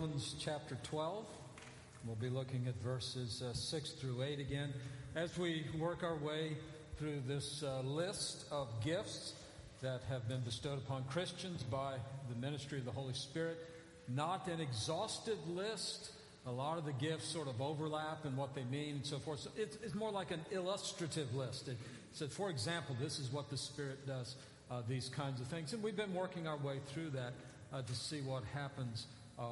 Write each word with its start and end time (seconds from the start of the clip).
Romans 0.00 0.34
chapter 0.40 0.78
12. 0.84 1.26
We'll 2.06 2.16
be 2.16 2.30
looking 2.30 2.66
at 2.66 2.74
verses 2.76 3.42
uh, 3.42 3.52
6 3.52 3.90
through 3.90 4.22
8 4.22 4.40
again 4.40 4.72
as 5.14 5.36
we 5.36 5.66
work 5.78 6.02
our 6.02 6.16
way 6.16 6.56
through 6.98 7.20
this 7.28 7.62
uh, 7.62 7.80
list 7.80 8.46
of 8.50 8.68
gifts 8.82 9.34
that 9.82 10.00
have 10.08 10.26
been 10.26 10.40
bestowed 10.40 10.78
upon 10.78 11.04
Christians 11.04 11.62
by 11.64 11.96
the 12.30 12.34
ministry 12.36 12.78
of 12.78 12.86
the 12.86 12.90
Holy 12.90 13.12
Spirit. 13.12 13.58
Not 14.08 14.48
an 14.48 14.58
exhaustive 14.58 15.36
list. 15.50 16.12
A 16.46 16.50
lot 16.50 16.78
of 16.78 16.86
the 16.86 16.94
gifts 16.94 17.26
sort 17.26 17.48
of 17.48 17.60
overlap 17.60 18.24
in 18.24 18.34
what 18.38 18.54
they 18.54 18.64
mean 18.64 18.94
and 18.94 19.06
so 19.06 19.18
forth. 19.18 19.40
So 19.40 19.50
it's, 19.54 19.76
it's 19.84 19.94
more 19.94 20.10
like 20.10 20.30
an 20.30 20.40
illustrative 20.50 21.34
list. 21.34 21.68
It 21.68 21.76
said, 22.14 22.32
for 22.32 22.48
example, 22.48 22.96
this 22.98 23.18
is 23.18 23.30
what 23.30 23.50
the 23.50 23.58
Spirit 23.58 24.06
does, 24.06 24.36
uh, 24.70 24.80
these 24.88 25.10
kinds 25.10 25.42
of 25.42 25.48
things. 25.48 25.74
And 25.74 25.82
we've 25.82 25.94
been 25.94 26.14
working 26.14 26.46
our 26.46 26.56
way 26.56 26.78
through 26.86 27.10
that 27.10 27.34
uh, 27.70 27.82
to 27.82 27.94
see 27.94 28.22
what 28.22 28.44
happens 28.54 29.06
uh, 29.40 29.44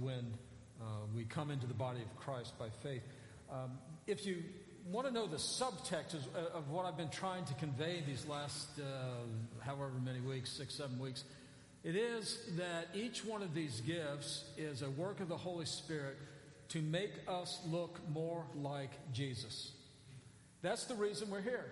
when 0.00 0.32
uh, 0.80 0.84
we 1.14 1.24
come 1.24 1.50
into 1.50 1.66
the 1.66 1.74
body 1.74 2.00
of 2.00 2.16
Christ 2.16 2.58
by 2.58 2.68
faith. 2.82 3.02
Um, 3.50 3.72
if 4.06 4.26
you 4.26 4.42
want 4.90 5.06
to 5.06 5.12
know 5.12 5.26
the 5.26 5.36
subtext 5.36 6.14
of, 6.14 6.26
uh, 6.34 6.58
of, 6.58 6.70
what 6.70 6.86
I've 6.86 6.96
been 6.96 7.10
trying 7.10 7.44
to 7.44 7.54
convey 7.54 8.02
these 8.06 8.26
last 8.26 8.68
uh, 8.78 9.64
however 9.64 9.92
many 10.04 10.20
weeks, 10.20 10.50
six, 10.50 10.74
seven 10.74 10.98
weeks, 10.98 11.24
it 11.84 11.96
is 11.96 12.38
that 12.56 12.88
each 12.94 13.24
one 13.24 13.42
of 13.42 13.54
these 13.54 13.80
gifts 13.80 14.44
is 14.56 14.82
a 14.82 14.90
work 14.90 15.20
of 15.20 15.28
the 15.28 15.36
Holy 15.36 15.66
Spirit 15.66 16.16
to 16.70 16.80
make 16.80 17.12
us 17.28 17.60
look 17.68 18.00
more 18.12 18.44
like 18.56 18.90
Jesus. 19.12 19.72
That's 20.62 20.84
the 20.84 20.94
reason 20.94 21.30
we're 21.30 21.42
here. 21.42 21.66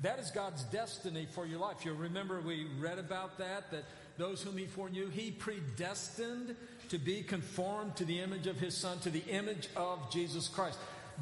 That 0.00 0.18
is 0.18 0.30
God's 0.30 0.62
destiny 0.64 1.26
for 1.32 1.46
your 1.46 1.58
life. 1.58 1.84
You 1.84 1.94
remember 1.94 2.40
we 2.40 2.66
read 2.80 2.98
about 2.98 3.38
that, 3.38 3.70
that 3.70 3.84
those 4.22 4.40
whom 4.40 4.56
he 4.56 4.66
foreknew, 4.66 5.08
he 5.08 5.32
predestined 5.32 6.54
to 6.88 6.96
be 6.96 7.22
conformed 7.22 7.96
to 7.96 8.04
the 8.04 8.20
image 8.20 8.46
of 8.46 8.56
his 8.60 8.76
son, 8.76 8.96
to 9.00 9.10
the 9.10 9.24
image 9.24 9.68
of 9.74 10.12
Jesus 10.12 10.46
Christ. 10.46 10.78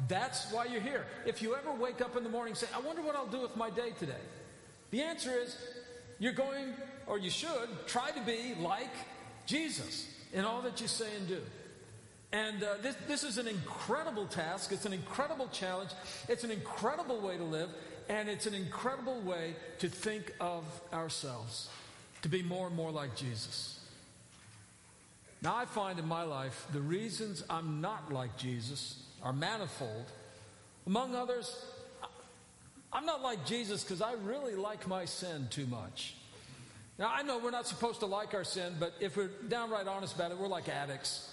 That's 0.07 0.51
why 0.51 0.65
you're 0.65 0.81
here. 0.81 1.07
If 1.25 1.41
you 1.41 1.55
ever 1.55 1.73
wake 1.73 1.99
up 1.99 2.15
in 2.15 2.23
the 2.23 2.29
morning 2.29 2.51
and 2.51 2.57
say, 2.57 2.67
I 2.75 2.79
wonder 2.79 3.01
what 3.01 3.15
I'll 3.15 3.25
do 3.25 3.41
with 3.41 3.57
my 3.57 3.71
day 3.71 3.89
today, 3.97 4.23
the 4.91 5.01
answer 5.01 5.31
is 5.31 5.57
you're 6.19 6.31
going, 6.31 6.75
or 7.07 7.17
you 7.17 7.31
should, 7.31 7.69
try 7.87 8.11
to 8.11 8.21
be 8.21 8.53
like 8.59 8.93
Jesus 9.47 10.07
in 10.31 10.45
all 10.45 10.61
that 10.61 10.79
you 10.79 10.87
say 10.87 11.07
and 11.17 11.27
do. 11.27 11.41
And 12.31 12.63
uh, 12.63 12.75
this, 12.83 12.95
this 13.07 13.23
is 13.23 13.39
an 13.39 13.47
incredible 13.47 14.27
task. 14.27 14.71
It's 14.71 14.85
an 14.85 14.93
incredible 14.93 15.49
challenge. 15.51 15.89
It's 16.29 16.43
an 16.43 16.51
incredible 16.51 17.19
way 17.19 17.37
to 17.37 17.43
live. 17.43 17.69
And 18.09 18.29
it's 18.29 18.45
an 18.45 18.53
incredible 18.53 19.19
way 19.21 19.55
to 19.79 19.89
think 19.89 20.33
of 20.39 20.63
ourselves 20.93 21.67
to 22.21 22.29
be 22.29 22.43
more 22.43 22.67
and 22.67 22.75
more 22.75 22.91
like 22.91 23.15
Jesus. 23.15 23.79
Now, 25.41 25.55
I 25.55 25.65
find 25.65 25.97
in 25.97 26.07
my 26.07 26.23
life 26.23 26.67
the 26.71 26.81
reasons 26.81 27.43
I'm 27.49 27.81
not 27.81 28.13
like 28.13 28.37
Jesus 28.37 29.03
are 29.23 29.33
manifold. 29.33 30.05
Among 30.85 31.15
others, 31.15 31.65
I'm 32.93 33.05
not 33.05 33.21
like 33.21 33.45
Jesus 33.45 33.83
because 33.83 34.01
I 34.01 34.13
really 34.23 34.55
like 34.55 34.87
my 34.87 35.05
sin 35.05 35.47
too 35.49 35.65
much. 35.65 36.15
Now, 36.99 37.11
I 37.11 37.23
know 37.23 37.39
we're 37.39 37.51
not 37.51 37.65
supposed 37.65 38.01
to 38.01 38.05
like 38.05 38.35
our 38.35 38.43
sin, 38.43 38.73
but 38.79 38.93
if 38.99 39.17
we're 39.17 39.29
downright 39.47 39.87
honest 39.87 40.13
about 40.15 40.31
it, 40.31 40.37
we're 40.37 40.47
like 40.47 40.69
addicts. 40.69 41.30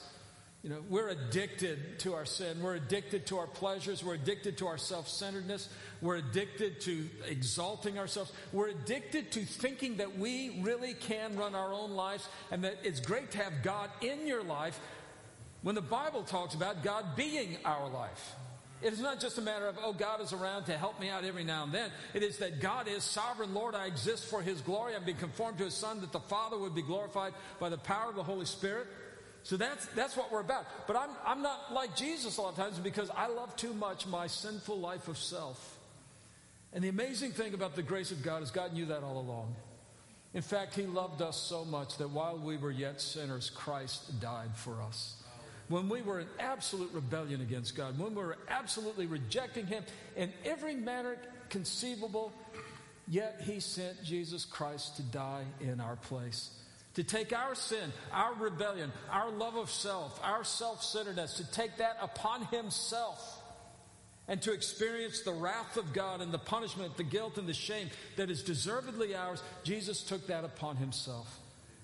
You 0.63 0.71
know, 0.71 0.83
we're 0.89 1.09
addicted 1.09 2.01
to 2.01 2.15
our 2.15 2.25
sin. 2.25 2.61
We're 2.61 2.75
addicted 2.75 3.27
to 3.27 3.39
our 3.39 3.47
pleasures. 3.47 4.03
We're 4.03 4.15
addicted 4.15 4.59
to 4.59 4.67
our 4.67 4.79
self 4.79 5.09
centeredness. 5.09 5.69
We're 6.01 6.17
addicted 6.17 6.81
to 6.83 7.09
exalting 7.29 7.99
ourselves. 7.99 8.33
We're 8.53 8.69
addicted 8.69 9.31
to 9.33 9.45
thinking 9.45 9.99
that 9.99 10.19
we 10.19 10.61
really 10.61 10.95
can 10.95 11.37
run 11.37 11.55
our 11.55 11.73
own 11.73 11.93
lives 11.93 12.29
and 12.51 12.65
that 12.65 12.79
it's 12.83 12.99
great 13.01 13.31
to 13.33 13.39
have 13.39 13.63
God 13.63 13.89
in 14.01 14.27
your 14.27 14.43
life 14.43 14.79
when 15.63 15.77
the 15.77 15.81
Bible 15.81 16.25
talks 16.25 16.55
about 16.55 16.83
God 16.83 17.05
being 17.15 17.59
our 17.65 17.89
life. 17.89 18.35
It 18.81 18.93
is 18.93 19.01
not 19.01 19.19
just 19.21 19.39
a 19.39 19.43
matter 19.43 19.67
of, 19.67 19.77
oh, 19.83 19.93
God 19.93 20.21
is 20.21 20.33
around 20.33 20.67
to 20.67 20.77
help 20.77 21.01
me 21.01 21.09
out 21.09 21.25
every 21.25 21.43
now 21.43 21.65
and 21.65 21.73
then. 21.73 21.91
It 22.15 22.23
is 22.23 22.39
that 22.39 22.61
God 22.61 22.87
is 22.87 23.03
sovereign 23.03 23.53
Lord. 23.53 23.75
I 23.75 23.87
exist 23.87 24.27
for 24.27 24.41
His 24.41 24.61
glory. 24.61 24.95
I'm 24.95 25.05
being 25.05 25.17
conformed 25.17 25.59
to 25.59 25.65
His 25.65 25.75
Son, 25.75 26.01
that 26.01 26.13
the 26.13 26.21
Father 26.21 26.57
would 26.57 26.77
be 26.77 26.83
glorified 26.83 27.33
by 27.59 27.71
the 27.71 27.79
power 27.79 28.09
of 28.11 28.15
the 28.15 28.23
Holy 28.23 28.47
Spirit. 28.47 28.87
So 29.43 29.57
that's, 29.57 29.87
that's 29.87 30.17
what 30.17 30.31
we're 30.31 30.41
about. 30.41 30.67
But 30.87 30.97
I'm, 30.97 31.11
I'm 31.25 31.43
not 31.43 31.73
like 31.73 31.97
Jesus 31.97 32.37
a 32.37 32.43
lot 32.43 32.51
of 32.51 32.57
times 32.57 32.79
because 32.79 33.11
I 33.11 33.29
love 33.29 33.55
too 33.57 33.73
much 33.73 34.07
my 34.07 34.27
sinful 34.27 34.79
life 34.79 35.09
of 35.09 35.17
self. 35.17 35.79
And 36.73 36.85
the 36.85 36.89
amazing 36.89 37.33
thing 37.33 37.55
about 37.55 37.75
the 37.75 37.83
grace 37.83 38.11
of 38.11 38.23
God 38.23 38.43
is 38.43 38.51
God 38.51 38.73
knew 38.75 38.87
that 38.87 39.03
all 39.03 39.19
along. 39.19 39.55
In 40.35 40.43
fact, 40.43 40.75
He 40.75 40.83
loved 40.83 41.23
us 41.23 41.37
so 41.37 41.65
much 41.65 41.97
that 41.97 42.11
while 42.11 42.37
we 42.37 42.59
were 42.59 42.71
yet 42.71 43.01
sinners, 43.01 43.51
Christ 43.51 44.21
died 44.21 44.55
for 44.55 44.83
us. 44.83 45.15
When 45.69 45.89
we 45.89 46.03
were 46.03 46.21
in 46.21 46.27
absolute 46.39 46.93
rebellion 46.93 47.41
against 47.41 47.77
God, 47.77 47.99
when 47.99 48.15
we 48.15 48.23
were 48.23 48.39
absolutely 48.49 49.07
rejecting 49.07 49.67
Him 49.67 49.85
in 50.17 50.33
every 50.45 50.75
manner 50.75 51.17
conceivable, 51.49 52.33
yet 53.07 53.41
He 53.45 53.61
sent 53.61 54.03
Jesus 54.05 54.45
Christ 54.45 54.97
to 54.97 55.03
die 55.03 55.45
in 55.61 55.81
our 55.81 55.97
place 55.97 56.51
to 56.99 57.05
take 57.05 57.33
our 57.33 57.55
sin, 57.55 57.93
our 58.13 58.35
rebellion, 58.35 58.91
our 59.09 59.31
love 59.31 59.55
of 59.55 59.71
self, 59.71 60.19
our 60.25 60.43
self 60.43 60.83
centeredness, 60.83 61.35
to 61.35 61.49
take 61.53 61.77
that 61.77 61.97
upon 62.03 62.43
Himself 62.47 63.41
and 64.27 64.43
to 64.43 64.53
experience 64.53 65.21
the 65.21 65.33
wrath 65.33 65.77
of 65.77 65.93
God 65.93 66.21
and 66.21 66.33
the 66.33 66.41
punishment, 66.41 66.97
the 66.97 67.05
guilt, 67.05 67.39
and 67.39 67.47
the 67.47 67.55
shame 67.55 67.89
that 68.17 68.31
is 68.31 68.43
deservedly 68.43 69.15
ours, 69.15 69.41
Jesus 69.63 70.03
took 70.03 70.27
that 70.27 70.43
upon 70.43 70.75
Himself. 70.75 71.39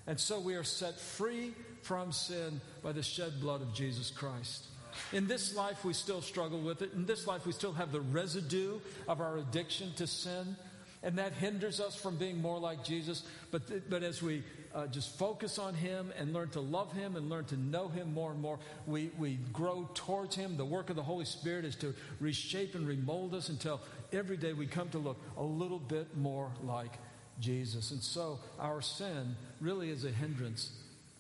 And 0.09 0.19
so 0.19 0.41
we 0.41 0.57
are 0.57 0.65
set 0.65 0.99
free 0.99 1.55
from 1.83 2.11
sin 2.11 2.61
by 2.83 2.91
the 2.91 3.05
shed 3.05 3.41
blood 3.41 3.63
of 3.63 3.73
Jesus 3.73 4.11
Christ. 4.11 4.67
In 5.13 5.29
this 5.29 5.55
life, 5.55 5.85
we 5.85 5.93
still 5.93 6.23
struggle 6.23 6.59
with 6.59 6.83
it. 6.83 6.93
In 6.93 7.07
this 7.07 7.29
life, 7.29 7.47
we 7.47 7.53
still 7.53 7.75
have 7.75 7.93
the 7.93 8.01
residue 8.01 8.81
of 9.07 9.21
our 9.21 9.37
addiction 9.37 9.93
to 9.95 10.09
sin 10.09 10.57
and 11.05 11.19
that 11.19 11.35
hinders 11.35 11.81
us 11.81 11.95
from 11.95 12.17
being 12.17 12.41
more 12.41 12.59
like 12.59 12.83
Jesus. 12.83 13.23
But, 13.51 13.69
th- 13.69 13.83
but 13.89 14.03
as 14.03 14.23
we 14.23 14.43
uh, 14.75 14.87
just 14.87 15.17
focus 15.19 15.59
on 15.59 15.75
Him 15.75 16.13
and 16.19 16.33
learn 16.33 16.49
to 16.51 16.61
love 16.61 16.93
Him 16.93 17.15
and 17.15 17.29
learn 17.29 17.45
to 17.47 17.57
know 17.57 17.89
Him 17.89 18.13
more 18.15 18.33
and 18.33 18.41
more, 18.41 18.59
we, 18.87 19.11
we 19.19 19.39
grow 19.53 19.89
towards 19.95 20.35
Him. 20.35 20.57
The 20.57 20.65
work 20.65 20.89
of 20.89 20.97
the 20.97 21.03
Holy 21.03 21.27
Spirit 21.27 21.67
is 21.67 21.77
to 21.77 21.95
reshape 22.21 22.75
and 22.75 22.89
remold 22.89 23.35
us 23.35 23.51
until 23.51 23.81
every 24.13 24.39
day 24.39 24.55
we 24.55 24.67
come 24.67 24.89
to 24.91 24.99
look 24.99 25.21
a 25.37 25.43
little 25.43 25.79
bit 25.79 26.17
more 26.17 26.51
like 26.63 26.99
Jesus. 27.39 27.91
And 27.91 28.03
so 28.03 28.41
our 28.59 28.81
sin 28.81 29.37
really 29.61 29.91
is 29.91 30.05
a 30.05 30.11
hindrance 30.11 30.73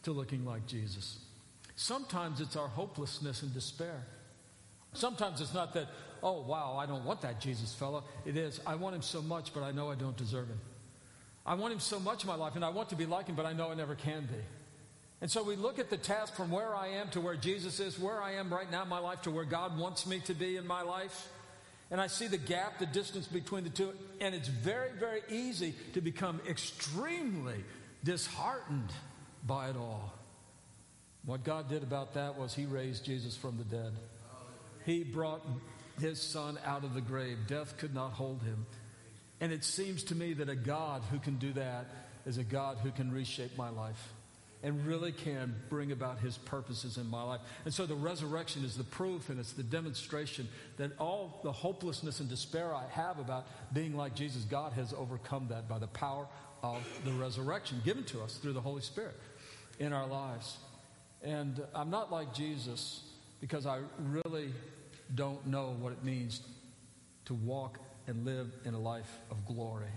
to 0.05 0.13
looking 0.13 0.47
like 0.47 0.67
Jesus. 0.67 1.19
Sometimes 1.77 2.41
it's 2.41 2.57
our 2.57 2.69
hopelessness 2.69 3.43
and 3.43 3.53
despair. 3.53 4.07
Sometimes 4.95 5.41
it's 5.41 5.55
not 5.55 5.75
that, 5.75 5.89
oh, 6.25 6.41
wow, 6.41 6.77
I 6.79 6.87
don't 6.87 7.05
want 7.05 7.21
that 7.21 7.39
Jesus 7.39 7.75
fellow. 7.75 8.03
It 8.25 8.37
is, 8.37 8.59
I 8.67 8.75
want 8.77 8.97
him 8.97 9.03
so 9.03 9.21
much, 9.21 9.53
but 9.53 9.63
I 9.63 9.71
know 9.71 9.91
I 9.91 9.95
don't 9.95 10.17
deserve 10.17 10.49
him. 10.49 10.59
I 11.47 11.55
want 11.55 11.75
him 11.75 11.81
so 11.81 12.01
much 12.01 12.25
in 12.25 12.29
my 12.29 12.35
life, 12.35 12.57
and 12.57 12.65
I 12.65 12.71
want 12.71 12.89
to 12.89 12.97
be 12.97 13.05
like 13.05 13.27
him, 13.27 13.37
but 13.37 13.45
I 13.45 13.53
know 13.53 13.71
I 13.71 13.75
never 13.75 13.95
can 13.95 14.23
be. 14.23 14.43
And 15.21 15.31
so 15.31 15.43
we 15.43 15.55
look 15.55 15.79
at 15.79 15.91
the 15.91 15.99
task 15.99 16.35
from 16.35 16.51
where 16.51 16.75
I 16.75 16.89
am 16.89 17.11
to 17.11 17.21
where 17.21 17.37
Jesus 17.37 17.79
is, 17.79 17.99
where 17.99 18.23
I 18.23 18.33
am 18.33 18.53
right 18.53 18.71
now 18.71 18.83
in 18.83 18.89
my 18.89 18.99
life 18.99 19.23
to 19.23 19.31
where 19.31 19.45
God 19.45 19.79
wants 19.79 20.07
me 20.07 20.21
to 20.21 20.35
be 20.35 20.57
in 20.57 20.67
my 20.67 20.83
life. 20.83 21.29
And 21.91 22.01
I 22.01 22.09
see 22.09 22.27
the 22.27 22.39
gap, 22.39 22.79
the 22.79 22.87
distance 22.87 23.27
between 23.27 23.65
the 23.65 23.71
two. 23.71 23.93
And 24.21 24.35
it's 24.35 24.49
very, 24.49 24.91
very 24.99 25.21
easy 25.29 25.75
to 25.93 26.01
become 26.01 26.41
extremely 26.49 27.65
disheartened 28.03 28.91
by 29.47 29.69
it 29.69 29.77
all. 29.77 30.13
What 31.27 31.45
God 31.45 31.69
did 31.69 31.83
about 31.83 32.15
that 32.15 32.39
was 32.39 32.55
He 32.55 32.67
raised 32.67 33.05
Jesus 33.05 33.37
from 33.37 33.57
the 33.57 33.65
dead. 33.65 33.93
He 34.85 35.05
brought 35.05 35.43
his 36.01 36.21
son 36.21 36.59
out 36.65 36.85
of 36.85 36.95
the 36.95 37.01
grave. 37.01 37.39
Death 37.47 37.77
could 37.79 37.95
not 37.95 38.13
hold 38.13 38.43
him. 38.43 38.67
And 39.41 39.53
it 39.53 39.65
seems 39.65 40.05
to 40.05 40.15
me 40.15 40.35
that 40.35 40.49
a 40.49 40.57
God 40.57 41.03
who 41.11 41.19
can 41.19 41.37
do 41.37 41.53
that 41.55 41.87
is 42.27 42.39
a 42.39 42.45
God 42.45 42.79
who 42.83 42.91
can 42.91 43.13
reshape 43.13 43.57
my 43.57 43.69
life 43.69 44.13
and 44.63 44.87
really 44.87 45.13
can 45.13 45.55
bring 45.69 45.93
about 45.93 46.19
his 46.19 46.39
purposes 46.39 46.97
in 46.97 47.07
my 47.11 47.23
life. 47.23 47.41
And 47.67 47.75
so 47.75 47.85
the 47.85 47.95
resurrection 47.95 48.65
is 48.65 48.77
the 48.77 48.85
proof 48.85 49.29
and 49.29 49.39
it's 49.39 49.53
the 49.53 49.63
demonstration 49.63 50.49
that 50.79 50.93
all 50.99 51.41
the 51.45 51.53
hopelessness 51.53 52.21
and 52.21 52.31
despair 52.31 52.75
I 52.75 52.87
have 52.93 53.19
about 53.19 53.47
being 53.75 53.95
like 53.95 54.15
Jesus, 54.15 54.43
God 54.45 54.73
has 54.73 54.95
overcome 54.95 55.49
that 55.51 55.69
by 55.69 55.79
the 55.79 55.87
power 55.87 56.27
of 56.63 56.83
the 57.05 57.13
resurrection 57.13 57.83
given 57.85 58.05
to 58.05 58.23
us 58.23 58.39
through 58.39 58.55
the 58.55 58.61
Holy 58.61 58.81
Spirit 58.81 59.21
in 59.79 59.93
our 59.93 60.07
lives. 60.07 60.57
And 61.23 61.63
I'm 61.75 61.91
not 61.91 62.11
like 62.11 62.33
Jesus 62.33 63.03
because 63.43 63.67
I 63.67 63.81
really 63.99 64.49
don't 65.15 65.47
know 65.47 65.77
what 65.81 65.93
it 65.93 66.05
means 66.05 66.41
to 67.27 67.35
walk 67.35 67.79
and 68.07 68.25
live 68.25 68.53
in 68.65 68.75
a 68.75 68.79
life 68.79 69.19
of 69.31 69.47
glory. 69.47 69.89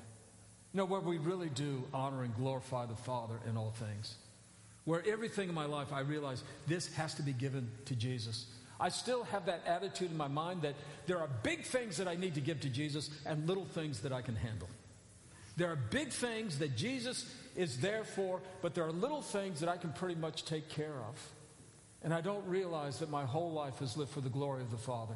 You 0.74 0.77
know, 0.80 0.86
where 0.86 1.01
we 1.01 1.18
really 1.18 1.50
do 1.50 1.83
honor 1.94 2.24
and 2.24 2.36
glorify 2.36 2.86
the 2.86 2.95
Father 2.95 3.36
in 3.48 3.57
all 3.57 3.71
things. 3.71 4.15
Where 4.86 5.04
everything 5.07 5.50
in 5.50 5.56
my 5.56 5.65
life 5.65 5.92
I 5.92 6.01
realize 6.01 6.44
this 6.68 6.94
has 6.94 7.13
to 7.15 7.21
be 7.21 7.33
given 7.33 7.69
to 7.86 7.95
Jesus. 7.95 8.45
I 8.80 8.89
still 8.89 9.24
have 9.25 9.48
that 9.48 9.63
attitude 9.65 10.12
in 10.12 10.18
my 10.18 10.27
mind 10.27 10.62
that 10.62 10.75
there 11.07 11.19
are 11.19 11.30
big 11.44 11.63
things 11.63 11.98
that 11.98 12.07
I 12.07 12.15
need 12.15 12.36
to 12.36 12.42
give 12.42 12.62
to 12.62 12.69
Jesus 12.69 13.10
and 13.25 13.48
little 13.48 13.65
things 13.65 14.01
that 14.01 14.13
I 14.13 14.21
can 14.21 14.36
handle. 14.36 14.69
There 15.57 15.71
are 15.71 15.75
big 15.75 16.10
things 16.10 16.60
that 16.60 16.77
Jesus 16.77 17.25
is 17.56 17.80
there 17.80 18.03
for, 18.03 18.39
but 18.62 18.75
there 18.75 18.86
are 18.86 18.92
little 18.92 19.24
things 19.24 19.60
that 19.62 19.69
I 19.69 19.77
can 19.77 19.92
pretty 19.92 20.15
much 20.15 20.45
take 20.45 20.69
care 20.69 20.94
of. 21.10 21.31
And 22.04 22.14
I 22.14 22.22
don't 22.22 22.46
realize 22.48 23.00
that 23.00 23.10
my 23.10 23.26
whole 23.26 23.52
life 23.52 23.82
is 23.82 23.98
lived 23.98 24.12
for 24.12 24.22
the 24.22 24.30
glory 24.30 24.62
of 24.62 24.72
the 24.72 24.78
Father. 24.78 25.16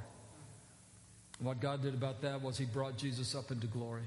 What 1.39 1.59
God 1.59 1.81
did 1.81 1.93
about 1.93 2.21
that 2.21 2.41
was 2.41 2.57
He 2.57 2.65
brought 2.65 2.97
Jesus 2.97 3.35
up 3.35 3.51
into 3.51 3.67
glory. 3.67 4.03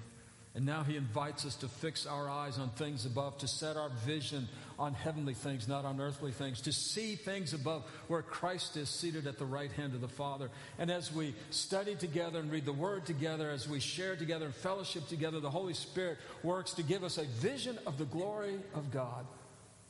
And 0.57 0.65
now 0.65 0.85
He 0.85 0.97
invites 0.97 1.45
us 1.45 1.57
to 1.57 1.69
fix 1.69 2.07
our 2.07 2.31
eyes 2.31 2.59
on 2.59 2.71
things 2.71 3.07
above, 3.07 3.39
to 3.39 3.49
set 3.49 3.77
our 3.77 3.89
vision 4.07 4.49
on 4.79 4.95
heavenly 4.95 5.35
things, 5.35 5.67
not 5.67 5.85
on 5.85 6.01
earthly 6.01 6.31
things, 6.31 6.61
to 6.63 6.73
see 6.73 7.17
things 7.17 7.55
above 7.55 7.85
where 8.07 8.23
Christ 8.23 8.77
is 8.77 8.89
seated 8.89 9.27
at 9.27 9.39
the 9.39 9.45
right 9.45 9.73
hand 9.73 9.95
of 9.95 10.01
the 10.01 10.09
Father. 10.09 10.51
And 10.79 10.93
as 10.93 11.13
we 11.13 11.35
study 11.51 11.97
together 11.97 12.39
and 12.39 12.53
read 12.53 12.67
the 12.67 12.73
Word 12.73 13.05
together, 13.05 13.51
as 13.51 13.69
we 13.69 13.81
share 13.81 14.15
together 14.15 14.47
and 14.47 14.55
fellowship 14.55 15.09
together, 15.09 15.41
the 15.41 15.51
Holy 15.51 15.75
Spirit 15.75 16.19
works 16.45 16.73
to 16.75 16.85
give 16.85 17.03
us 17.03 17.19
a 17.19 17.25
vision 17.25 17.77
of 17.85 17.99
the 17.99 18.05
glory 18.05 18.61
of 18.75 18.93
God. 18.93 19.27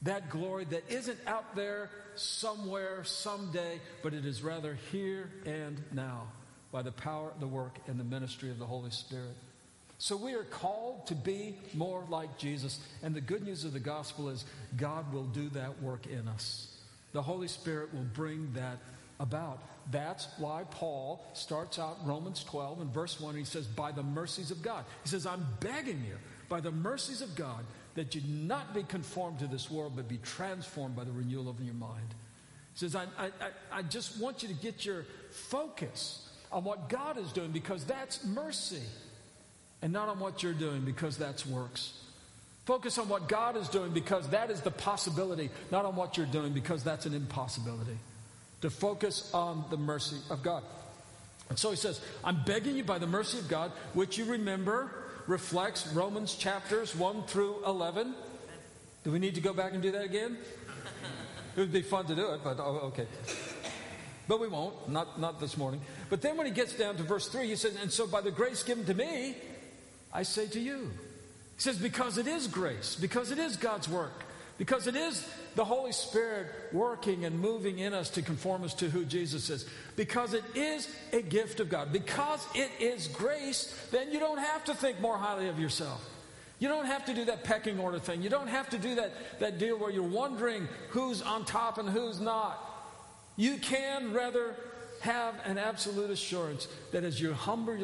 That 0.03 0.29
glory 0.29 0.65
that 0.67 0.91
isn't 0.91 1.19
out 1.27 1.57
there 1.57 1.91
somewhere, 2.15 3.05
someday, 3.05 3.81
but 4.03 4.15
it 4.15 4.25
is 4.25 4.43
rather 4.43 4.79
here 4.93 5.31
and 5.47 5.83
now 5.93 6.29
by 6.73 6.83
the 6.83 6.93
power, 6.93 7.33
the 7.41 7.47
work, 7.47 7.79
and 7.87 7.99
the 7.99 8.05
ministry 8.05 8.51
of 8.51 8.59
the 8.59 8.67
Holy 8.67 8.91
Spirit. 8.91 9.37
So 9.99 10.17
we 10.17 10.35
are 10.35 10.45
called 10.45 11.07
to 11.07 11.15
be 11.15 11.57
more 11.73 12.05
like 12.11 12.37
Jesus. 12.37 12.81
And 13.03 13.15
the 13.15 13.21
good 13.21 13.45
news 13.45 13.65
of 13.65 13.73
the 13.73 13.81
gospel 13.81 14.29
is 14.29 14.45
God 14.77 15.13
will 15.13 15.25
do 15.25 15.49
that 15.51 15.81
work 15.81 16.07
in 16.07 16.29
us. 16.29 16.67
The 17.13 17.23
Holy 17.23 17.49
Spirit 17.49 17.95
will 17.95 18.07
bring 18.13 18.53
that 18.55 18.79
about. 19.21 19.61
That's 19.91 20.27
why 20.39 20.65
Paul 20.71 21.25
starts 21.35 21.79
out 21.79 21.99
Romans 22.05 22.43
12 22.45 22.81
and 22.81 22.93
verse 22.93 23.21
1. 23.21 23.37
He 23.37 23.45
says, 23.45 23.67
By 23.67 23.93
the 23.93 24.03
mercies 24.03 24.51
of 24.51 24.63
God. 24.63 24.85
He 25.05 25.09
says, 25.09 25.27
I'm 25.27 25.47
begging 25.61 26.03
you, 26.05 26.17
by 26.49 26.61
the 26.61 26.73
mercies 26.73 27.23
of 27.23 27.35
God, 27.35 27.65
that 27.95 28.15
you 28.15 28.23
not 28.27 28.75
be 28.75 28.83
conformed 28.83 29.39
to 29.41 29.47
this 29.47 29.71
world, 29.71 29.93
but 29.97 30.09
be 30.09 30.19
transformed 30.19 30.97
by 30.97 31.05
the 31.05 31.13
renewal 31.13 31.49
of 31.49 31.61
your 31.61 31.75
mind. 31.75 32.15
He 32.75 32.81
says, 32.81 32.97
I, 32.97 33.05
I, 33.19 33.31
I 33.73 33.83
just 33.83 34.19
want 34.21 34.43
you 34.43 34.49
to 34.49 34.55
get 34.55 34.85
your 34.85 35.05
focus 35.31 36.29
on 36.51 36.65
what 36.65 36.89
God 36.89 37.19
is 37.19 37.33
doing 37.33 37.53
because 37.53 37.85
that's 37.85 38.25
mercy 38.25 38.83
and 39.83 39.93
not 39.93 40.09
on 40.09 40.19
what 40.19 40.43
you're 40.43 40.53
doing 40.53 40.85
because 40.85 41.17
that's 41.17 41.47
works. 41.47 41.93
Focus 42.65 42.99
on 42.99 43.09
what 43.09 43.29
God 43.29 43.57
is 43.57 43.69
doing 43.69 43.93
because 43.93 44.29
that 44.31 44.51
is 44.51 44.61
the 44.63 44.71
possibility, 44.71 45.51
not 45.71 45.85
on 45.85 45.95
what 45.95 46.17
you're 46.17 46.27
doing 46.27 46.53
because 46.53 46.83
that's 46.83 47.07
an 47.07 47.15
impossibility. 47.15 47.99
To 48.63 48.71
focus 48.71 49.31
on 49.35 49.65
the 49.71 49.77
mercy 49.77 50.17
of 50.31 50.43
God. 50.43 50.63
And 51.51 51.59
so 51.59 51.71
he 51.71 51.77
says, 51.77 52.01
I'm 52.25 52.43
begging 52.45 52.77
you 52.77 52.85
by 52.85 52.99
the 52.99 53.07
mercy 53.07 53.39
of 53.39 53.49
God, 53.49 53.71
which 53.93 54.17
you 54.17 54.25
remember 54.25 54.91
reflects 55.27 55.87
Romans 55.89 56.35
chapters 56.35 56.95
1 56.95 57.25
through 57.25 57.65
11. 57.67 58.15
Do 59.05 59.11
we 59.11 59.19
need 59.19 59.35
to 59.35 59.41
go 59.41 59.53
back 59.53 59.73
and 59.73 59.83
do 59.83 59.93
that 59.93 60.05
again? 60.05 60.37
It 61.57 61.61
would 61.61 61.73
be 61.73 61.83
fun 61.83 62.07
to 62.07 62.15
do 62.15 62.33
it, 62.33 62.41
but 62.43 62.59
oh, 62.59 62.81
okay. 62.93 63.07
But 64.27 64.41
we 64.41 64.49
won't, 64.49 64.89
not, 64.89 65.21
not 65.21 65.39
this 65.39 65.57
morning. 65.57 65.81
But 66.09 66.23
then 66.23 66.37
when 66.37 66.47
he 66.47 66.53
gets 66.53 66.73
down 66.73 66.97
to 66.97 67.03
verse 67.03 67.29
3, 67.29 67.47
he 67.47 67.57
says, 67.57 67.77
And 67.81 67.93
so 67.93 68.07
by 68.07 68.23
the 68.23 68.31
grace 68.31 68.63
given 68.63 68.85
to 68.87 68.95
me, 68.95 69.37
I 70.13 70.23
say 70.23 70.47
to 70.49 70.61
you. 70.61 70.91
He 71.57 71.63
says, 71.63 71.77
because 71.77 72.19
it 72.19 72.27
is 72.27 72.49
grace, 72.49 72.97
because 72.97 73.31
it 73.31 73.39
is 73.39 73.57
God's 73.57 73.89
work, 73.89 74.25
because 74.59 74.87
it 74.87 74.97
is 74.97 75.29
the 75.55 75.65
Holy 75.65 75.93
Spirit 75.93 76.47
working 76.73 77.25
and 77.25 77.39
moving 77.39 77.79
in 77.79 77.95
us 77.95 78.11
to 78.11 78.23
conform 78.23 78.65
us 78.65 78.75
to 78.75 78.89
who 78.91 79.05
Jesus 79.05 79.51
is, 79.51 79.67
because 79.97 80.35
it 80.35 80.45
is 80.55 80.89
a 81.13 81.23
gift 81.23 81.61
of 81.61 81.69
God, 81.69 81.93
because 81.93 82.45
it 82.55 82.71
is 82.81 83.09
grace, 83.09 83.75
then 83.91 84.11
you 84.13 84.19
don't 84.19 84.39
have 84.39 84.65
to 84.65 84.75
think 84.75 85.01
more 85.01 85.17
highly 85.17 85.49
of 85.49 85.59
yourself. 85.59 86.11
You 86.59 86.69
don't 86.69 86.87
have 86.87 87.05
to 87.07 87.15
do 87.15 87.25
that 87.27 87.45
pecking 87.45 87.79
order 87.79 87.99
thing. 87.99 88.23
You 88.23 88.31
don't 88.31 88.49
have 88.49 88.71
to 88.71 88.79
do 88.79 88.95
that, 88.95 89.13
that 89.41 89.59
deal 89.59 89.79
where 89.79 89.91
you're 89.91 90.03
wondering 90.03 90.69
who's 90.91 91.21
on 91.21 91.45
top 91.45 91.79
and 91.79 91.89
who's 91.89 92.21
not. 92.21 92.59
You 93.37 93.59
can 93.59 94.13
rather 94.13 94.55
have 95.05 95.35
an 95.45 95.59
absolute 95.59 96.11
assurance 96.11 96.67
that 96.93 97.05
as 97.05 97.21
you 97.21 97.35
humble, 97.35 97.77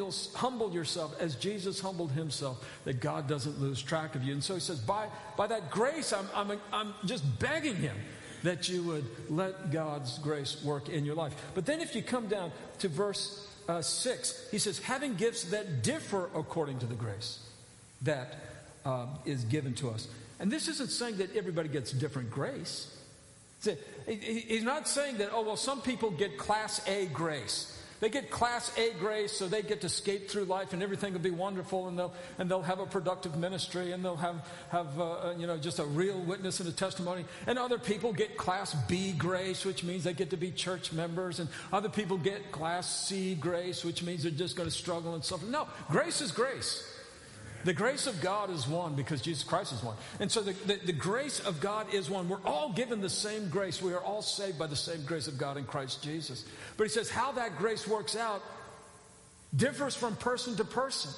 yourself, 0.73 1.15
as 1.19 1.35
Jesus 1.35 1.79
humbled 1.79 2.11
himself, 2.11 2.65
that 2.85 2.99
God 2.99 3.27
doesn't 3.27 3.61
lose 3.61 3.81
track 3.81 4.15
of 4.15 4.23
you. 4.23 4.33
And 4.33 4.43
so 4.43 4.55
he 4.55 4.59
says, 4.59 4.79
by, 4.79 5.07
by 5.37 5.47
that 5.47 5.69
grace, 5.69 6.13
I'm, 6.13 6.27
I'm, 6.35 6.59
I'm 6.73 6.93
just 7.05 7.23
begging 7.39 7.75
him 7.75 7.95
that 8.43 8.67
you 8.67 8.81
would 8.83 9.05
let 9.29 9.71
God's 9.71 10.17
grace 10.17 10.63
work 10.63 10.89
in 10.89 11.05
your 11.05 11.15
life. 11.15 11.35
But 11.53 11.67
then 11.67 11.79
if 11.79 11.95
you 11.95 12.01
come 12.01 12.27
down 12.27 12.51
to 12.79 12.89
verse 12.89 13.47
uh, 13.69 13.83
6, 13.83 14.47
he 14.49 14.57
says, 14.57 14.79
having 14.79 15.13
gifts 15.13 15.43
that 15.45 15.83
differ 15.83 16.29
according 16.35 16.79
to 16.79 16.87
the 16.87 16.95
grace 16.95 17.39
that 18.01 18.35
uh, 18.83 19.05
is 19.25 19.43
given 19.43 19.75
to 19.75 19.89
us. 19.91 20.07
And 20.39 20.51
this 20.51 20.67
isn't 20.67 20.89
saying 20.89 21.17
that 21.17 21.35
everybody 21.35 21.69
gets 21.69 21.91
different 21.91 22.31
grace. 22.31 22.97
He's 24.07 24.63
not 24.63 24.87
saying 24.87 25.17
that, 25.17 25.29
oh, 25.31 25.43
well, 25.43 25.57
some 25.57 25.81
people 25.81 26.09
get 26.11 26.37
class 26.37 26.81
A 26.87 27.05
grace. 27.07 27.77
They 27.99 28.09
get 28.09 28.31
class 28.31 28.75
A 28.79 28.93
grace 28.93 29.31
so 29.31 29.47
they 29.47 29.61
get 29.61 29.81
to 29.81 29.89
skate 29.89 30.29
through 30.29 30.45
life 30.45 30.73
and 30.73 30.81
everything 30.81 31.13
will 31.13 31.19
be 31.19 31.29
wonderful 31.29 31.87
and 31.87 31.99
they'll, 31.99 32.13
and 32.39 32.49
they'll 32.49 32.63
have 32.63 32.79
a 32.79 32.87
productive 32.87 33.37
ministry 33.37 33.91
and 33.91 34.03
they'll 34.03 34.15
have, 34.15 34.43
have 34.69 34.99
uh, 34.99 35.11
uh, 35.11 35.35
you 35.37 35.45
know, 35.45 35.55
just 35.55 35.77
a 35.77 35.85
real 35.85 36.19
witness 36.19 36.59
and 36.59 36.67
a 36.67 36.71
testimony. 36.71 37.25
And 37.45 37.59
other 37.59 37.77
people 37.77 38.11
get 38.11 38.37
class 38.37 38.73
B 38.87 39.11
grace, 39.11 39.63
which 39.65 39.83
means 39.83 40.03
they 40.03 40.13
get 40.13 40.31
to 40.31 40.37
be 40.37 40.49
church 40.49 40.91
members. 40.91 41.39
And 41.39 41.47
other 41.71 41.89
people 41.89 42.17
get 42.17 42.51
class 42.51 43.07
C 43.07 43.35
grace, 43.35 43.85
which 43.85 44.01
means 44.01 44.23
they're 44.23 44.31
just 44.31 44.55
going 44.55 44.67
to 44.67 44.75
struggle 44.75 45.13
and 45.13 45.23
suffer. 45.23 45.45
No, 45.45 45.67
grace 45.91 46.21
is 46.21 46.31
grace. 46.31 46.90
The 47.63 47.73
grace 47.73 48.07
of 48.07 48.21
God 48.21 48.49
is 48.49 48.67
one 48.67 48.95
because 48.95 49.21
Jesus 49.21 49.43
Christ 49.43 49.73
is 49.73 49.83
one. 49.83 49.95
And 50.19 50.31
so 50.31 50.41
the, 50.41 50.53
the, 50.65 50.79
the, 50.85 50.93
grace 50.93 51.39
of 51.39 51.59
God 51.61 51.93
is 51.93 52.09
one. 52.09 52.29
We're 52.29 52.45
all 52.45 52.73
given 52.73 53.01
the 53.01 53.09
same 53.09 53.49
grace. 53.49 53.81
We 53.81 53.93
are 53.93 54.01
all 54.01 54.21
saved 54.21 54.57
by 54.57 54.67
the 54.67 54.75
same 54.75 55.03
grace 55.05 55.27
of 55.27 55.37
God 55.37 55.57
in 55.57 55.65
Christ 55.65 56.03
Jesus. 56.03 56.45
But 56.77 56.85
he 56.85 56.89
says 56.89 57.09
how 57.09 57.31
that 57.33 57.57
grace 57.57 57.87
works 57.87 58.15
out 58.15 58.41
differs 59.55 59.95
from 59.95 60.15
person 60.15 60.55
to 60.57 60.65
person. 60.65 61.11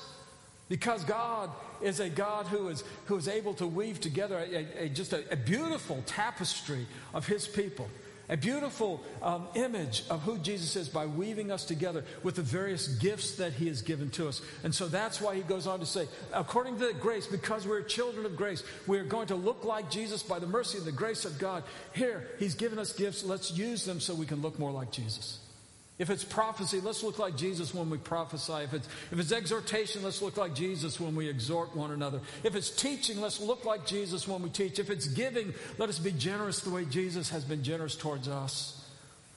Because 0.69 1.03
God 1.03 1.49
is 1.81 1.99
a 1.99 2.09
God 2.09 2.47
who 2.47 2.69
is, 2.69 2.83
who 3.05 3.17
is 3.17 3.27
able 3.27 3.53
to 3.55 3.67
weave 3.67 3.99
together 3.99 4.37
a, 4.37 4.85
a, 4.85 4.89
just 4.89 5.13
a, 5.13 5.23
a 5.31 5.35
beautiful 5.35 6.01
tapestry 6.05 6.87
of 7.13 7.27
his 7.27 7.47
people 7.47 7.89
a 8.29 8.37
beautiful 8.37 9.03
um, 9.21 9.47
image 9.53 10.03
of 10.09 10.21
who 10.23 10.37
Jesus 10.37 10.75
is 10.75 10.87
by 10.87 11.05
weaving 11.05 11.51
us 11.51 11.65
together 11.65 12.05
with 12.23 12.35
the 12.35 12.41
various 12.41 12.87
gifts 12.87 13.35
that 13.35 13.53
he 13.53 13.67
has 13.67 13.81
given 13.81 14.09
to 14.11 14.27
us. 14.27 14.41
And 14.63 14.73
so 14.73 14.87
that's 14.87 15.19
why 15.19 15.35
he 15.35 15.41
goes 15.41 15.67
on 15.67 15.79
to 15.79 15.85
say, 15.85 16.07
according 16.33 16.79
to 16.79 16.87
the 16.87 16.93
grace, 16.93 17.27
because 17.27 17.67
we're 17.67 17.81
children 17.81 18.25
of 18.25 18.37
grace, 18.37 18.63
we're 18.87 19.03
going 19.03 19.27
to 19.27 19.35
look 19.35 19.65
like 19.65 19.91
Jesus 19.91 20.23
by 20.23 20.39
the 20.39 20.47
mercy 20.47 20.77
and 20.77 20.87
the 20.87 20.91
grace 20.91 21.25
of 21.25 21.37
God. 21.37 21.63
Here, 21.93 22.27
he's 22.39 22.55
given 22.55 22.79
us 22.79 22.93
gifts. 22.93 23.23
Let's 23.23 23.51
use 23.51 23.83
them 23.83 23.99
so 23.99 24.15
we 24.15 24.25
can 24.25 24.41
look 24.41 24.57
more 24.57 24.71
like 24.71 24.91
Jesus. 24.91 25.39
If 25.99 26.09
it's 26.09 26.23
prophecy, 26.23 26.81
let's 26.81 27.03
look 27.03 27.19
like 27.19 27.37
Jesus 27.37 27.73
when 27.73 27.89
we 27.89 27.99
prophesy. 27.99 28.63
If 28.63 28.73
it's, 28.73 28.87
if 29.11 29.19
it's 29.19 29.31
exhortation, 29.31 30.01
let's 30.03 30.23
look 30.23 30.37
like 30.37 30.55
Jesus 30.55 30.99
when 30.99 31.15
we 31.15 31.29
exhort 31.29 31.75
one 31.75 31.91
another. 31.91 32.19
If 32.43 32.55
it's 32.55 32.71
teaching, 32.71 33.21
let's 33.21 33.39
look 33.39 33.63
like 33.63 33.85
Jesus 33.85 34.27
when 34.27 34.41
we 34.41 34.49
teach. 34.49 34.79
If 34.79 34.89
it's 34.89 35.07
giving, 35.07 35.53
let 35.77 35.89
us 35.89 35.99
be 35.99 36.11
generous 36.11 36.61
the 36.61 36.71
way 36.71 36.85
Jesus 36.85 37.29
has 37.29 37.43
been 37.43 37.63
generous 37.63 37.95
towards 37.95 38.27
us. 38.27 38.79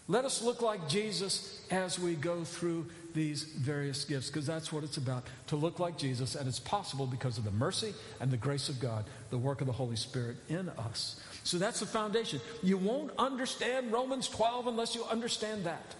Let 0.08 0.24
us 0.24 0.40
look 0.40 0.62
like 0.62 0.88
Jesus 0.88 1.60
as 1.70 1.98
we 1.98 2.14
go 2.14 2.44
through 2.44 2.86
these 3.12 3.42
various 3.42 4.04
gifts, 4.04 4.28
because 4.28 4.46
that's 4.46 4.72
what 4.72 4.84
it's 4.84 4.98
about 4.98 5.26
to 5.48 5.56
look 5.56 5.80
like 5.80 5.98
Jesus, 5.98 6.36
and 6.36 6.46
it's 6.46 6.60
possible 6.60 7.06
because 7.06 7.38
of 7.38 7.44
the 7.44 7.50
mercy 7.50 7.92
and 8.20 8.30
the 8.30 8.36
grace 8.36 8.68
of 8.68 8.78
God, 8.78 9.04
the 9.30 9.38
work 9.38 9.60
of 9.60 9.66
the 9.66 9.72
Holy 9.72 9.96
Spirit 9.96 10.36
in 10.48 10.68
us. 10.70 11.20
So 11.42 11.58
that's 11.58 11.80
the 11.80 11.86
foundation. 11.86 12.40
You 12.62 12.76
won't 12.76 13.10
understand 13.18 13.90
Romans 13.90 14.28
12 14.28 14.68
unless 14.68 14.94
you 14.94 15.04
understand 15.04 15.64
that 15.64 15.94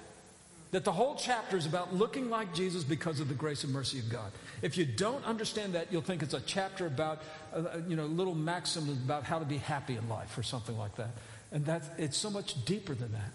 that 0.77 0.85
the 0.85 0.93
whole 0.93 1.15
chapter 1.15 1.57
is 1.57 1.65
about 1.65 1.95
looking 1.95 2.29
like 2.29 2.53
Jesus 2.53 2.85
because 2.85 3.19
of 3.19 3.29
the 3.29 3.35
grace 3.35 3.65
and 3.65 3.73
mercy 3.73 3.99
of 3.99 4.11
God. 4.11 4.31
If 4.61 4.77
you 4.77 4.85
don't 4.85 5.25
understand 5.25 5.73
that, 5.73 5.91
you'll 5.91 6.03
think 6.03 6.23
it's 6.23 6.35
a 6.35 6.41
chapter 6.41 6.87
about, 6.87 7.23
uh, 7.55 7.61
uh, 7.61 7.79
you 7.89 7.97
know, 7.97 8.05
little 8.05 8.35
maxims 8.35 8.91
about 8.91 9.25
how 9.25 9.39
to 9.39 9.47
be 9.47 9.57
happy 9.57 9.97
in 9.97 10.07
life 10.11 10.37
or 10.37 10.43
something 10.43 10.77
like 10.77 10.95
that. 10.97 11.09
And 11.51 11.65
that's, 11.65 11.89
it's 11.97 12.19
so 12.19 12.29
much 12.29 12.63
deeper 12.67 12.95
than 12.95 13.11
that. 13.13 13.31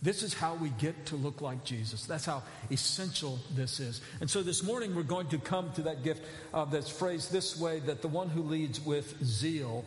This 0.00 0.22
is 0.22 0.32
how 0.32 0.54
we 0.54 0.68
get 0.78 1.06
to 1.06 1.16
look 1.16 1.40
like 1.40 1.64
Jesus. 1.64 2.06
That's 2.06 2.24
how 2.24 2.44
essential 2.70 3.40
this 3.56 3.80
is. 3.80 4.00
And 4.20 4.30
so 4.30 4.44
this 4.44 4.62
morning 4.62 4.94
we're 4.94 5.02
going 5.02 5.26
to 5.30 5.38
come 5.38 5.72
to 5.72 5.82
that 5.82 6.04
gift 6.04 6.22
uh, 6.54 6.66
that's 6.66 6.88
phrased 6.88 7.32
this 7.32 7.58
way 7.58 7.80
that 7.80 8.00
the 8.00 8.06
one 8.06 8.28
who 8.28 8.42
leads 8.44 8.80
with 8.80 9.12
zeal. 9.24 9.84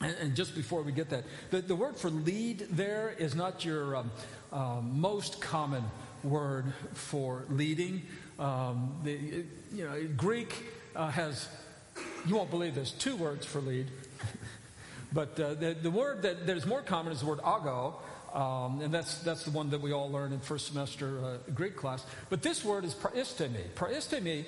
And, 0.00 0.16
and 0.22 0.34
just 0.34 0.54
before 0.54 0.80
we 0.80 0.92
get 0.92 1.10
that, 1.10 1.24
the, 1.50 1.60
the 1.60 1.76
word 1.76 1.98
for 1.98 2.08
lead 2.08 2.60
there 2.70 3.14
is 3.18 3.34
not 3.34 3.62
your. 3.62 3.96
Um, 3.96 4.10
uh, 4.52 4.80
most 4.82 5.40
common 5.40 5.84
word 6.22 6.72
for 6.94 7.44
leading. 7.48 8.02
Um, 8.38 8.96
the, 9.04 9.44
you 9.72 9.84
know, 9.84 10.06
Greek 10.16 10.54
uh, 10.96 11.10
has, 11.10 11.48
you 12.26 12.36
won't 12.36 12.50
believe 12.50 12.74
this, 12.74 12.90
two 12.92 13.16
words 13.16 13.46
for 13.46 13.60
lead. 13.60 13.86
but 15.12 15.38
uh, 15.38 15.54
the, 15.54 15.76
the 15.80 15.90
word 15.90 16.22
that, 16.22 16.46
that 16.46 16.56
is 16.56 16.66
more 16.66 16.82
common 16.82 17.12
is 17.12 17.20
the 17.20 17.26
word 17.26 17.40
ago. 17.40 17.96
Um, 18.32 18.82
and 18.82 18.92
that's, 18.92 19.18
that's 19.20 19.44
the 19.44 19.50
one 19.50 19.70
that 19.70 19.80
we 19.80 19.92
all 19.92 20.10
learn 20.10 20.32
in 20.32 20.40
first 20.40 20.66
semester 20.66 21.24
uh, 21.24 21.36
Greek 21.54 21.76
class. 21.76 22.04
But 22.28 22.42
this 22.42 22.64
word 22.64 22.84
is 22.84 22.94
proistemi. 22.94 23.68
Proistemi 23.74 24.44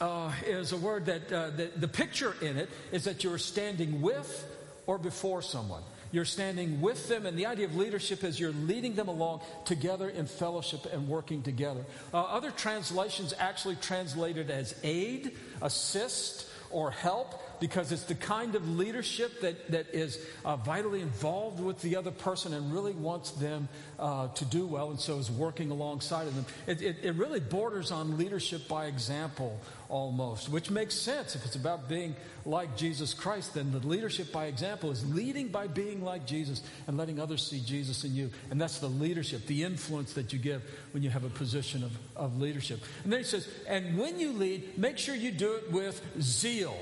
uh, 0.00 0.32
is 0.46 0.72
a 0.72 0.76
word 0.76 1.06
that, 1.06 1.32
uh, 1.32 1.50
that 1.50 1.80
the 1.80 1.88
picture 1.88 2.34
in 2.42 2.58
it 2.58 2.68
is 2.92 3.04
that 3.04 3.24
you're 3.24 3.38
standing 3.38 4.02
with 4.02 4.44
or 4.86 4.98
before 4.98 5.40
someone. 5.40 5.82
You're 6.14 6.24
standing 6.24 6.80
with 6.80 7.08
them, 7.08 7.26
and 7.26 7.36
the 7.36 7.46
idea 7.46 7.66
of 7.66 7.74
leadership 7.74 8.22
is 8.22 8.38
you're 8.38 8.52
leading 8.52 8.94
them 8.94 9.08
along 9.08 9.40
together 9.64 10.08
in 10.08 10.26
fellowship 10.26 10.86
and 10.92 11.08
working 11.08 11.42
together. 11.42 11.84
Uh, 12.12 12.20
other 12.20 12.52
translations 12.52 13.34
actually 13.36 13.74
translated 13.74 14.48
as 14.48 14.76
aid, 14.84 15.36
assist, 15.60 16.46
or 16.70 16.92
help 16.92 17.53
because 17.60 17.92
it's 17.92 18.04
the 18.04 18.14
kind 18.14 18.54
of 18.54 18.68
leadership 18.76 19.40
that, 19.40 19.70
that 19.70 19.86
is 19.92 20.18
uh, 20.44 20.56
vitally 20.56 21.00
involved 21.00 21.60
with 21.60 21.80
the 21.82 21.96
other 21.96 22.10
person 22.10 22.52
and 22.52 22.72
really 22.72 22.92
wants 22.92 23.30
them 23.32 23.68
uh, 23.98 24.28
to 24.28 24.44
do 24.44 24.66
well 24.66 24.90
and 24.90 25.00
so 25.00 25.18
is 25.18 25.30
working 25.30 25.70
alongside 25.70 26.26
of 26.26 26.34
them. 26.34 26.46
It, 26.66 26.82
it, 26.82 26.96
it 27.02 27.14
really 27.14 27.40
borders 27.40 27.90
on 27.90 28.16
leadership 28.18 28.68
by 28.68 28.86
example 28.86 29.60
almost, 29.88 30.48
which 30.48 30.70
makes 30.70 30.94
sense. 30.94 31.34
If 31.34 31.44
it's 31.44 31.56
about 31.56 31.88
being 31.88 32.16
like 32.44 32.76
Jesus 32.76 33.14
Christ, 33.14 33.54
then 33.54 33.70
the 33.70 33.86
leadership 33.86 34.32
by 34.32 34.46
example 34.46 34.90
is 34.90 35.08
leading 35.14 35.48
by 35.48 35.66
being 35.66 36.04
like 36.04 36.26
Jesus 36.26 36.62
and 36.86 36.96
letting 36.96 37.20
others 37.20 37.46
see 37.46 37.60
Jesus 37.60 38.04
in 38.04 38.14
you. 38.14 38.30
And 38.50 38.60
that's 38.60 38.78
the 38.78 38.88
leadership, 38.88 39.46
the 39.46 39.62
influence 39.62 40.14
that 40.14 40.32
you 40.32 40.38
give 40.38 40.62
when 40.92 41.02
you 41.02 41.10
have 41.10 41.24
a 41.24 41.30
position 41.30 41.84
of, 41.84 41.92
of 42.16 42.40
leadership. 42.40 42.80
And 43.04 43.12
then 43.12 43.20
he 43.20 43.24
says, 43.24 43.48
and 43.68 43.98
when 43.98 44.18
you 44.18 44.32
lead, 44.32 44.78
make 44.78 44.98
sure 44.98 45.14
you 45.14 45.30
do 45.30 45.54
it 45.54 45.70
with 45.70 46.02
zeal. 46.20 46.76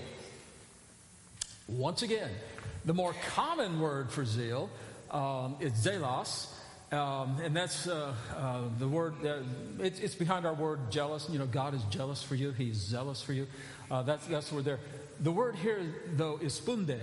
Once 1.73 2.03
again, 2.03 2.31
the 2.85 2.95
more 2.95 3.15
common 3.35 3.81
word 3.81 4.11
for 4.11 4.25
zeal 4.25 4.69
um, 5.11 5.57
is 5.61 5.73
zelos. 5.73 6.49
Um, 6.91 7.39
and 7.43 7.57
that's 7.57 7.87
uh, 7.87 8.15
uh, 8.37 8.61
the 8.79 8.87
word, 8.87 9.15
uh, 9.25 9.39
it, 9.83 9.99
it's 10.03 10.15
behind 10.15 10.45
our 10.45 10.53
word 10.53 10.91
jealous. 10.91 11.27
You 11.31 11.39
know, 11.39 11.47
God 11.47 11.73
is 11.75 11.83
jealous 11.85 12.23
for 12.23 12.35
you, 12.35 12.53
He's 12.53 12.77
zealous 12.77 13.23
for 13.23 13.33
you. 13.33 13.47
Uh, 13.91 14.03
that's, 14.03 14.27
that's 14.27 14.51
the 14.51 14.57
word 14.57 14.65
there. 14.67 14.81
The 15.21 15.33
word 15.33 15.57
here, 15.57 15.81
though, 16.17 16.39
is 16.43 16.53
spoude. 16.53 17.01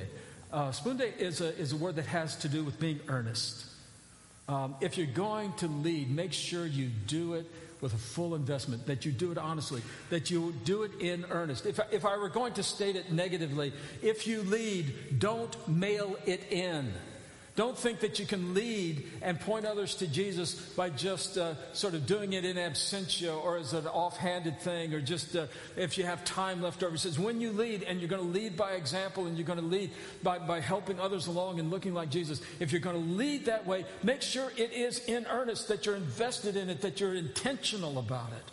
Uh, 0.52 0.72
spoude 0.72 1.02
is 1.18 1.42
a, 1.42 1.58
is 1.58 1.74
a 1.74 1.78
word 1.78 1.96
that 1.96 2.06
has 2.06 2.36
to 2.38 2.50
do 2.50 2.64
with 2.64 2.80
being 2.80 3.00
earnest. 3.08 3.66
Um, 4.50 4.76
if 4.82 4.98
you're 4.98 5.06
going 5.06 5.54
to 5.58 5.68
lead, 5.68 6.10
make 6.10 6.34
sure 6.34 6.66
you 6.66 6.90
do 7.06 7.36
it 7.36 7.46
with 7.82 7.94
a 7.94 7.98
full 7.98 8.34
investment, 8.34 8.88
that 8.88 9.06
you 9.06 9.12
do 9.12 9.32
it 9.32 9.38
honestly, 9.38 9.84
that 10.10 10.32
you 10.32 10.56
do 10.66 10.82
it 10.84 10.92
in 11.00 11.24
earnest. 11.30 11.68
If, 11.68 11.80
if 11.92 12.04
I 12.04 12.18
were 12.18 12.30
going 12.30 12.54
to 12.54 12.64
state 12.64 12.96
it 12.96 13.12
negatively, 13.12 13.72
if 14.02 14.26
you 14.26 14.42
lead, 14.42 15.20
don't 15.20 15.56
mail 15.68 16.18
it 16.26 16.52
in. 16.52 16.92
Don't 17.60 17.78
think 17.78 18.00
that 18.00 18.20
you 18.20 18.26
can 18.26 18.54
lead 18.54 19.06
and 19.22 19.38
point 19.38 19.66
others 19.66 19.96
to 19.96 20.08
Jesus 20.08 20.54
by 20.54 20.90
just 20.90 21.38
uh, 21.38 21.56
sort 21.74 21.94
of 21.94 22.06
doing 22.06 22.32
it 22.32 22.46
in 22.46 22.56
absentia 22.56 23.36
or 23.36 23.58
as 23.58 23.74
an 23.74 23.86
offhanded 23.86 24.62
thing 24.62 24.94
or 24.94 25.02
just 25.02 25.36
uh, 25.36 25.48
if 25.76 25.98
you 25.98 26.06
have 26.06 26.24
time 26.24 26.62
left 26.62 26.84
over. 26.84 26.94
He 26.94 26.98
says, 26.98 27.20
when 27.20 27.42
you 27.42 27.52
lead, 27.52 27.84
and 27.84 28.00
you're 28.00 28.08
going 28.08 28.22
to 28.22 28.30
lead 28.30 28.56
by 28.56 28.76
example 28.76 29.26
and 29.26 29.38
you're 29.38 29.46
going 29.46 29.60
to 29.60 29.66
lead 29.66 29.92
by, 30.24 30.40
by 30.40 30.62
helping 30.62 31.02
others 31.02 31.28
along 31.28 31.60
and 31.60 31.70
looking 31.70 31.94
like 31.94 32.10
Jesus, 32.10 32.40
if 32.62 32.72
you're 32.72 32.80
going 32.80 32.96
to 32.96 33.14
lead 33.14 33.48
that 33.48 33.68
way, 33.68 33.84
make 34.04 34.22
sure 34.22 34.54
it 34.56 34.72
is 34.72 35.00
in 35.00 35.26
earnest, 35.26 35.68
that 35.68 35.86
you're 35.86 35.98
invested 35.98 36.56
in 36.56 36.70
it, 36.70 36.80
that 36.80 37.02
you're 37.02 37.16
intentional 37.16 38.00
about 38.00 38.32
it 38.32 38.52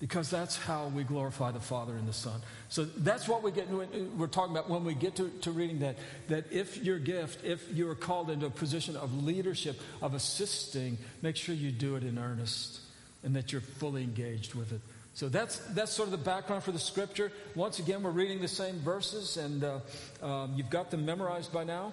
because 0.00 0.30
that's 0.30 0.56
how 0.56 0.86
we 0.88 1.04
glorify 1.04 1.52
the 1.52 1.60
Father 1.60 1.92
and 1.92 2.08
the 2.08 2.12
Son. 2.12 2.40
So 2.70 2.84
that's 2.84 3.28
what 3.28 3.42
we 3.42 3.52
get, 3.52 3.68
we're 3.68 4.26
talking 4.26 4.52
about 4.56 4.70
when 4.70 4.82
we 4.82 4.94
get 4.94 5.16
to, 5.16 5.28
to 5.42 5.50
reading 5.50 5.80
that, 5.80 5.96
that 6.28 6.50
if 6.50 6.82
your 6.82 6.98
gift, 6.98 7.44
if 7.44 7.62
you 7.70 7.88
are 7.90 7.94
called 7.94 8.30
into 8.30 8.46
a 8.46 8.50
position 8.50 8.96
of 8.96 9.22
leadership, 9.22 9.78
of 10.00 10.14
assisting, 10.14 10.96
make 11.20 11.36
sure 11.36 11.54
you 11.54 11.70
do 11.70 11.96
it 11.96 12.02
in 12.02 12.18
earnest 12.18 12.80
and 13.22 13.36
that 13.36 13.52
you're 13.52 13.60
fully 13.60 14.02
engaged 14.02 14.54
with 14.54 14.72
it. 14.72 14.80
So 15.12 15.28
that's, 15.28 15.58
that's 15.74 15.92
sort 15.92 16.06
of 16.06 16.12
the 16.12 16.24
background 16.24 16.62
for 16.62 16.72
the 16.72 16.78
scripture. 16.78 17.30
Once 17.54 17.78
again, 17.78 18.02
we're 18.02 18.10
reading 18.10 18.40
the 18.40 18.48
same 18.48 18.78
verses, 18.78 19.36
and 19.36 19.62
uh, 19.62 19.80
um, 20.22 20.54
you've 20.56 20.70
got 20.70 20.90
them 20.90 21.04
memorized 21.04 21.52
by 21.52 21.64
now. 21.64 21.92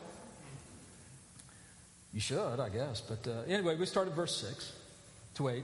You 2.13 2.21
should, 2.21 2.59
I 2.61 2.69
guess. 2.69 3.01
But 3.01 3.29
uh, 3.29 3.41
anyway, 3.47 3.75
we 3.75 3.85
start 3.85 4.07
at 4.07 4.13
verse 4.13 4.37
6 4.37 4.71
to 5.35 5.49
8. 5.49 5.63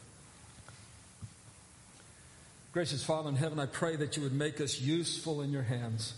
Gracious 2.73 3.03
Father 3.03 3.27
in 3.27 3.35
heaven, 3.35 3.59
I 3.59 3.65
pray 3.65 3.97
that 3.97 4.15
you 4.15 4.23
would 4.23 4.31
make 4.31 4.61
us 4.61 4.79
useful 4.79 5.41
in 5.41 5.51
your 5.51 5.63
hands. 5.63 6.13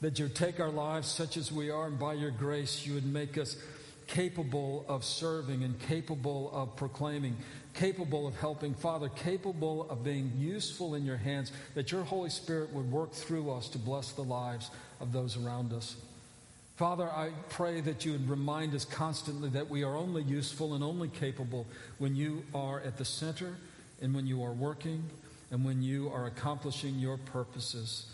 That 0.00 0.18
you 0.18 0.24
would 0.24 0.34
take 0.34 0.58
our 0.58 0.70
lives 0.70 1.06
such 1.06 1.36
as 1.36 1.52
we 1.52 1.70
are, 1.70 1.86
and 1.86 1.96
by 1.96 2.14
your 2.14 2.32
grace, 2.32 2.84
you 2.84 2.94
would 2.94 3.06
make 3.06 3.38
us 3.38 3.56
capable 4.08 4.84
of 4.88 5.04
serving 5.04 5.62
and 5.62 5.78
capable 5.78 6.50
of 6.52 6.74
proclaiming, 6.74 7.36
capable 7.74 8.26
of 8.26 8.36
helping. 8.36 8.74
Father, 8.74 9.08
capable 9.08 9.88
of 9.88 10.02
being 10.02 10.32
useful 10.36 10.96
in 10.96 11.04
your 11.04 11.16
hands, 11.16 11.52
that 11.76 11.92
your 11.92 12.02
Holy 12.02 12.30
Spirit 12.30 12.72
would 12.72 12.90
work 12.90 13.12
through 13.12 13.48
us 13.52 13.68
to 13.68 13.78
bless 13.78 14.10
the 14.10 14.22
lives 14.22 14.72
of 15.00 15.12
those 15.12 15.36
around 15.36 15.72
us. 15.72 15.94
Father, 16.74 17.08
I 17.08 17.30
pray 17.50 17.80
that 17.82 18.04
you 18.04 18.12
would 18.12 18.28
remind 18.28 18.74
us 18.74 18.84
constantly 18.84 19.48
that 19.50 19.70
we 19.70 19.84
are 19.84 19.96
only 19.96 20.24
useful 20.24 20.74
and 20.74 20.82
only 20.82 21.08
capable 21.08 21.66
when 21.98 22.16
you 22.16 22.42
are 22.52 22.80
at 22.80 22.96
the 22.96 23.04
center 23.04 23.54
and 24.02 24.12
when 24.12 24.26
you 24.26 24.42
are 24.42 24.52
working 24.52 25.04
and 25.50 25.64
when 25.64 25.82
you 25.82 26.10
are 26.12 26.26
accomplishing 26.26 26.98
your 26.98 27.16
purposes. 27.16 28.06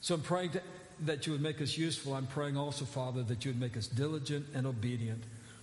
So 0.00 0.14
I'm 0.14 0.22
praying 0.22 0.50
to, 0.50 0.62
that 1.06 1.26
you 1.26 1.32
would 1.32 1.42
make 1.42 1.60
us 1.60 1.76
useful. 1.76 2.14
I'm 2.14 2.26
praying 2.26 2.56
also, 2.56 2.84
Father, 2.84 3.22
that 3.24 3.44
you 3.44 3.50
would 3.50 3.60
make 3.60 3.76
us 3.76 3.86
diligent 3.86 4.46
and 4.54 4.66
obedient, 4.66 5.22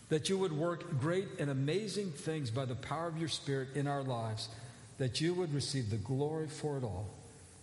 that 0.09 0.29
you 0.29 0.37
would 0.37 0.51
work 0.51 0.99
great 0.99 1.27
and 1.39 1.49
amazing 1.49 2.11
things 2.11 2.51
by 2.51 2.65
the 2.65 2.75
power 2.75 3.07
of 3.07 3.17
your 3.17 3.29
Spirit 3.29 3.69
in 3.75 3.87
our 3.87 4.03
lives, 4.03 4.49
that 4.97 5.19
you 5.19 5.33
would 5.33 5.53
receive 5.53 5.89
the 5.89 5.97
glory 5.97 6.47
for 6.47 6.77
it 6.77 6.83
all. 6.83 7.07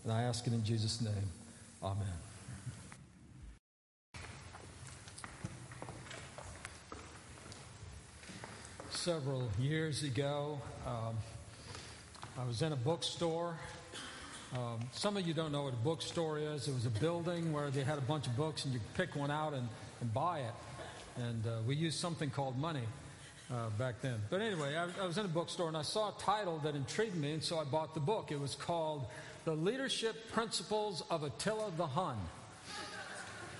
And 0.05 0.13
I 0.13 0.23
ask 0.23 0.47
it 0.47 0.53
in 0.53 0.65
Jesus' 0.65 1.01
name. 1.01 1.31
Amen. 1.83 2.07
Several 8.91 9.49
years 9.59 10.05
ago, 10.05 10.61
um, 10.87 11.17
I 12.39 12.45
was 12.45 12.63
in 12.63 12.73
a 12.73 12.77
bookstore. 12.77 13.55
Um, 14.55 14.81
some 14.93 15.19
of 15.19 15.27
you 15.27 15.35
don't 15.35 15.53
know 15.53 15.65
what 15.65 15.75
a 15.75 15.77
bookstore 15.85 16.39
is. 16.39 16.67
It 16.67 16.73
was 16.73 16.87
a 16.87 16.91
building 16.91 17.53
where 17.53 17.71
they 17.71 17.83
had 17.83 17.99
a 17.99 18.03
bunch 18.03 18.27
of 18.27 18.35
books, 18.37 18.65
and 18.65 18.73
you 18.73 18.81
pick 18.95 19.15
one 19.15 19.31
out 19.31 19.53
and, 19.53 19.69
and 20.01 20.15
buy 20.15 20.41
it. 20.41 20.55
And 21.17 21.47
uh, 21.47 21.59
we 21.67 21.77
used 21.77 22.01
something 22.01 22.31
called 22.31 22.57
money 22.57 22.85
uh, 23.53 23.69
back 23.79 24.01
then. 24.01 24.19
But 24.31 24.41
anyway, 24.41 24.77
I, 24.77 25.03
I 25.03 25.07
was 25.07 25.19
in 25.19 25.27
a 25.27 25.29
bookstore 25.29 25.69
and 25.69 25.77
I 25.77 25.83
saw 25.83 26.09
a 26.09 26.21
title 26.21 26.59
that 26.61 26.75
intrigued 26.75 27.17
me, 27.17 27.33
and 27.33 27.45
so 27.45 27.59
I 27.59 27.65
bought 27.65 27.93
the 27.93 28.01
book. 28.01 28.33
It 28.33 28.41
was 28.41 28.55
called 28.55 29.07
The 29.45 29.55
Leadership 29.55 30.33
Principles 30.33 31.03
of 31.11 31.25
Attila 31.25 31.71
the 31.77 31.87
Hun. 31.87 32.17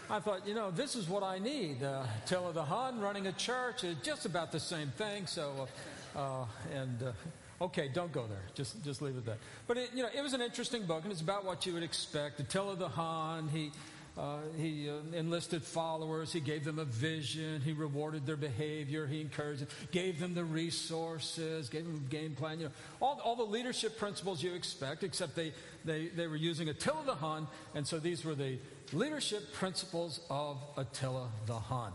I 0.09 0.19
thought, 0.19 0.49
you 0.49 0.55
know, 0.55 0.71
this 0.71 0.97
is 0.97 1.09
what 1.09 1.23
I 1.23 1.39
need. 1.39 1.83
Uh, 1.83 2.05
Attila 2.25 2.55
the 2.55 2.65
Hun 2.65 3.01
running 3.01 3.27
a 3.27 3.33
church 3.33 3.85
is 3.85 3.97
just 4.03 4.25
about 4.25 4.51
the 4.51 4.61
same 4.61 4.89
thing. 4.97 5.27
So, 5.27 5.69
uh, 6.17 6.47
and 6.75 7.03
uh, 7.03 7.13
Okay, 7.61 7.89
don't 7.93 8.13
go 8.13 8.27
there. 8.27 8.43
Just, 8.55 8.83
just 8.85 9.03
leave 9.03 9.17
it 9.17 9.25
there. 9.25 9.39
But 9.67 9.77
it, 9.77 9.91
you 9.95 10.03
know, 10.03 10.09
it 10.15 10.21
was 10.21 10.33
an 10.33 10.41
interesting 10.41 10.85
book, 10.85 11.05
and 11.05 11.13
it's 11.13 11.21
about 11.21 11.45
what 11.45 11.65
you 11.65 11.75
would 11.75 11.83
expect. 11.83 12.41
Attila 12.41 12.75
the 12.77 12.89
Hun, 12.89 13.49
he, 13.49 13.71
uh, 14.19 14.39
he 14.57 14.91
uh, 14.91 14.95
enlisted 15.17 15.63
followers. 15.63 16.33
He 16.33 16.41
gave 16.41 16.65
them 16.65 16.81
a 16.81 16.85
vision. 16.85 17.61
He 17.61 17.73
rewarded 17.73 18.27
their 18.27 18.37
behavior. 18.37 19.07
He 19.07 19.21
encouraged 19.21 19.61
them, 19.61 19.69
gave 19.93 20.19
them 20.19 20.35
the 20.35 20.45
resources, 20.45 21.69
gave 21.69 21.85
them 21.85 22.03
a 22.05 22.11
game 22.11 22.35
plan. 22.35 22.59
You 22.59 22.67
know, 22.67 22.73
all, 23.01 23.21
all 23.25 23.37
the 23.37 23.45
leadership 23.45 23.97
principles 23.97 24.43
you 24.43 24.55
expect, 24.55 25.05
except 25.05 25.37
they, 25.37 25.53
they, 25.85 26.09
they 26.09 26.27
were 26.27 26.37
using 26.37 26.69
Attila 26.69 27.05
the 27.05 27.15
Hun, 27.15 27.47
and 27.75 27.87
so 27.87 28.01
these 28.01 28.25
were 28.25 28.35
the 28.35 28.59
leadership 28.93 29.53
principles 29.53 30.21
of 30.31 30.59
Attila 30.77 31.29
the 31.47 31.59
Hun. 31.59 31.93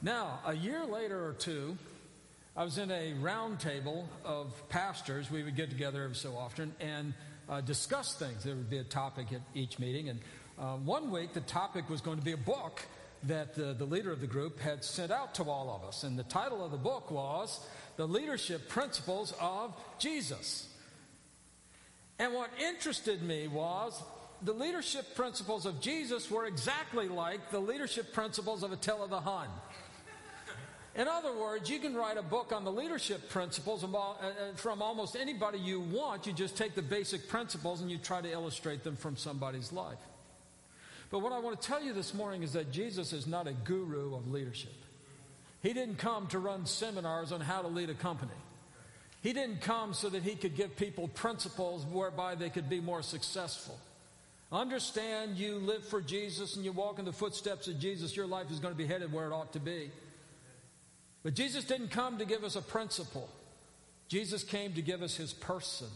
Now, 0.00 0.40
a 0.44 0.54
year 0.54 0.84
later 0.84 1.24
or 1.24 1.32
two, 1.32 1.78
I 2.56 2.62
was 2.62 2.78
in 2.78 2.88
a 2.92 3.14
round 3.14 3.58
table 3.58 4.08
of 4.24 4.52
pastors. 4.68 5.28
We 5.28 5.42
would 5.42 5.56
get 5.56 5.70
together 5.70 6.04
every 6.04 6.14
so 6.14 6.36
often 6.36 6.72
and 6.78 7.12
uh, 7.48 7.60
discuss 7.62 8.14
things. 8.14 8.44
There 8.44 8.54
would 8.54 8.70
be 8.70 8.78
a 8.78 8.84
topic 8.84 9.32
at 9.32 9.40
each 9.54 9.80
meeting. 9.80 10.08
And 10.08 10.20
uh, 10.56 10.76
one 10.76 11.10
week, 11.10 11.32
the 11.32 11.40
topic 11.40 11.90
was 11.90 12.00
going 12.00 12.18
to 12.18 12.24
be 12.24 12.30
a 12.30 12.36
book 12.36 12.80
that 13.24 13.58
uh, 13.58 13.72
the 13.72 13.84
leader 13.84 14.12
of 14.12 14.20
the 14.20 14.28
group 14.28 14.60
had 14.60 14.84
sent 14.84 15.10
out 15.10 15.34
to 15.34 15.42
all 15.50 15.68
of 15.68 15.88
us. 15.88 16.04
And 16.04 16.16
the 16.16 16.22
title 16.22 16.64
of 16.64 16.70
the 16.70 16.76
book 16.76 17.10
was 17.10 17.58
The 17.96 18.06
Leadership 18.06 18.68
Principles 18.68 19.34
of 19.40 19.74
Jesus. 19.98 20.68
And 22.20 22.34
what 22.34 22.50
interested 22.64 23.20
me 23.20 23.48
was 23.48 24.00
the 24.42 24.52
leadership 24.52 25.16
principles 25.16 25.66
of 25.66 25.80
Jesus 25.80 26.30
were 26.30 26.46
exactly 26.46 27.08
like 27.08 27.50
the 27.50 27.58
leadership 27.58 28.12
principles 28.12 28.62
of 28.62 28.70
Attila 28.70 29.08
the 29.08 29.20
Hun. 29.20 29.48
In 30.96 31.08
other 31.08 31.32
words, 31.36 31.68
you 31.68 31.80
can 31.80 31.94
write 31.94 32.16
a 32.16 32.22
book 32.22 32.52
on 32.52 32.64
the 32.64 32.70
leadership 32.70 33.28
principles 33.28 33.82
uh, 33.82 33.86
uh, 33.86 34.14
from 34.54 34.80
almost 34.80 35.16
anybody 35.16 35.58
you 35.58 35.80
want. 35.80 36.26
You 36.26 36.32
just 36.32 36.56
take 36.56 36.76
the 36.76 36.82
basic 36.82 37.28
principles 37.28 37.80
and 37.80 37.90
you 37.90 37.98
try 37.98 38.20
to 38.20 38.30
illustrate 38.30 38.84
them 38.84 38.96
from 38.96 39.16
somebody's 39.16 39.72
life. 39.72 39.98
But 41.10 41.18
what 41.18 41.32
I 41.32 41.40
want 41.40 41.60
to 41.60 41.66
tell 41.66 41.82
you 41.82 41.92
this 41.92 42.14
morning 42.14 42.44
is 42.44 42.52
that 42.52 42.70
Jesus 42.70 43.12
is 43.12 43.26
not 43.26 43.48
a 43.48 43.52
guru 43.52 44.14
of 44.14 44.30
leadership. 44.30 44.74
He 45.62 45.72
didn't 45.72 45.96
come 45.96 46.28
to 46.28 46.38
run 46.38 46.66
seminars 46.66 47.32
on 47.32 47.40
how 47.40 47.62
to 47.62 47.68
lead 47.68 47.90
a 47.90 47.94
company. 47.94 48.32
He 49.20 49.32
didn't 49.32 49.62
come 49.62 49.94
so 49.94 50.10
that 50.10 50.22
he 50.22 50.36
could 50.36 50.54
give 50.54 50.76
people 50.76 51.08
principles 51.08 51.84
whereby 51.86 52.34
they 52.34 52.50
could 52.50 52.68
be 52.68 52.80
more 52.80 53.02
successful. 53.02 53.78
Understand 54.52 55.38
you 55.38 55.56
live 55.56 55.82
for 55.88 56.00
Jesus 56.00 56.54
and 56.56 56.64
you 56.64 56.70
walk 56.70 56.98
in 56.98 57.04
the 57.04 57.12
footsteps 57.12 57.66
of 57.66 57.80
Jesus, 57.80 58.14
your 58.14 58.26
life 58.26 58.50
is 58.50 58.60
going 58.60 58.74
to 58.74 58.78
be 58.78 58.86
headed 58.86 59.12
where 59.12 59.26
it 59.26 59.32
ought 59.32 59.52
to 59.54 59.60
be. 59.60 59.90
But 61.24 61.34
Jesus 61.34 61.64
didn't 61.64 61.88
come 61.88 62.18
to 62.18 62.24
give 62.24 62.44
us 62.44 62.54
a 62.54 62.62
principle. 62.62 63.28
Jesus 64.08 64.44
came 64.44 64.74
to 64.74 64.82
give 64.82 65.02
us 65.02 65.16
his 65.16 65.32
person. 65.32 65.88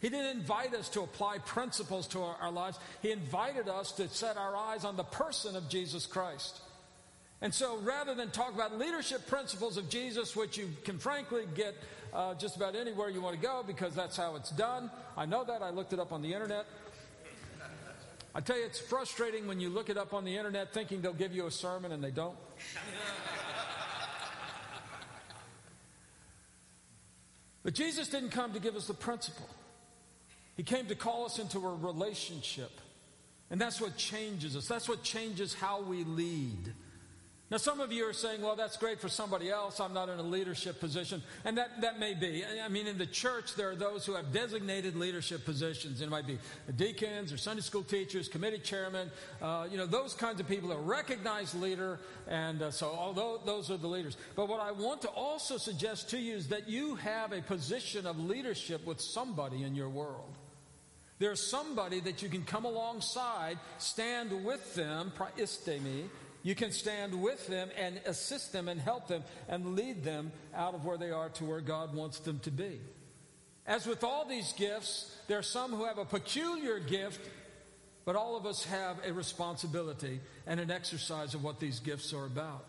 He 0.00 0.08
didn't 0.08 0.38
invite 0.38 0.74
us 0.74 0.88
to 0.90 1.00
apply 1.00 1.38
principles 1.38 2.06
to 2.08 2.22
our, 2.22 2.36
our, 2.40 2.52
lives. 2.52 2.78
He 3.02 3.10
invited 3.10 3.68
us 3.68 3.92
to 3.92 4.08
set 4.08 4.36
our 4.36 4.54
eyes 4.54 4.84
on 4.84 4.96
the 4.96 5.04
person 5.04 5.56
of 5.56 5.68
Jesus 5.68 6.06
Christ. 6.06 6.60
And 7.42 7.52
so 7.52 7.78
rather 7.78 8.14
than 8.14 8.30
talk 8.30 8.54
about 8.54 8.78
leadership 8.78 9.26
principles 9.26 9.78
of 9.78 9.88
Jesus, 9.88 10.36
which 10.36 10.58
you 10.58 10.68
can 10.84 10.98
frankly 10.98 11.44
get 11.54 11.74
uh, 12.12 12.34
just 12.34 12.56
about 12.56 12.76
anywhere 12.76 13.08
you 13.08 13.20
want 13.20 13.36
to 13.36 13.42
go 13.42 13.62
because 13.66 13.94
that's 13.94 14.16
how 14.16 14.36
it's 14.36 14.50
done, 14.50 14.90
I 15.16 15.26
know 15.26 15.44
that. 15.44 15.62
I 15.62 15.70
looked 15.70 15.92
it 15.92 15.98
up 15.98 16.12
on 16.12 16.22
the 16.22 16.32
internet. 16.32 16.66
I 18.34 18.40
tell 18.40 18.58
you, 18.58 18.64
it's 18.64 18.78
frustrating 18.78 19.48
when 19.48 19.58
you 19.58 19.70
look 19.70 19.90
it 19.90 19.96
up 19.96 20.14
on 20.14 20.24
the 20.24 20.36
internet 20.36 20.72
thinking 20.72 21.00
they'll 21.00 21.12
give 21.12 21.34
you 21.34 21.46
a 21.46 21.50
sermon 21.50 21.92
and 21.92 22.04
they 22.04 22.12
don't. 22.12 22.36
But 27.62 27.74
Jesus 27.74 28.08
didn't 28.08 28.30
come 28.30 28.52
to 28.52 28.60
give 28.60 28.76
us 28.76 28.86
the 28.86 28.94
principle. 28.94 29.48
He 30.56 30.62
came 30.62 30.86
to 30.86 30.94
call 30.94 31.26
us 31.26 31.38
into 31.38 31.58
a 31.58 31.74
relationship. 31.74 32.70
And 33.50 33.60
that's 33.60 33.80
what 33.80 33.96
changes 33.96 34.56
us. 34.56 34.68
That's 34.68 34.88
what 34.88 35.02
changes 35.02 35.54
how 35.54 35.82
we 35.82 36.04
lead. 36.04 36.72
Now, 37.50 37.56
some 37.56 37.80
of 37.80 37.90
you 37.90 38.08
are 38.08 38.12
saying, 38.12 38.42
well, 38.42 38.54
that's 38.54 38.76
great 38.76 39.00
for 39.00 39.08
somebody 39.08 39.50
else. 39.50 39.80
I'm 39.80 39.92
not 39.92 40.08
in 40.08 40.20
a 40.20 40.22
leadership 40.22 40.78
position. 40.78 41.20
And 41.44 41.58
that, 41.58 41.80
that 41.80 41.98
may 41.98 42.14
be. 42.14 42.44
I 42.64 42.68
mean, 42.68 42.86
in 42.86 42.96
the 42.96 43.06
church, 43.06 43.56
there 43.56 43.68
are 43.70 43.74
those 43.74 44.06
who 44.06 44.14
have 44.14 44.32
designated 44.32 44.94
leadership 44.94 45.44
positions. 45.44 46.00
It 46.00 46.08
might 46.08 46.28
be 46.28 46.38
deacons 46.76 47.32
or 47.32 47.38
Sunday 47.38 47.62
school 47.62 47.82
teachers, 47.82 48.28
committee 48.28 48.58
chairmen, 48.58 49.10
uh, 49.42 49.66
you 49.68 49.78
know, 49.78 49.86
those 49.86 50.14
kinds 50.14 50.38
of 50.38 50.46
people, 50.46 50.70
a 50.70 50.78
recognized 50.78 51.60
leader. 51.60 51.98
And 52.28 52.62
uh, 52.62 52.70
so, 52.70 52.86
although 52.86 53.40
those 53.44 53.68
are 53.68 53.76
the 53.76 53.88
leaders. 53.88 54.16
But 54.36 54.48
what 54.48 54.60
I 54.60 54.70
want 54.70 55.02
to 55.02 55.08
also 55.08 55.56
suggest 55.56 56.08
to 56.10 56.18
you 56.18 56.36
is 56.36 56.46
that 56.48 56.68
you 56.68 56.94
have 56.96 57.32
a 57.32 57.42
position 57.42 58.06
of 58.06 58.16
leadership 58.20 58.86
with 58.86 59.00
somebody 59.00 59.64
in 59.64 59.74
your 59.74 59.88
world. 59.88 60.36
There's 61.18 61.50
somebody 61.50 61.98
that 62.00 62.22
you 62.22 62.28
can 62.28 62.44
come 62.44 62.64
alongside, 62.64 63.58
stand 63.78 64.44
with 64.44 64.74
them, 64.76 65.12
proistemi, 65.18 66.04
you 66.42 66.54
can 66.54 66.72
stand 66.72 67.20
with 67.20 67.46
them 67.46 67.68
and 67.76 68.00
assist 68.06 68.52
them 68.52 68.68
and 68.68 68.80
help 68.80 69.08
them 69.08 69.22
and 69.48 69.76
lead 69.76 70.04
them 70.04 70.32
out 70.54 70.74
of 70.74 70.84
where 70.84 70.98
they 70.98 71.10
are 71.10 71.28
to 71.30 71.44
where 71.44 71.60
God 71.60 71.94
wants 71.94 72.20
them 72.20 72.38
to 72.40 72.50
be. 72.50 72.80
As 73.66 73.86
with 73.86 74.02
all 74.02 74.24
these 74.24 74.52
gifts, 74.54 75.14
there 75.28 75.38
are 75.38 75.42
some 75.42 75.72
who 75.72 75.84
have 75.84 75.98
a 75.98 76.04
peculiar 76.04 76.78
gift, 76.78 77.20
but 78.04 78.16
all 78.16 78.36
of 78.36 78.46
us 78.46 78.64
have 78.64 78.96
a 79.06 79.12
responsibility 79.12 80.20
and 80.46 80.58
an 80.58 80.70
exercise 80.70 81.34
of 81.34 81.44
what 81.44 81.60
these 81.60 81.78
gifts 81.80 82.12
are 82.12 82.26
about. 82.26 82.64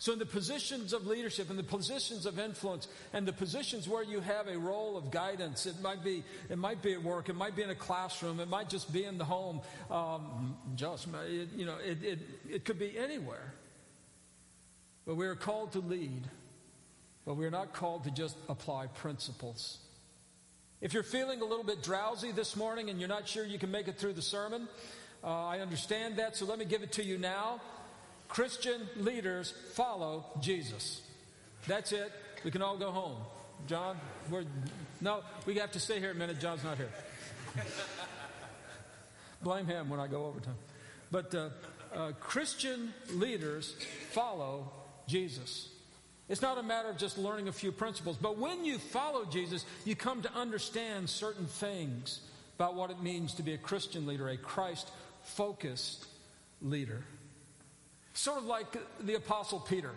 So, 0.00 0.12
in 0.12 0.20
the 0.20 0.26
positions 0.26 0.92
of 0.92 1.08
leadership, 1.08 1.50
in 1.50 1.56
the 1.56 1.64
positions 1.64 2.24
of 2.24 2.38
influence, 2.38 2.86
and 3.12 3.26
the 3.26 3.32
positions 3.32 3.88
where 3.88 4.04
you 4.04 4.20
have 4.20 4.46
a 4.46 4.56
role 4.56 4.96
of 4.96 5.10
guidance, 5.10 5.66
it 5.66 5.80
might 5.82 6.04
be, 6.04 6.22
it 6.48 6.56
might 6.56 6.82
be 6.82 6.92
at 6.92 7.02
work, 7.02 7.28
it 7.28 7.34
might 7.34 7.56
be 7.56 7.62
in 7.62 7.70
a 7.70 7.74
classroom, 7.74 8.38
it 8.38 8.48
might 8.48 8.68
just 8.68 8.92
be 8.92 9.04
in 9.04 9.18
the 9.18 9.24
home. 9.24 9.60
Um, 9.90 10.56
just, 10.76 11.08
it, 11.28 11.48
you 11.56 11.66
know, 11.66 11.76
it, 11.84 12.04
it, 12.04 12.18
it 12.48 12.64
could 12.64 12.78
be 12.78 12.96
anywhere. 12.96 13.52
But 15.04 15.16
we 15.16 15.26
are 15.26 15.34
called 15.34 15.72
to 15.72 15.80
lead, 15.80 16.28
but 17.26 17.34
we 17.34 17.44
are 17.44 17.50
not 17.50 17.72
called 17.72 18.04
to 18.04 18.12
just 18.12 18.36
apply 18.48 18.86
principles. 18.86 19.78
If 20.80 20.94
you're 20.94 21.02
feeling 21.02 21.40
a 21.40 21.44
little 21.44 21.64
bit 21.64 21.82
drowsy 21.82 22.30
this 22.30 22.54
morning 22.54 22.88
and 22.88 23.00
you're 23.00 23.08
not 23.08 23.26
sure 23.26 23.44
you 23.44 23.58
can 23.58 23.72
make 23.72 23.88
it 23.88 23.98
through 23.98 24.12
the 24.12 24.22
sermon, 24.22 24.68
uh, 25.24 25.46
I 25.46 25.58
understand 25.58 26.18
that, 26.18 26.36
so 26.36 26.46
let 26.46 26.56
me 26.56 26.64
give 26.64 26.84
it 26.84 26.92
to 26.92 27.04
you 27.04 27.18
now. 27.18 27.60
Christian 28.28 28.88
leaders 28.96 29.52
follow 29.72 30.24
Jesus. 30.40 31.02
That's 31.66 31.92
it. 31.92 32.12
We 32.44 32.50
can 32.50 32.62
all 32.62 32.76
go 32.76 32.90
home. 32.90 33.16
John, 33.66 33.96
we're, 34.30 34.44
no, 35.00 35.22
we 35.46 35.54
have 35.56 35.72
to 35.72 35.80
stay 35.80 35.98
here 35.98 36.12
a 36.12 36.14
minute. 36.14 36.38
John's 36.38 36.62
not 36.62 36.76
here. 36.76 36.90
Blame 39.42 39.66
him 39.66 39.88
when 39.88 40.00
I 40.00 40.06
go 40.06 40.26
overtime. 40.26 40.56
But 41.10 41.34
uh, 41.34 41.48
uh, 41.94 42.12
Christian 42.20 42.92
leaders 43.14 43.74
follow 44.12 44.70
Jesus. 45.06 45.68
It's 46.28 46.42
not 46.42 46.58
a 46.58 46.62
matter 46.62 46.90
of 46.90 46.98
just 46.98 47.16
learning 47.16 47.48
a 47.48 47.52
few 47.52 47.72
principles, 47.72 48.18
but 48.20 48.36
when 48.36 48.64
you 48.64 48.78
follow 48.78 49.24
Jesus, 49.24 49.64
you 49.84 49.96
come 49.96 50.22
to 50.22 50.34
understand 50.34 51.08
certain 51.08 51.46
things 51.46 52.20
about 52.56 52.74
what 52.74 52.90
it 52.90 53.00
means 53.00 53.34
to 53.34 53.42
be 53.42 53.54
a 53.54 53.58
Christian 53.58 54.06
leader, 54.06 54.28
a 54.28 54.36
Christ 54.36 54.90
focused 55.22 56.06
leader. 56.60 57.02
Sort 58.18 58.38
of 58.38 58.46
like 58.46 58.76
the 59.00 59.14
Apostle 59.14 59.60
Peter. 59.60 59.92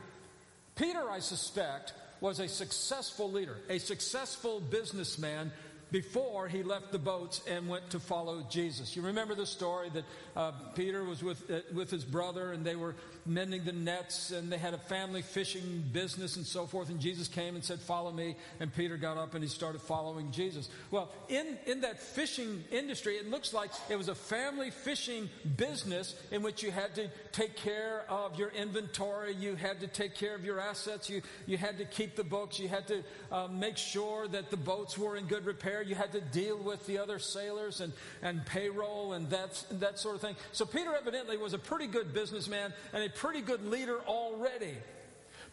Peter, 0.76 1.10
I 1.10 1.18
suspect, 1.18 1.94
was 2.20 2.40
a 2.40 2.48
successful 2.48 3.32
leader, 3.32 3.58
a 3.68 3.80
successful 3.80 4.60
businessman 4.60 5.52
before 5.92 6.48
he 6.48 6.64
left 6.64 6.92
the 6.92 7.00
boats 7.00 7.42
and 7.50 7.68
went 7.68 7.90
to 7.90 8.00
follow 8.00 8.46
Jesus. 8.50 8.96
You 8.96 9.02
remember 9.02 9.36
the 9.36 9.46
story 9.46 9.90
that 9.90 10.06
uh, 10.36 10.52
Peter 10.74 11.04
was 11.04 11.22
with, 11.22 11.50
uh, 11.52 11.60
with 11.74 11.92
his 11.92 12.06
brother 12.06 12.54
and 12.54 12.66
they 12.66 12.78
were 12.78 12.96
mending 13.26 13.66
the 13.66 13.74
nets 13.74 14.32
and 14.32 14.52
they 14.52 14.58
had 14.58 14.74
a 14.74 14.78
family 14.78 15.22
fishing 15.22 15.84
business 15.92 16.38
and 16.38 16.46
so 16.46 16.66
forth. 16.66 16.90
And 16.90 17.00
Jesus 17.00 17.28
came 17.28 17.56
and 17.56 17.64
said, 17.64 17.80
Follow 17.80 18.12
me. 18.12 18.38
And 18.60 18.74
Peter 18.74 18.96
got 18.96 19.18
up 19.18 19.34
and 19.34 19.44
he 19.44 19.50
started 19.50 19.82
following 19.82 20.32
Jesus. 20.32 20.70
Well, 20.92 21.12
in, 21.28 21.58
in 21.66 21.82
that 21.82 22.00
fishing 22.00 22.64
industry, 22.72 23.16
it 23.16 23.30
looks 23.30 23.54
like 23.54 23.72
it 23.90 23.98
was 23.98 24.08
a 24.08 24.16
family 24.16 24.72
fishing 24.72 25.30
business 25.58 26.16
in 26.32 26.42
which 26.42 26.64
you 26.64 26.72
had 26.72 26.96
to 26.96 27.10
take 27.34 27.58
care 27.58 28.06
of 28.10 28.40
your 28.40 28.50
inventory, 28.50 29.36
you 29.36 29.56
had 29.56 29.82
to 29.82 29.88
take 29.88 30.16
care 30.16 30.36
of 30.36 30.46
your 30.46 30.60
assets, 30.60 31.10
you, 31.10 31.22
you 31.46 31.58
had 31.58 31.78
to 31.78 31.86
keep 31.86 32.16
the 32.16 32.24
books, 32.24 32.60
you 32.60 32.68
had 32.68 32.88
to 32.88 33.04
uh, 33.32 33.48
make 33.48 33.78
sure 33.78 34.28
that 34.28 34.50
the 34.50 34.58
boats 34.58 34.98
were 34.98 35.18
in 35.18 35.26
good 35.26 35.46
repair 35.46 35.81
there. 35.82 35.90
You 35.90 35.96
had 35.96 36.12
to 36.14 36.22
deal 36.22 36.58
with 36.58 36.86
the 36.88 37.00
other 37.00 37.20
sailors 37.20 37.82
and, 37.82 37.94
and 38.22 38.46
payroll 38.46 39.14
and 39.14 39.30
that, 39.30 39.64
that 39.72 40.00
sort 40.00 40.16
of 40.16 40.22
thing. 40.22 40.36
So 40.52 40.66
Peter 40.66 40.94
evidently 40.96 41.38
was 41.38 41.54
a 41.54 41.60
pretty 41.60 41.88
good 41.88 42.14
businessman 42.14 42.74
and 42.94 43.04
a 43.04 43.10
pretty 43.10 43.42
good 43.42 43.66
leader 43.66 44.00
already. 44.08 44.76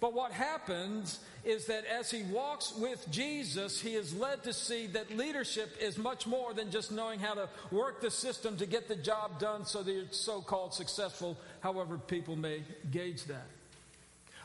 But 0.01 0.13
what 0.13 0.31
happens 0.31 1.19
is 1.45 1.67
that 1.67 1.85
as 1.87 2.09
he 2.09 2.23
walks 2.25 2.73
with 2.77 3.05
Jesus, 3.11 3.81
he 3.81 3.97
is 3.97 4.15
led 4.15 4.45
to 4.45 4.53
see 4.53 4.87
that 4.89 5.11
leadership 5.17 5.77
is 5.81 5.99
much 5.99 6.25
more 6.25 6.55
than 6.55 6.71
just 6.71 6.93
knowing 6.93 7.19
how 7.19 7.35
to 7.35 7.49
work 7.73 8.01
the 8.01 8.11
system 8.11 8.57
to 8.59 8.67
get 8.67 8.87
the 8.87 8.95
job 8.95 9.41
done 9.41 9.65
so 9.65 9.83
that 9.83 9.91
you're 9.91 10.05
so 10.13 10.41
called 10.41 10.73
successful, 10.73 11.37
however 11.61 11.99
people 11.99 12.37
may 12.37 12.63
gauge 12.93 13.25
that. 13.25 13.47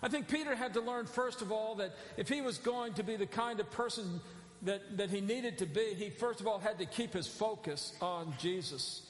I 0.01 0.09
think 0.09 0.27
Peter 0.27 0.55
had 0.55 0.73
to 0.73 0.81
learn, 0.81 1.05
first 1.05 1.43
of 1.43 1.51
all, 1.51 1.75
that 1.75 1.91
if 2.17 2.27
he 2.27 2.41
was 2.41 2.57
going 2.57 2.93
to 2.93 3.03
be 3.03 3.15
the 3.15 3.27
kind 3.27 3.59
of 3.59 3.69
person 3.69 4.21
that, 4.63 4.97
that 4.97 5.09
he 5.09 5.21
needed 5.21 5.57
to 5.59 5.65
be, 5.65 5.93
he 5.95 6.09
first 6.09 6.39
of 6.39 6.47
all 6.47 6.59
had 6.59 6.79
to 6.79 6.85
keep 6.85 7.13
his 7.13 7.27
focus 7.27 7.93
on 8.01 8.33
Jesus 8.39 9.01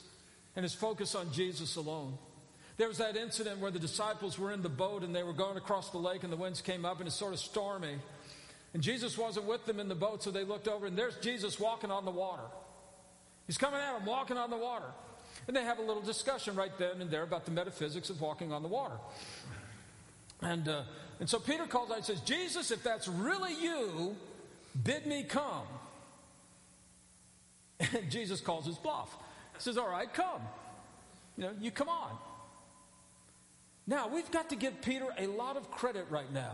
and 0.56 0.62
his 0.62 0.74
focus 0.74 1.14
on 1.14 1.32
Jesus 1.32 1.76
alone. 1.76 2.18
There 2.76 2.88
was 2.88 2.98
that 2.98 3.16
incident 3.16 3.60
where 3.60 3.70
the 3.70 3.78
disciples 3.78 4.38
were 4.38 4.52
in 4.52 4.62
the 4.62 4.68
boat 4.68 5.04
and 5.04 5.14
they 5.14 5.22
were 5.22 5.32
going 5.32 5.56
across 5.56 5.90
the 5.90 5.98
lake 5.98 6.24
and 6.24 6.32
the 6.32 6.36
winds 6.36 6.60
came 6.60 6.84
up 6.84 6.98
and 6.98 7.06
it's 7.06 7.16
sort 7.16 7.32
of 7.32 7.38
stormy. 7.38 7.96
And 8.72 8.82
Jesus 8.82 9.16
wasn't 9.16 9.46
with 9.46 9.64
them 9.66 9.78
in 9.78 9.88
the 9.88 9.94
boat, 9.94 10.24
so 10.24 10.32
they 10.32 10.42
looked 10.42 10.66
over 10.66 10.86
and 10.86 10.98
there's 10.98 11.16
Jesus 11.18 11.60
walking 11.60 11.92
on 11.92 12.04
the 12.04 12.10
water. 12.10 12.42
He's 13.46 13.58
coming 13.58 13.78
at 13.78 13.96
them, 13.96 14.06
walking 14.06 14.36
on 14.36 14.50
the 14.50 14.56
water. 14.56 14.90
And 15.46 15.56
they 15.56 15.62
have 15.62 15.78
a 15.78 15.82
little 15.82 16.02
discussion 16.02 16.56
right 16.56 16.76
then 16.78 17.00
and 17.00 17.10
there 17.10 17.22
about 17.22 17.44
the 17.44 17.52
metaphysics 17.52 18.10
of 18.10 18.20
walking 18.20 18.52
on 18.52 18.62
the 18.62 18.68
water. 18.68 18.96
And, 20.42 20.68
uh, 20.68 20.82
and 21.20 21.28
so 21.28 21.38
Peter 21.38 21.66
calls 21.66 21.90
out 21.90 21.98
and 21.98 22.04
says, 22.04 22.20
Jesus, 22.20 22.72
if 22.72 22.82
that's 22.82 23.06
really 23.06 23.54
you, 23.54 24.16
Bid 24.82 25.06
me 25.06 25.22
come. 25.24 25.66
And 27.94 28.10
Jesus 28.10 28.40
calls 28.40 28.66
his 28.66 28.76
bluff. 28.76 29.14
He 29.54 29.60
says, 29.60 29.76
All 29.76 29.88
right, 29.88 30.12
come. 30.12 30.40
You 31.36 31.44
know, 31.44 31.52
you 31.60 31.70
come 31.70 31.88
on. 31.88 32.16
Now, 33.86 34.08
we've 34.08 34.30
got 34.30 34.50
to 34.50 34.56
give 34.56 34.80
Peter 34.80 35.06
a 35.18 35.26
lot 35.26 35.56
of 35.56 35.70
credit 35.70 36.06
right 36.08 36.32
now. 36.32 36.52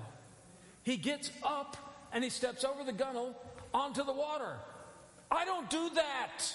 He 0.82 0.96
gets 0.96 1.30
up 1.44 1.76
and 2.12 2.24
he 2.24 2.30
steps 2.30 2.64
over 2.64 2.82
the 2.82 2.92
gunnel 2.92 3.36
onto 3.72 4.02
the 4.02 4.12
water. 4.12 4.56
I 5.30 5.44
don't 5.44 5.70
do 5.70 5.90
that. 5.94 6.54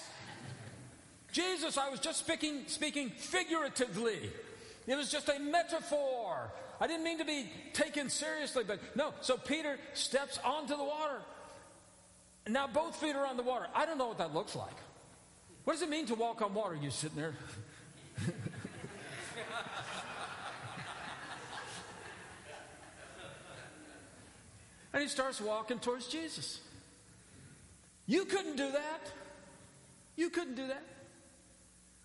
Jesus, 1.32 1.78
I 1.78 1.88
was 1.88 2.00
just 2.00 2.18
speaking, 2.18 2.64
speaking 2.66 3.10
figuratively. 3.10 4.30
It 4.86 4.96
was 4.96 5.10
just 5.10 5.28
a 5.28 5.38
metaphor. 5.38 6.52
I 6.80 6.86
didn't 6.86 7.04
mean 7.04 7.18
to 7.18 7.24
be 7.24 7.50
taken 7.72 8.10
seriously, 8.10 8.64
but 8.66 8.80
no. 8.94 9.14
So 9.20 9.36
Peter 9.36 9.78
steps 9.94 10.38
onto 10.44 10.76
the 10.76 10.84
water. 10.84 11.20
Now 12.48 12.66
both 12.66 12.96
feet 12.96 13.16
are 13.16 13.26
on 13.26 13.36
the 13.36 13.42
water. 13.42 13.66
I 13.74 13.86
don't 13.86 13.98
know 13.98 14.08
what 14.08 14.18
that 14.18 14.32
looks 14.32 14.54
like. 14.54 14.76
What 15.64 15.72
does 15.74 15.82
it 15.82 15.90
mean 15.90 16.06
to 16.06 16.14
walk 16.14 16.42
on 16.42 16.54
water? 16.54 16.76
You 16.76 16.90
sitting 16.90 17.16
there. 17.16 17.34
and 24.92 25.02
he 25.02 25.08
starts 25.08 25.40
walking 25.40 25.80
towards 25.80 26.06
Jesus. 26.06 26.60
You 28.06 28.24
couldn't 28.26 28.56
do 28.56 28.70
that. 28.70 29.00
You 30.14 30.30
couldn't 30.30 30.54
do 30.54 30.68
that. 30.68 30.84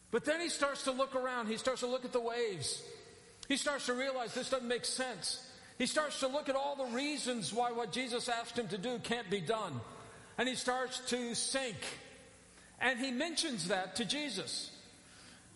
But 0.09 0.25
then 0.25 0.41
he 0.41 0.49
starts 0.49 0.83
to 0.83 0.91
look 0.91 1.15
around. 1.15 1.47
He 1.47 1.57
starts 1.57 1.81
to 1.81 1.87
look 1.87 2.03
at 2.03 2.11
the 2.11 2.19
waves. 2.19 2.81
He 3.47 3.57
starts 3.57 3.85
to 3.85 3.93
realize 3.93 4.33
this 4.33 4.49
doesn't 4.49 4.67
make 4.67 4.85
sense. 4.85 5.47
He 5.77 5.85
starts 5.85 6.19
to 6.21 6.27
look 6.27 6.49
at 6.49 6.55
all 6.55 6.75
the 6.75 6.95
reasons 6.95 7.53
why 7.53 7.71
what 7.71 7.91
Jesus 7.91 8.27
asked 8.27 8.57
him 8.57 8.67
to 8.69 8.77
do 8.77 8.99
can't 8.99 9.29
be 9.29 9.39
done. 9.39 9.79
And 10.41 10.49
he 10.49 10.55
starts 10.55 10.97
to 11.09 11.35
sink. 11.35 11.77
And 12.79 12.99
he 12.99 13.11
mentions 13.11 13.67
that 13.67 13.97
to 13.97 14.05
Jesus. 14.05 14.71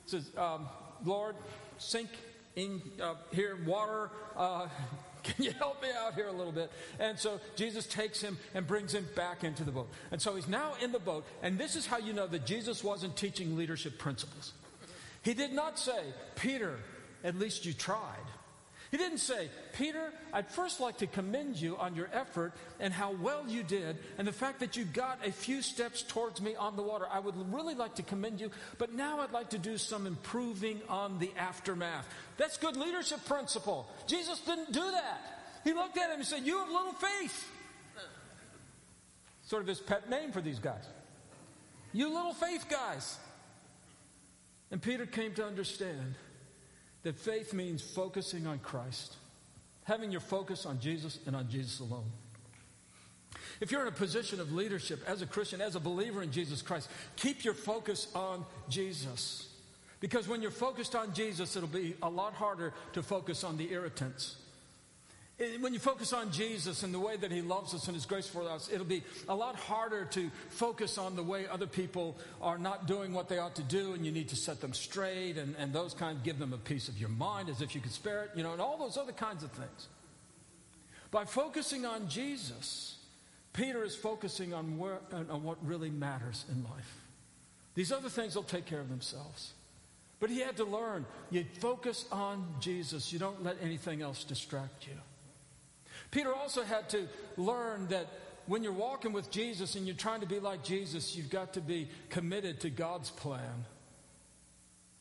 He 0.04 0.12
says, 0.12 0.30
um, 0.38 0.68
Lord, 1.04 1.36
sink 1.80 2.10
in 2.56 2.84
uh, 3.02 3.16
here, 3.32 3.58
water. 3.66 4.12
Uh, 4.38 4.68
can 5.24 5.44
you 5.44 5.54
help 5.54 5.82
me 5.82 5.88
out 5.98 6.14
here 6.14 6.28
a 6.28 6.32
little 6.32 6.52
bit? 6.52 6.72
And 7.00 7.18
so 7.18 7.40
Jesus 7.56 7.88
takes 7.88 8.22
him 8.22 8.38
and 8.54 8.68
brings 8.68 8.94
him 8.94 9.08
back 9.16 9.44
into 9.44 9.64
the 9.64 9.72
boat. 9.72 9.90
And 10.12 10.22
so 10.22 10.36
he's 10.36 10.48
now 10.48 10.74
in 10.80 10.92
the 10.92 11.00
boat. 11.00 11.26
And 11.42 11.58
this 11.58 11.76
is 11.76 11.88
how 11.88 11.98
you 11.98 12.14
know 12.14 12.28
that 12.28 12.46
Jesus 12.46 12.84
wasn't 12.84 13.18
teaching 13.18 13.58
leadership 13.58 13.98
principles. 13.98 14.54
He 15.24 15.34
did 15.34 15.52
not 15.52 15.80
say, 15.80 16.04
Peter, 16.36 16.78
at 17.24 17.40
least 17.40 17.66
you 17.66 17.74
tried. 17.74 18.28
He 18.96 19.04
didn't 19.04 19.18
say, 19.18 19.50
Peter, 19.74 20.14
I'd 20.32 20.48
first 20.48 20.80
like 20.80 21.00
to 21.00 21.08
commend 21.08 21.60
you 21.60 21.76
on 21.76 21.98
your 21.98 22.08
effort 22.14 22.54
and 22.80 22.94
how 22.94 23.12
well 23.12 23.44
you 23.46 23.62
did 23.62 23.98
and 24.18 24.26
the 24.26 24.32
fact 24.32 24.62
that 24.62 24.78
you 24.78 24.86
got 24.86 25.20
a 25.28 25.34
few 25.34 25.62
steps 25.62 26.02
towards 26.02 26.40
me 26.40 26.56
on 26.56 26.78
the 26.78 26.82
water. 26.82 27.06
I 27.12 27.20
would 27.20 27.36
really 27.54 27.76
like 27.76 27.96
to 27.96 28.04
commend 28.04 28.40
you, 28.40 28.52
but 28.78 28.94
now 28.94 29.20
I'd 29.20 29.34
like 29.34 29.50
to 29.50 29.58
do 29.58 29.78
some 29.78 30.08
improving 30.08 30.80
on 30.88 31.20
the 31.20 31.30
aftermath. 31.38 32.08
That's 32.38 32.56
good 32.56 32.78
leadership 32.78 33.26
principle. 33.26 33.86
Jesus 34.08 34.40
didn't 34.40 34.72
do 34.72 34.90
that. 34.92 35.42
He 35.66 35.74
looked 35.74 35.98
at 35.98 36.10
him 36.10 36.20
and 36.20 36.26
said, 36.26 36.46
You 36.46 36.60
have 36.60 36.70
little 36.70 36.94
faith. 36.94 37.52
Sort 39.48 39.62
of 39.62 39.68
his 39.68 39.82
pet 39.82 40.10
name 40.10 40.32
for 40.32 40.40
these 40.40 40.60
guys. 40.60 40.86
You 41.92 42.16
little 42.16 42.34
faith 42.34 42.68
guys. 42.70 43.18
And 44.72 44.82
Peter 44.82 45.06
came 45.06 45.34
to 45.34 45.46
understand 45.46 46.16
that 47.06 47.20
faith 47.20 47.54
means 47.54 47.84
focusing 47.84 48.48
on 48.48 48.58
Christ, 48.58 49.16
having 49.84 50.12
your 50.12 50.22
focus 50.22 50.66
on 50.66 50.80
Jesus 50.80 51.20
and 51.28 51.36
on 51.36 51.48
Jesus 51.48 51.80
alone. 51.80 52.12
If 53.62 53.72
you're 53.72 53.84
in 53.84 53.88
a 53.88 53.92
position 53.92 54.40
of 54.40 54.52
leadership 54.52 55.02
as 55.06 55.22
a 55.22 55.28
Christian, 55.28 55.62
as 55.62 55.76
a 55.76 55.80
believer 55.80 56.24
in 56.24 56.32
Jesus 56.32 56.64
Christ, 56.64 56.90
keep 57.16 57.46
your 57.46 57.54
focus 57.54 58.08
on 58.16 58.44
Jesus. 58.70 59.48
Because 60.00 60.28
when 60.28 60.42
you're 60.42 60.50
focused 60.50 60.96
on 60.96 61.14
Jesus, 61.14 61.56
it'll 61.56 61.70
be 61.70 61.94
a 62.02 62.10
lot 62.10 62.34
harder 62.34 62.74
to 62.94 63.04
focus 63.04 63.44
on 63.44 63.56
the 63.56 63.72
irritants. 63.72 64.38
When 65.60 65.74
you 65.74 65.80
focus 65.80 66.14
on 66.14 66.32
Jesus 66.32 66.84
and 66.84 66.94
the 66.94 67.00
way 67.00 67.18
that 67.18 67.30
He 67.30 67.42
loves 67.42 67.74
us 67.74 67.88
and 67.88 67.96
His 67.96 68.06
grace 68.06 68.28
for 68.28 68.50
us, 68.50 68.70
it'll 68.72 68.86
be 68.86 69.04
a 69.28 69.36
lot 69.36 69.58
harder 69.58 70.06
to 70.06 70.32
focus 70.50 70.98
on 70.98 71.18
the 71.18 71.24
way 71.24 71.46
other 71.46 71.68
people 71.68 72.16
are 72.42 72.58
not 72.58 72.88
doing 72.88 73.12
what 73.12 73.28
they 73.28 73.38
ought 73.38 73.56
to 73.56 73.64
do 73.64 73.94
and 73.94 74.06
you 74.06 74.14
need 74.14 74.30
to 74.30 74.38
set 74.38 74.62
them 74.62 74.74
straight 74.74 75.38
and, 75.38 75.54
and 75.58 75.74
those 75.74 75.94
kind, 75.94 76.24
give 76.24 76.40
them 76.40 76.54
a 76.54 76.58
piece 76.58 76.88
of 76.88 76.98
your 76.98 77.10
mind 77.10 77.50
as 77.50 77.62
if 77.62 77.76
you 77.76 77.82
could 77.82 77.92
spare 77.92 78.24
it, 78.24 78.32
you 78.34 78.44
know, 78.44 78.54
and 78.54 78.62
all 78.62 78.78
those 78.78 78.96
other 78.96 79.12
kinds 79.12 79.44
of 79.44 79.52
things. 79.52 79.88
By 81.12 81.26
focusing 81.26 81.86
on 81.86 82.08
Jesus, 82.08 82.98
Peter 83.52 83.84
is 83.84 83.96
focusing 83.96 84.54
on, 84.54 84.78
where, 84.78 85.00
on 85.12 85.44
what 85.44 85.58
really 85.66 85.90
matters 85.90 86.46
in 86.50 86.64
life. 86.64 87.02
These 87.74 87.92
other 87.92 88.10
things 88.10 88.38
will 88.38 88.44
take 88.44 88.66
care 88.66 88.80
of 88.80 88.90
themselves. 88.90 89.54
But 90.22 90.30
he 90.30 90.40
had 90.40 90.56
to 90.58 90.64
learn 90.64 91.06
you 91.30 91.46
focus 91.60 92.06
on 92.10 92.48
Jesus, 92.62 93.12
you 93.12 93.20
don't 93.20 93.44
let 93.44 93.58
anything 93.62 94.02
else 94.02 94.24
distract 94.24 94.88
you. 94.88 94.94
Peter 96.12 96.34
also 96.34 96.64
had 96.64 96.90
to 96.90 97.08
learn 97.38 97.88
that 97.88 98.08
when 98.48 98.64
you're 98.64 98.74
walking 98.74 99.12
with 99.12 99.32
Jesus 99.32 99.76
and 99.76 99.88
you're 99.88 99.96
trying 99.96 100.22
to 100.22 100.28
be 100.28 100.40
like 100.40 100.64
Jesus, 100.64 101.16
you've 101.16 101.30
got 101.30 101.54
to 101.54 101.62
be 101.62 101.90
committed 102.10 102.62
to 102.62 102.70
God's 102.70 103.10
plan. 103.10 103.66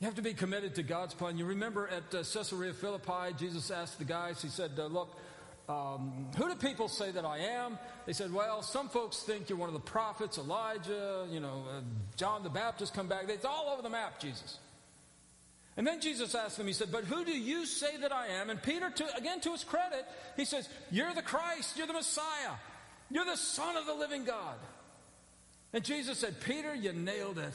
You 0.00 0.06
have 0.06 0.16
to 0.16 0.22
be 0.22 0.34
committed 0.34 0.74
to 0.76 0.82
God's 0.82 1.14
plan. 1.14 1.38
You 1.38 1.44
remember 1.46 1.88
at 1.88 2.14
uh, 2.14 2.22
Caesarea 2.24 2.72
Philippi, 2.72 3.34
Jesus 3.38 3.70
asked 3.70 3.98
the 3.98 4.04
guys, 4.04 4.42
he 4.42 4.48
said, 4.48 4.72
uh, 4.78 4.86
Look, 4.86 5.16
um, 5.68 6.26
who 6.36 6.48
do 6.48 6.54
people 6.56 6.88
say 6.88 7.10
that 7.10 7.24
I 7.24 7.38
am? 7.38 7.78
They 8.04 8.12
said, 8.12 8.32
Well, 8.32 8.62
some 8.62 8.88
folks 8.88 9.18
think 9.18 9.48
you're 9.48 9.58
one 9.58 9.68
of 9.68 9.74
the 9.74 9.80
prophets, 9.80 10.36
Elijah, 10.36 11.26
you 11.30 11.40
know, 11.40 11.64
uh, 11.70 11.80
John 12.16 12.42
the 12.42 12.50
Baptist 12.50 12.92
come 12.92 13.08
back. 13.08 13.24
It's 13.28 13.44
all 13.44 13.70
over 13.72 13.82
the 13.82 13.90
map, 13.90 14.20
Jesus. 14.20 14.58
And 15.76 15.86
then 15.86 16.00
Jesus 16.00 16.34
asked 16.34 16.56
them, 16.56 16.66
He 16.66 16.72
said, 16.72 16.92
But 16.92 17.04
who 17.04 17.24
do 17.24 17.32
you 17.32 17.66
say 17.66 17.96
that 17.96 18.12
I 18.12 18.28
am? 18.28 18.50
And 18.50 18.62
Peter, 18.62 18.90
to, 18.90 19.16
again 19.16 19.40
to 19.40 19.52
his 19.52 19.64
credit, 19.64 20.04
he 20.36 20.44
says, 20.44 20.68
You're 20.90 21.14
the 21.14 21.22
Christ, 21.22 21.76
you're 21.76 21.86
the 21.86 21.92
Messiah, 21.92 22.52
you're 23.10 23.24
the 23.24 23.36
Son 23.36 23.76
of 23.76 23.86
the 23.86 23.94
living 23.94 24.24
God. 24.24 24.56
And 25.72 25.84
Jesus 25.84 26.18
said, 26.18 26.40
Peter, 26.40 26.72
you 26.72 26.92
nailed 26.92 27.38
it. 27.38 27.52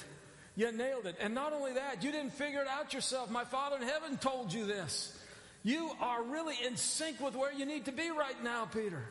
You 0.57 0.73
nailed 0.73 1.05
it. 1.05 1.15
And 1.21 1.33
not 1.33 1.53
only 1.53 1.73
that, 1.73 2.03
you 2.03 2.11
didn't 2.11 2.33
figure 2.33 2.61
it 2.61 2.67
out 2.67 2.93
yourself. 2.93 3.31
My 3.31 3.45
Father 3.45 3.77
in 3.77 3.83
heaven 3.83 4.17
told 4.17 4.51
you 4.51 4.65
this. 4.65 5.17
You 5.63 5.91
are 6.01 6.23
really 6.23 6.55
in 6.65 6.75
sync 6.75 7.21
with 7.21 7.35
where 7.35 7.53
you 7.53 7.65
need 7.65 7.85
to 7.85 7.93
be 7.93 8.09
right 8.09 8.43
now, 8.43 8.65
Peter. 8.65 9.03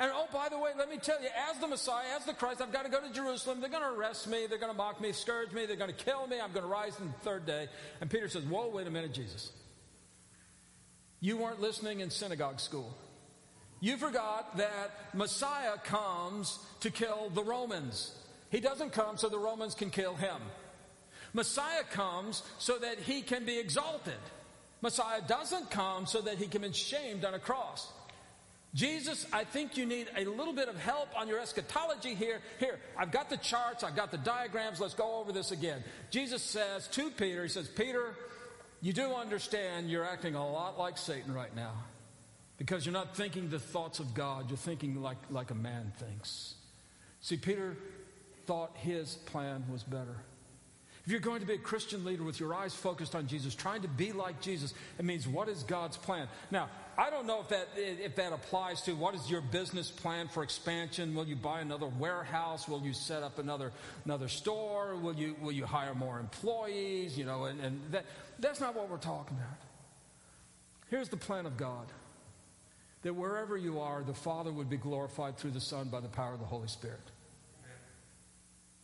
And 0.00 0.10
oh, 0.14 0.26
by 0.32 0.48
the 0.48 0.58
way, 0.58 0.70
let 0.78 0.88
me 0.88 0.96
tell 0.96 1.20
you, 1.20 1.28
as 1.50 1.58
the 1.58 1.66
Messiah, 1.66 2.06
as 2.16 2.24
the 2.24 2.32
Christ, 2.32 2.62
I've 2.62 2.72
got 2.72 2.86
to 2.86 2.90
go 2.90 3.06
to 3.06 3.12
Jerusalem. 3.12 3.60
They're 3.60 3.68
going 3.68 3.82
to 3.82 3.90
arrest 3.90 4.26
me. 4.28 4.46
They're 4.48 4.58
going 4.58 4.72
to 4.72 4.76
mock 4.76 4.98
me, 4.98 5.12
scourge 5.12 5.52
me. 5.52 5.66
They're 5.66 5.76
going 5.76 5.94
to 5.94 6.04
kill 6.04 6.26
me. 6.26 6.40
I'm 6.40 6.52
going 6.52 6.64
to 6.64 6.72
rise 6.72 6.98
on 6.98 7.08
the 7.08 7.24
third 7.24 7.44
day. 7.44 7.68
And 8.00 8.08
Peter 8.08 8.26
says, 8.26 8.42
Whoa, 8.44 8.68
wait 8.68 8.86
a 8.86 8.90
minute, 8.90 9.12
Jesus. 9.12 9.52
You 11.20 11.36
weren't 11.36 11.60
listening 11.60 12.00
in 12.00 12.08
synagogue 12.08 12.60
school. 12.60 12.96
You 13.80 13.98
forgot 13.98 14.56
that 14.56 14.90
Messiah 15.12 15.76
comes 15.84 16.58
to 16.80 16.90
kill 16.90 17.30
the 17.34 17.44
Romans. 17.44 18.14
He 18.48 18.60
doesn't 18.60 18.92
come 18.92 19.18
so 19.18 19.28
the 19.28 19.38
Romans 19.38 19.74
can 19.74 19.90
kill 19.90 20.14
him. 20.14 20.40
Messiah 21.34 21.84
comes 21.90 22.42
so 22.58 22.78
that 22.78 22.98
he 23.00 23.20
can 23.20 23.44
be 23.44 23.58
exalted. 23.58 24.14
Messiah 24.80 25.20
doesn't 25.26 25.70
come 25.70 26.06
so 26.06 26.22
that 26.22 26.38
he 26.38 26.46
can 26.46 26.62
be 26.62 26.72
shamed 26.72 27.26
on 27.26 27.34
a 27.34 27.38
cross. 27.38 27.86
Jesus, 28.72 29.26
I 29.32 29.44
think 29.44 29.76
you 29.76 29.84
need 29.84 30.08
a 30.16 30.24
little 30.24 30.52
bit 30.52 30.68
of 30.68 30.78
help 30.78 31.08
on 31.18 31.26
your 31.26 31.40
eschatology 31.40 32.14
here. 32.14 32.40
Here, 32.60 32.78
I've 32.96 33.10
got 33.10 33.28
the 33.28 33.36
charts, 33.36 33.82
I've 33.82 33.96
got 33.96 34.12
the 34.12 34.18
diagrams, 34.18 34.78
let's 34.78 34.94
go 34.94 35.16
over 35.16 35.32
this 35.32 35.50
again. 35.50 35.82
Jesus 36.10 36.42
says 36.42 36.86
to 36.88 37.10
Peter, 37.10 37.42
He 37.42 37.48
says, 37.48 37.68
Peter, 37.68 38.14
you 38.80 38.92
do 38.92 39.12
understand 39.12 39.90
you're 39.90 40.04
acting 40.04 40.36
a 40.36 40.50
lot 40.50 40.78
like 40.78 40.98
Satan 40.98 41.34
right 41.34 41.54
now 41.54 41.72
because 42.58 42.86
you're 42.86 42.92
not 42.92 43.16
thinking 43.16 43.48
the 43.48 43.58
thoughts 43.58 43.98
of 43.98 44.14
God, 44.14 44.48
you're 44.48 44.56
thinking 44.56 45.02
like, 45.02 45.18
like 45.30 45.50
a 45.50 45.54
man 45.54 45.92
thinks. 45.98 46.54
See, 47.20 47.36
Peter 47.36 47.76
thought 48.46 48.76
his 48.76 49.16
plan 49.16 49.64
was 49.70 49.82
better. 49.82 50.16
If 51.04 51.12
you're 51.12 51.20
going 51.20 51.40
to 51.40 51.46
be 51.46 51.54
a 51.54 51.58
Christian 51.58 52.04
leader 52.04 52.22
with 52.22 52.38
your 52.38 52.54
eyes 52.54 52.74
focused 52.74 53.14
on 53.14 53.26
Jesus, 53.26 53.54
trying 53.54 53.82
to 53.82 53.88
be 53.88 54.12
like 54.12 54.40
Jesus, 54.40 54.74
it 54.98 55.04
means 55.04 55.26
what 55.26 55.48
is 55.48 55.62
God's 55.62 55.96
plan? 55.96 56.28
Now, 56.50 56.68
I 57.00 57.08
don't 57.08 57.26
know 57.26 57.40
if 57.40 57.48
that 57.48 57.68
if 57.76 58.16
that 58.16 58.34
applies 58.34 58.82
to 58.82 58.92
what 58.92 59.14
is 59.14 59.30
your 59.30 59.40
business 59.40 59.90
plan 59.90 60.28
for 60.28 60.42
expansion? 60.42 61.14
Will 61.14 61.26
you 61.26 61.34
buy 61.34 61.60
another 61.60 61.86
warehouse? 61.86 62.68
Will 62.68 62.82
you 62.82 62.92
set 62.92 63.22
up 63.22 63.38
another 63.38 63.72
another 64.04 64.28
store? 64.28 64.96
Will 64.96 65.14
you 65.14 65.34
will 65.40 65.50
you 65.50 65.64
hire 65.64 65.94
more 65.94 66.20
employees? 66.20 67.16
You 67.16 67.24
know, 67.24 67.44
and, 67.44 67.58
and 67.60 67.80
that 67.90 68.04
that's 68.38 68.60
not 68.60 68.76
what 68.76 68.90
we're 68.90 68.98
talking 68.98 69.38
about. 69.38 69.56
Here's 70.90 71.08
the 71.08 71.16
plan 71.16 71.46
of 71.46 71.56
God. 71.56 71.86
That 73.00 73.14
wherever 73.14 73.56
you 73.56 73.80
are, 73.80 74.02
the 74.02 74.12
Father 74.12 74.52
would 74.52 74.68
be 74.68 74.76
glorified 74.76 75.38
through 75.38 75.52
the 75.52 75.60
Son 75.60 75.88
by 75.88 76.00
the 76.00 76.08
power 76.08 76.34
of 76.34 76.40
the 76.40 76.44
Holy 76.44 76.68
Spirit. 76.68 77.00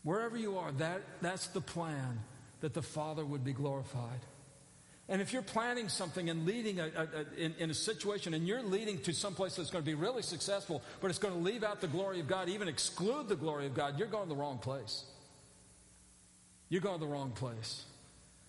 Wherever 0.05 0.39
you 0.39 0.57
are, 0.57 0.73
that, 0.73 1.03
that's 1.21 1.49
the 1.49 1.61
plan 1.61 2.21
that 2.61 2.73
the 2.73 2.81
Father 2.81 3.27
would 3.27 3.45
be 3.45 3.53
glorified. 3.53 4.21
And 5.09 5.23
if 5.23 5.33
you're 5.33 5.43
planning 5.43 5.89
something 5.89 6.29
and 6.31 6.45
leading 6.47 6.81
a, 6.81 6.87
a, 6.87 7.03
a, 7.03 7.41
in, 7.45 7.55
in, 7.59 7.71
a 7.71 7.75
situation 7.75 8.35
and 8.35 8.47
you're 8.47 8.63
leading 8.63 8.99
to 9.03 9.13
some 9.13 9.35
place 9.35 9.55
that's 9.55 9.71
going 9.71 9.85
to 9.85 9.87
be 9.87 9.95
really 9.95 10.23
successful, 10.23 10.83
but 11.01 11.11
it's 11.11 11.21
going 11.21 11.35
to 11.35 11.41
leave 11.41 11.63
out 11.63 11.81
the 11.81 11.87
glory 11.87 12.19
of 12.19 12.27
God, 12.27 12.49
even 12.49 12.67
exclude 12.67 13.29
the 13.29 13.37
glory 13.37 13.67
of 13.67 13.75
God, 13.75 13.99
you're 13.99 14.09
going 14.09 14.29
the 14.29 14.35
wrong 14.35 14.59
place. 14.59 15.05
You're 16.69 16.81
going 16.81 16.99
the 16.99 17.07
wrong 17.07 17.31
place. 17.31 17.85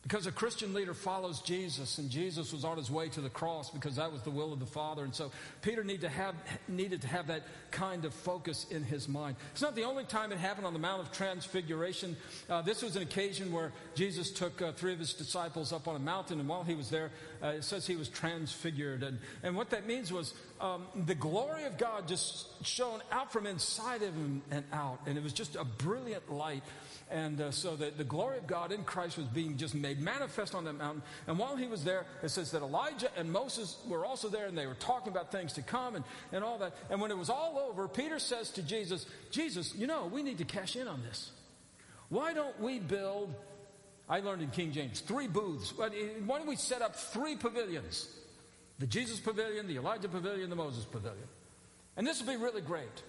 Because 0.08 0.26
a 0.26 0.32
Christian 0.32 0.74
leader 0.74 0.94
follows 0.94 1.42
Jesus, 1.42 1.98
and 1.98 2.10
Jesus 2.10 2.54
was 2.54 2.64
on 2.64 2.78
his 2.78 2.90
way 2.90 3.10
to 3.10 3.20
the 3.20 3.30
cross 3.30 3.70
because 3.70 3.98
that 3.98 4.10
was 4.10 4.22
the 4.22 4.30
will 4.30 4.54
of 4.54 4.60
the 4.62 4.66
Father. 4.66 5.04
And 5.04 5.14
so 5.14 5.32
Peter 5.62 5.84
need 5.84 6.00
to 6.02 6.08
have, 6.08 6.34
needed 6.70 7.02
to 7.02 7.10
have 7.10 7.28
that 7.28 7.44
kind 7.72 8.06
of 8.06 8.14
focus 8.14 8.68
in 8.72 8.84
his 8.84 9.10
mind. 9.10 9.36
It's 9.52 9.62
not 9.62 9.76
the 9.76 9.84
only 9.84 10.06
time 10.06 10.32
it 10.32 10.38
happened 10.38 10.66
on 10.66 10.72
the 10.72 10.80
Mount 10.80 11.02
of 11.02 11.12
Transfiguration. 11.12 12.16
Uh, 12.50 12.62
this 12.62 12.82
was 12.82 12.96
an 12.96 13.02
occasion 13.02 13.52
where 13.52 13.74
Jesus 13.96 14.32
took 14.32 14.62
uh, 14.62 14.72
three 14.72 14.94
of 14.94 15.00
his 15.00 15.12
disciples 15.12 15.74
up 15.74 15.90
on 15.90 15.98
a 15.98 16.00
mountain, 16.00 16.40
and 16.40 16.48
while 16.48 16.64
he 16.64 16.76
was 16.76 16.90
there, 16.90 17.12
uh, 17.44 17.48
it 17.48 17.66
says 17.66 17.86
he 17.86 17.98
was 17.98 18.08
transfigured. 18.08 19.04
And, 19.04 19.20
and 19.44 19.58
what 19.58 19.72
that 19.72 19.88
means 19.88 20.14
was 20.14 20.34
um, 20.62 20.88
the 21.06 21.16
glory 21.16 21.66
of 21.66 21.78
God 21.78 22.08
just 22.08 22.66
shone 22.66 23.02
out 23.12 23.34
from 23.34 23.46
inside 23.46 24.04
of 24.04 24.14
him 24.14 24.42
and 24.52 24.64
out. 24.72 25.00
And 25.06 25.18
it 25.18 25.24
was 25.24 25.34
just 25.34 25.58
a 25.58 25.66
brilliant 25.66 26.32
light. 26.32 26.64
And 27.10 27.40
uh, 27.40 27.52
so 27.52 27.76
the, 27.76 27.92
the 27.96 28.04
glory 28.04 28.38
of 28.38 28.48
God 28.48 28.72
in 28.72 28.84
Christ 28.84 29.18
was 29.18 29.28
being 29.28 29.56
just 29.56 29.74
made 29.74 30.02
manifest 30.02 30.54
on 30.54 30.66
that 30.66 30.74
mountain. 30.74 31.02
And 31.26 31.40
while 31.40 31.56
he 31.56 31.68
was 31.68 31.84
there, 31.84 32.06
it 32.22 32.30
says 32.30 32.52
that 32.52 32.62
Elijah 32.62 33.10
and 33.16 33.32
Moses 33.32 33.78
were 33.88 34.06
also 34.06 34.28
there 34.28 34.48
and 34.48 34.58
they 34.58 34.68
were 34.68 34.76
talking 34.76 35.12
about 35.12 35.32
things 35.32 35.54
to 35.54 35.62
come 35.62 35.96
and, 35.96 36.04
and 36.34 36.44
all 36.44 36.58
that. 36.58 36.74
And 36.90 37.00
when 37.00 37.12
it 37.12 37.18
was 37.18 37.30
all 37.30 37.58
over, 37.58 37.88
Peter 37.88 38.20
says 38.20 38.50
to 38.52 38.62
Jesus, 38.62 39.06
Jesus, 39.32 39.74
you 39.76 39.88
know, 39.88 40.08
we 40.08 40.22
need 40.22 40.40
to 40.40 40.46
cash 40.46 40.76
in 40.76 40.88
on 40.88 41.02
this. 41.04 41.32
Why 42.10 42.34
don't 42.34 42.60
we 42.60 42.80
build, 42.80 43.34
I 44.10 44.20
learned 44.20 44.42
in 44.42 44.50
King 44.50 44.74
James, 44.74 45.00
three 45.00 45.28
booths. 45.28 45.74
Why 45.78 45.90
don't 45.90 46.48
we 46.48 46.58
set 46.58 46.82
up 46.82 46.96
three 46.96 47.36
pavilions? 47.36 48.10
The 48.80 48.88
Jesus 48.88 49.20
pavilion, 49.20 49.68
the 49.68 49.78
Elijah 49.78 50.10
pavilion, 50.10 50.50
the 50.50 50.56
Moses 50.56 50.86
pavilion. 50.86 51.28
And 51.96 52.06
this 52.06 52.20
will 52.20 52.28
be 52.28 52.38
really 52.38 52.62
great. 52.62 53.04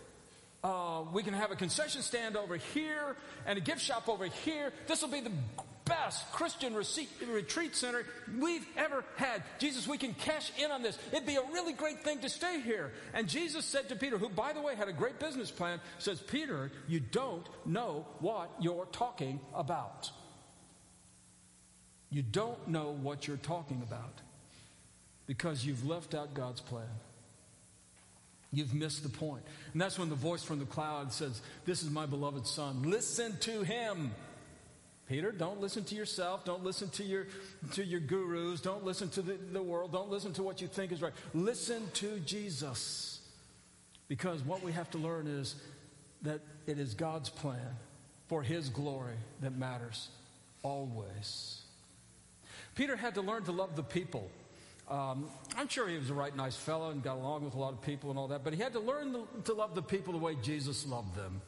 Uh, 0.63 1.05
we 1.13 1.23
can 1.23 1.35
have 1.35 1.53
a 1.53 1.57
concession 1.57 2.03
stand 2.03 2.37
over 2.37 2.57
here 2.57 3.17
and 3.47 3.59
a 3.59 3.61
gift 3.61 3.81
shop 3.81 4.09
over 4.09 4.27
here. 4.27 4.73
This 4.89 5.03
will 5.03 5.09
be 5.09 5.21
the 5.21 5.33
best 5.85 6.31
Christian 6.33 6.75
retreat 6.75 7.77
center 7.77 8.05
we've 8.39 8.67
ever 8.77 9.05
had. 9.17 9.43
Jesus, 9.59 9.87
we 9.87 9.99
can 9.99 10.15
cash 10.15 10.51
in 10.59 10.71
on 10.71 10.83
this. 10.83 10.99
It'd 11.13 11.27
be 11.27 11.37
a 11.37 11.53
really 11.53 11.73
great 11.73 12.03
thing 12.03 12.19
to 12.21 12.29
stay 12.29 12.61
here. 12.61 12.93
And 13.15 13.29
Jesus 13.29 13.65
said 13.65 13.89
to 13.89 13.97
Peter, 13.97 14.19
who, 14.19 14.29
by 14.29 14.53
the 14.53 14.61
way, 14.61 14.75
had 14.75 14.89
a 14.89 14.93
great 14.93 15.19
business 15.19 15.51
plan, 15.51 15.81
says, 15.99 16.21
Peter, 16.21 16.71
you 16.89 17.01
don't 17.01 17.47
know 17.65 18.05
what 18.19 18.51
you're 18.61 18.87
talking 18.87 19.41
about. 19.55 20.11
You 22.11 22.23
don't 22.23 22.69
know 22.69 22.97
what 23.03 23.27
you're 23.27 23.37
talking 23.37 23.83
about 23.83 24.21
because 25.27 25.65
you've 25.65 25.87
left 25.87 26.15
out 26.15 26.35
God's 26.35 26.61
plan. 26.61 26.89
You've 28.53 28.75
missed 28.75 29.03
the 29.03 29.11
point. 29.11 29.43
And 29.73 29.81
that's 29.81 29.99
when 29.99 30.09
the 30.09 30.15
voice 30.15 30.43
from 30.43 30.59
the 30.59 30.65
cloud 30.65 31.13
says, 31.13 31.43
This 31.67 31.83
is 31.83 31.91
my 31.91 32.07
beloved 32.07 32.47
son. 32.47 32.83
Listen 32.83 33.37
to 33.41 33.63
him. 33.63 34.13
Peter, 35.07 35.33
don't 35.33 35.61
listen 35.61 35.85
to 35.85 35.95
yourself. 35.95 36.45
Don't 36.45 36.65
listen 36.65 36.89
to 36.91 37.03
your, 37.03 37.27
to 37.73 37.85
your 37.85 38.01
gurus. 38.01 38.61
Don't 38.61 38.85
listen 38.85 39.09
to 39.11 39.23
the, 39.23 39.35
the 39.53 39.63
world. 39.63 39.93
Don't 39.93 40.11
listen 40.11 40.33
to 40.35 40.43
what 40.43 40.61
you 40.61 40.69
think 40.69 40.93
is 40.93 41.01
right. 41.01 41.15
Listen 41.35 41.83
to 41.95 42.21
Jesus. 42.21 43.21
Because 44.07 44.43
what 44.43 44.63
we 44.63 44.73
have 44.73 44.91
to 44.91 44.99
learn 44.99 45.27
is 45.27 45.57
that 46.23 46.41
it 46.67 46.79
is 46.79 46.95
God's 46.95 47.31
plan 47.31 47.77
for 48.29 48.43
his 48.43 48.69
glory 48.69 49.17
that 49.41 49.57
matters 49.57 50.09
always. 50.63 51.63
Peter 52.75 52.97
had 52.97 53.15
to 53.15 53.23
learn 53.23 53.45
to 53.45 53.53
love 53.53 53.77
the 53.77 53.83
people. 53.83 54.31
Um, 54.91 55.29
I'm 55.57 55.69
sure 55.69 55.87
he 55.87 55.99
was 55.99 56.09
a 56.09 56.15
right 56.15 56.35
nice 56.35 56.57
fellow 56.57 56.91
and 56.91 57.03
got 57.03 57.17
along 57.17 57.45
with 57.45 57.55
a 57.55 57.59
lot 57.59 57.75
of 57.75 57.83
people 57.83 58.11
and 58.11 58.19
all 58.19 58.29
that, 58.29 58.43
but 58.43 58.55
he 58.55 58.63
had 58.63 58.73
to 58.73 58.81
learn 58.81 59.15
to 59.45 59.53
love 59.53 59.75
the 59.75 59.83
people 59.83 60.15
the 60.15 60.19
way 60.19 60.35
Jesus 60.43 60.87
loved 60.87 61.15
them. 61.15 61.43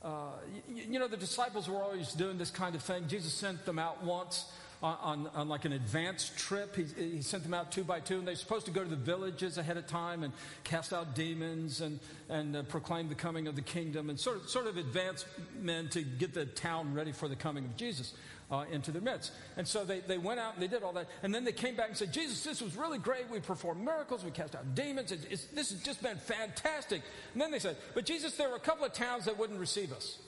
Uh, 0.00 0.30
you, 0.72 0.84
you, 0.92 0.98
know, 1.00 1.08
the 1.08 1.16
disciples 1.16 1.68
were 1.68 1.82
always 1.82 2.12
doing 2.12 2.38
this 2.38 2.50
kind 2.50 2.76
of 2.76 2.82
thing. 2.82 3.08
Jesus 3.08 3.32
sent 3.32 3.66
them 3.66 3.80
out 3.80 4.04
once 4.04 4.44
on, 4.80 4.96
on, 5.02 5.30
on 5.34 5.48
like 5.48 5.64
an 5.64 5.72
advanced 5.72 6.38
trip. 6.38 6.76
He, 6.76 6.84
he, 7.16 7.22
sent 7.22 7.42
them 7.42 7.52
out 7.52 7.72
two 7.72 7.82
by 7.82 7.98
two, 7.98 8.18
and 8.18 8.28
they're 8.28 8.36
supposed 8.36 8.66
to 8.66 8.70
go 8.70 8.84
to 8.84 8.90
the 8.90 8.94
villages 8.94 9.58
ahead 9.58 9.76
of 9.76 9.88
time 9.88 10.22
and 10.22 10.32
cast 10.62 10.92
out 10.92 11.16
demons 11.16 11.80
and, 11.80 11.98
and 12.28 12.54
uh, 12.54 12.62
proclaim 12.62 13.08
the 13.08 13.16
coming 13.16 13.48
of 13.48 13.56
the 13.56 13.62
kingdom 13.62 14.08
and 14.08 14.20
sort 14.20 14.36
of, 14.36 14.48
sort 14.48 14.68
of 14.68 14.76
advance 14.76 15.24
men 15.60 15.88
to 15.88 16.02
get 16.02 16.32
the 16.32 16.46
town 16.46 16.94
ready 16.94 17.10
for 17.10 17.26
the 17.26 17.36
coming 17.36 17.64
of 17.64 17.76
Jesus 17.76 18.14
uh, 18.50 18.64
into 18.70 18.90
their 18.90 19.02
midst. 19.02 19.32
And 19.56 19.66
so 19.66 19.84
they, 19.84 20.00
they 20.00 20.18
went 20.18 20.40
out 20.40 20.54
and 20.54 20.62
they 20.62 20.68
did 20.68 20.82
all 20.82 20.92
that. 20.94 21.08
And 21.22 21.34
then 21.34 21.44
they 21.44 21.52
came 21.52 21.76
back 21.76 21.88
and 21.88 21.96
said, 21.96 22.12
Jesus, 22.12 22.42
this 22.44 22.62
was 22.62 22.76
really 22.76 22.98
great. 22.98 23.28
We 23.30 23.40
performed 23.40 23.84
miracles. 23.84 24.24
We 24.24 24.30
cast 24.30 24.54
out 24.54 24.74
demons. 24.74 25.10
This 25.10 25.70
has 25.70 25.82
just 25.82 26.02
been 26.02 26.16
fantastic. 26.16 27.02
And 27.32 27.42
then 27.42 27.50
they 27.50 27.58
said, 27.58 27.76
But 27.94 28.06
Jesus, 28.06 28.36
there 28.36 28.48
were 28.48 28.56
a 28.56 28.60
couple 28.60 28.84
of 28.84 28.92
towns 28.92 29.26
that 29.26 29.38
wouldn't 29.38 29.60
receive 29.60 29.92
us. 29.92 30.18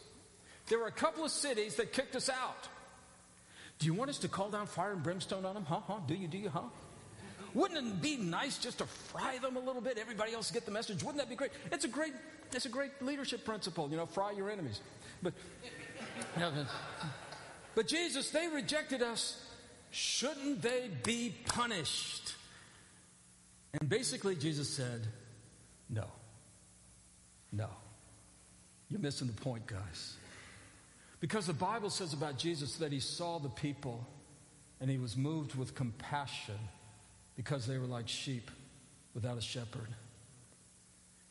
There 0.68 0.78
were 0.78 0.86
a 0.86 0.92
couple 0.92 1.24
of 1.24 1.30
cities 1.30 1.76
that 1.76 1.92
kicked 1.92 2.14
us 2.14 2.28
out. 2.28 2.68
Do 3.78 3.86
you 3.86 3.94
want 3.94 4.10
us 4.10 4.18
to 4.18 4.28
call 4.28 4.50
down 4.50 4.66
fire 4.66 4.92
and 4.92 5.02
brimstone 5.02 5.46
on 5.46 5.54
them? 5.54 5.64
Huh? 5.64 5.80
Huh? 5.86 6.00
Do 6.06 6.14
you? 6.14 6.28
Do 6.28 6.36
you? 6.36 6.50
Huh? 6.50 6.60
Wouldn't 7.54 7.78
it 7.78 8.02
be 8.02 8.16
nice 8.16 8.58
just 8.58 8.78
to 8.78 8.86
fry 8.86 9.38
them 9.38 9.56
a 9.56 9.60
little 9.60 9.80
bit? 9.80 9.98
Everybody 9.98 10.32
else 10.32 10.50
get 10.50 10.66
the 10.66 10.70
message. 10.70 11.02
Wouldn't 11.02 11.18
that 11.18 11.28
be 11.28 11.34
great? 11.34 11.50
It's 11.72 11.84
a 11.84 11.88
great, 11.88 12.12
it's 12.52 12.66
a 12.66 12.68
great 12.68 13.02
leadership 13.02 13.44
principle. 13.44 13.88
You 13.90 13.96
know, 13.96 14.06
fry 14.06 14.32
your 14.32 14.50
enemies. 14.50 14.80
But, 15.22 15.32
but 17.74 17.86
Jesus, 17.86 18.30
they 18.30 18.48
rejected 18.48 19.02
us. 19.02 19.42
Shouldn't 19.90 20.62
they 20.62 20.90
be 21.02 21.34
punished? 21.46 22.34
And 23.78 23.88
basically, 23.88 24.36
Jesus 24.36 24.68
said, 24.68 25.06
No. 25.88 26.06
No. 27.52 27.68
You're 28.88 29.00
missing 29.00 29.28
the 29.28 29.40
point, 29.40 29.66
guys. 29.66 30.16
Because 31.20 31.46
the 31.46 31.52
Bible 31.52 31.90
says 31.90 32.12
about 32.12 32.38
Jesus 32.38 32.76
that 32.76 32.92
he 32.92 33.00
saw 33.00 33.38
the 33.38 33.48
people 33.48 34.06
and 34.80 34.90
he 34.90 34.98
was 34.98 35.16
moved 35.16 35.54
with 35.54 35.74
compassion 35.74 36.58
because 37.36 37.66
they 37.66 37.78
were 37.78 37.86
like 37.86 38.08
sheep 38.08 38.50
without 39.14 39.36
a 39.36 39.40
shepherd. 39.40 39.88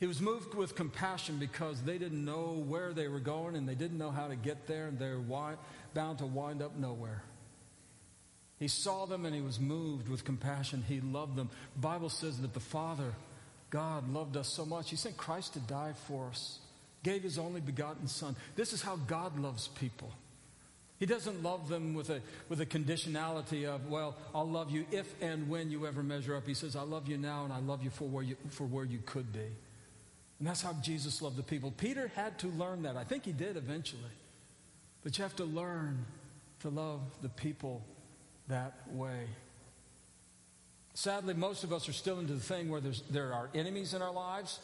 He 0.00 0.06
was 0.06 0.18
moved 0.18 0.54
with 0.54 0.74
compassion 0.74 1.36
because 1.38 1.82
they 1.82 1.98
didn't 1.98 2.24
know 2.24 2.64
where 2.66 2.94
they 2.94 3.06
were 3.06 3.20
going 3.20 3.54
and 3.54 3.68
they 3.68 3.74
didn't 3.74 3.98
know 3.98 4.10
how 4.10 4.28
to 4.28 4.34
get 4.34 4.66
there 4.66 4.86
and 4.86 4.98
they 4.98 5.10
were 5.10 5.56
bound 5.92 6.18
to 6.18 6.26
wind 6.26 6.62
up 6.62 6.74
nowhere. 6.74 7.22
He 8.58 8.66
saw 8.66 9.04
them 9.04 9.26
and 9.26 9.34
he 9.34 9.42
was 9.42 9.60
moved 9.60 10.08
with 10.08 10.24
compassion. 10.24 10.82
He 10.88 11.00
loved 11.00 11.36
them. 11.36 11.50
The 11.74 11.80
Bible 11.80 12.08
says 12.08 12.40
that 12.40 12.54
the 12.54 12.60
Father, 12.60 13.12
God, 13.68 14.10
loved 14.10 14.38
us 14.38 14.48
so 14.48 14.64
much. 14.64 14.88
He 14.88 14.96
sent 14.96 15.18
Christ 15.18 15.52
to 15.52 15.60
die 15.60 15.92
for 16.06 16.28
us, 16.28 16.58
gave 17.02 17.22
his 17.22 17.38
only 17.38 17.60
begotten 17.60 18.08
Son. 18.08 18.36
This 18.56 18.72
is 18.72 18.80
how 18.80 18.96
God 18.96 19.38
loves 19.38 19.68
people. 19.68 20.10
He 20.98 21.04
doesn't 21.04 21.42
love 21.42 21.68
them 21.68 21.92
with 21.92 22.08
a, 22.08 22.22
with 22.48 22.60
a 22.62 22.66
conditionality 22.66 23.66
of, 23.66 23.90
well, 23.90 24.16
I'll 24.34 24.48
love 24.48 24.70
you 24.70 24.86
if 24.90 25.14
and 25.22 25.48
when 25.48 25.70
you 25.70 25.86
ever 25.86 26.02
measure 26.02 26.36
up. 26.36 26.46
He 26.46 26.54
says, 26.54 26.74
I 26.74 26.82
love 26.82 27.06
you 27.06 27.18
now 27.18 27.44
and 27.44 27.52
I 27.52 27.58
love 27.58 27.82
you 27.82 27.90
for 27.90 28.08
where 28.08 28.22
you, 28.22 28.36
for 28.48 28.64
where 28.64 28.84
you 28.84 28.98
could 29.04 29.30
be. 29.30 29.48
And 30.40 30.48
that's 30.48 30.62
how 30.62 30.72
Jesus 30.82 31.20
loved 31.20 31.36
the 31.36 31.42
people. 31.42 31.70
Peter 31.70 32.10
had 32.16 32.38
to 32.38 32.48
learn 32.48 32.82
that. 32.82 32.96
I 32.96 33.04
think 33.04 33.24
he 33.26 33.32
did 33.32 33.56
eventually. 33.56 34.02
But 35.04 35.16
you 35.16 35.22
have 35.22 35.36
to 35.36 35.44
learn 35.44 36.06
to 36.60 36.70
love 36.70 37.02
the 37.20 37.28
people 37.28 37.84
that 38.48 38.74
way. 38.90 39.26
Sadly, 40.94 41.34
most 41.34 41.62
of 41.62 41.72
us 41.72 41.88
are 41.88 41.92
still 41.92 42.18
into 42.18 42.32
the 42.32 42.40
thing 42.40 42.70
where 42.70 42.80
there 43.10 43.34
are 43.34 43.50
enemies 43.54 43.92
in 43.92 44.00
our 44.00 44.12
lives. 44.12 44.60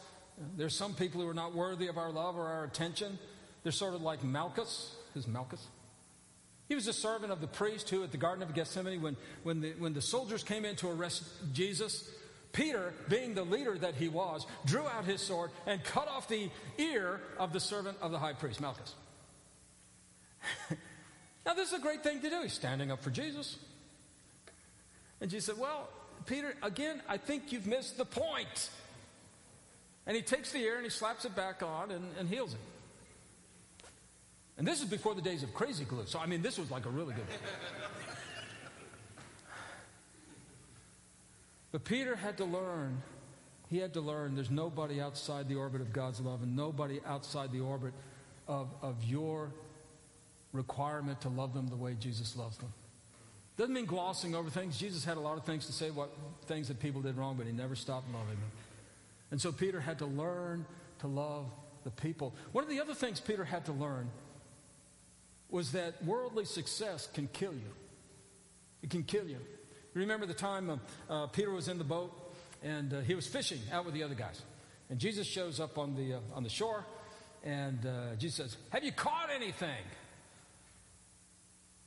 There's 0.57 0.75
some 0.75 0.95
people 0.95 1.21
who 1.21 1.27
are 1.27 1.33
not 1.33 1.55
worthy 1.55 1.87
of 1.87 1.97
our 1.97 2.11
love 2.11 2.37
or 2.37 2.47
our 2.47 2.63
attention. 2.63 3.17
They're 3.61 3.71
sort 3.71 3.93
of 3.93 4.01
like 4.01 4.23
Malchus. 4.23 4.95
Who's 5.13 5.27
Malchus? 5.27 5.65
He 6.67 6.75
was 6.75 6.87
a 6.87 6.93
servant 6.93 7.31
of 7.31 7.39
the 7.39 7.47
priest 7.47 7.89
who, 7.89 8.03
at 8.03 8.11
the 8.11 8.17
Garden 8.17 8.43
of 8.43 8.53
Gethsemane, 8.53 9.01
when, 9.01 9.15
when, 9.43 9.61
the, 9.61 9.73
when 9.77 9.93
the 9.93 10.01
soldiers 10.01 10.43
came 10.43 10.65
in 10.65 10.75
to 10.77 10.89
arrest 10.89 11.23
Jesus, 11.53 12.09
Peter, 12.57 12.91
being 13.07 13.35
the 13.35 13.43
leader 13.43 13.77
that 13.77 13.93
he 13.93 14.09
was, 14.09 14.47
drew 14.65 14.87
out 14.87 15.05
his 15.05 15.21
sword 15.21 15.51
and 15.67 15.83
cut 15.83 16.07
off 16.07 16.27
the 16.27 16.49
ear 16.79 17.21
of 17.37 17.53
the 17.53 17.59
servant 17.59 17.95
of 18.01 18.11
the 18.11 18.17
high 18.17 18.33
priest, 18.33 18.59
Malchus. 18.59 18.95
now, 21.45 21.53
this 21.53 21.71
is 21.71 21.77
a 21.77 21.81
great 21.81 22.01
thing 22.01 22.19
to 22.19 22.29
do. 22.31 22.41
He's 22.41 22.53
standing 22.53 22.89
up 22.89 23.03
for 23.03 23.11
Jesus. 23.11 23.59
And 25.21 25.29
Jesus 25.29 25.45
said, 25.45 25.61
Well, 25.61 25.87
Peter, 26.25 26.55
again, 26.63 26.99
I 27.07 27.17
think 27.17 27.51
you've 27.51 27.67
missed 27.67 27.95
the 27.95 28.05
point. 28.05 28.71
And 30.07 30.15
he 30.15 30.23
takes 30.23 30.51
the 30.51 30.59
ear 30.59 30.77
and 30.77 30.83
he 30.83 30.89
slaps 30.89 31.25
it 31.25 31.35
back 31.35 31.61
on 31.61 31.91
and, 31.91 32.05
and 32.17 32.27
heals 32.27 32.53
it. 32.53 32.59
And 34.57 34.67
this 34.67 34.81
is 34.81 34.89
before 34.89 35.13
the 35.13 35.21
days 35.21 35.43
of 35.43 35.53
crazy 35.53 35.85
glue. 35.85 36.07
So, 36.07 36.17
I 36.17 36.25
mean, 36.25 36.41
this 36.41 36.57
was 36.57 36.71
like 36.71 36.87
a 36.87 36.89
really 36.89 37.13
good. 37.13 37.25
But 41.71 41.83
Peter 41.83 42.15
had 42.15 42.37
to 42.37 42.45
learn, 42.45 43.01
he 43.69 43.77
had 43.77 43.93
to 43.93 44.01
learn 44.01 44.35
there's 44.35 44.51
nobody 44.51 45.01
outside 45.01 45.49
the 45.49 45.55
orbit 45.55 45.81
of 45.81 45.91
God's 45.91 46.19
love 46.19 46.41
and 46.43 46.55
nobody 46.55 46.99
outside 47.05 47.51
the 47.51 47.59
orbit 47.59 47.93
of, 48.47 48.69
of 48.81 49.03
your 49.03 49.51
requirement 50.53 51.21
to 51.21 51.29
love 51.29 51.53
them 51.53 51.67
the 51.67 51.75
way 51.75 51.95
Jesus 51.99 52.35
loves 52.35 52.57
them. 52.57 52.73
Doesn't 53.57 53.73
mean 53.73 53.85
glossing 53.85 54.35
over 54.35 54.49
things. 54.49 54.77
Jesus 54.77 55.03
had 55.03 55.17
a 55.17 55.19
lot 55.19 55.37
of 55.37 55.43
things 55.43 55.65
to 55.65 55.73
say, 55.73 55.89
what 55.89 56.11
things 56.45 56.67
that 56.67 56.79
people 56.79 57.01
did 57.01 57.17
wrong, 57.17 57.35
but 57.37 57.47
he 57.47 57.51
never 57.51 57.75
stopped 57.75 58.07
loving 58.13 58.29
them. 58.29 58.51
And 59.31 59.41
so 59.41 59.51
Peter 59.51 59.81
had 59.81 59.99
to 59.99 60.05
learn 60.05 60.65
to 60.99 61.07
love 61.07 61.45
the 61.83 61.91
people. 61.91 62.35
One 62.51 62.63
of 62.63 62.69
the 62.69 62.79
other 62.79 62.93
things 62.93 63.19
Peter 63.19 63.43
had 63.43 63.65
to 63.65 63.71
learn 63.71 64.09
was 65.49 65.71
that 65.71 66.03
worldly 66.03 66.45
success 66.45 67.07
can 67.13 67.27
kill 67.33 67.53
you. 67.53 67.73
It 68.83 68.89
can 68.89 69.03
kill 69.03 69.27
you. 69.27 69.39
Remember 69.97 70.27
the 70.27 70.33
time 70.33 70.69
uh, 70.69 70.77
uh, 71.09 71.27
Peter 71.27 71.49
was 71.49 71.67
in 71.67 71.79
the 71.79 71.83
boat 71.83 72.13
and 72.63 72.93
uh, 72.93 72.99
he 73.01 73.15
was 73.15 73.25
fishing 73.25 73.59
out 73.71 73.83
with 73.83 73.95
the 73.95 74.03
other 74.03 74.13
guys. 74.13 74.41
And 74.89 74.99
Jesus 74.99 75.25
shows 75.25 75.59
up 75.59 75.77
on 75.77 75.95
the, 75.95 76.15
uh, 76.15 76.19
on 76.35 76.43
the 76.43 76.49
shore 76.49 76.85
and 77.43 77.83
uh, 77.85 78.15
Jesus 78.17 78.35
says, 78.35 78.57
Have 78.69 78.83
you 78.83 78.91
caught 78.91 79.29
anything? 79.35 79.83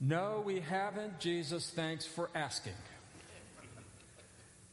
No, 0.00 0.42
we 0.44 0.60
haven't, 0.60 1.20
Jesus. 1.20 1.70
Thanks 1.70 2.04
for 2.04 2.30
asking. 2.34 2.72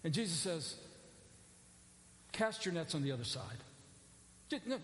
And 0.03 0.13
Jesus 0.13 0.39
says, 0.39 0.75
Cast 2.31 2.65
your 2.65 2.73
nets 2.73 2.95
on 2.95 3.03
the 3.03 3.11
other 3.11 3.23
side. 3.23 3.57
Just, 4.49 4.65
no, 4.65 4.77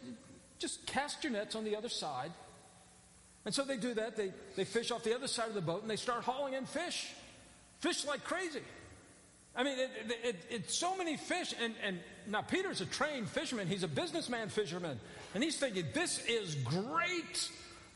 just 0.59 0.85
cast 0.85 1.23
your 1.23 1.33
nets 1.33 1.55
on 1.55 1.63
the 1.63 1.75
other 1.75 1.89
side. 1.89 2.31
And 3.45 3.53
so 3.53 3.63
they 3.63 3.77
do 3.77 3.93
that. 3.95 4.15
They, 4.15 4.31
they 4.55 4.63
fish 4.63 4.91
off 4.91 5.03
the 5.03 5.15
other 5.15 5.27
side 5.27 5.47
of 5.47 5.55
the 5.55 5.61
boat 5.61 5.81
and 5.81 5.89
they 5.89 5.95
start 5.95 6.23
hauling 6.23 6.53
in 6.53 6.65
fish. 6.65 7.13
Fish 7.83 8.05
like 8.05 8.23
crazy. 8.23 8.61
I 9.53 9.63
mean, 9.63 9.77
it, 9.77 9.89
it, 10.07 10.17
it, 10.23 10.35
it's 10.49 10.73
so 10.73 10.95
many 10.95 11.17
fish. 11.17 11.53
And, 11.61 11.73
and 11.85 11.99
now 12.27 12.41
Peter's 12.41 12.79
a 12.79 12.85
trained 12.85 13.27
fisherman, 13.27 13.67
he's 13.67 13.83
a 13.83 13.89
businessman 13.89 14.47
fisherman. 14.47 15.01
And 15.35 15.43
he's 15.43 15.57
thinking, 15.57 15.83
this 15.93 16.25
is 16.25 16.55
great. 16.55 17.49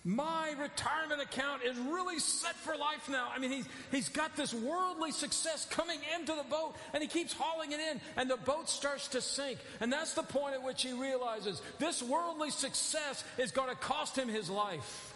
My 0.04 0.54
retirement 0.60 1.22
account 1.22 1.64
is 1.64 1.78
really 1.78 2.20
set 2.20 2.56
for 2.56 2.76
life 2.76 3.08
now. 3.08 3.30
I 3.34 3.40
mean, 3.40 3.52
he's, 3.52 3.66
he's 3.90 4.10
got 4.10 4.36
this 4.36 4.54
worldly 4.54 5.14
success 5.14 5.66
coming 5.70 6.00
into 6.20 6.34
the 6.36 6.46
boat 6.50 6.76
and 6.94 7.02
he 7.02 7.08
keeps 7.08 7.32
hauling 7.32 7.72
it 7.72 7.80
in 7.80 8.02
and 8.18 8.30
the 8.30 8.38
boat 8.38 8.68
starts 8.68 9.08
to 9.10 9.22
sink. 9.22 9.58
And 9.80 9.92
that's 9.92 10.16
the 10.16 10.24
point 10.24 10.54
at 10.54 10.64
which 10.64 10.84
he 10.84 10.92
realizes 10.92 11.62
this 11.80 12.04
worldly 12.04 12.50
success 12.50 13.24
is 13.38 13.52
going 13.52 13.70
to 13.70 13.76
cost 13.76 14.18
him 14.18 14.28
his 14.28 14.50
life. 14.50 15.14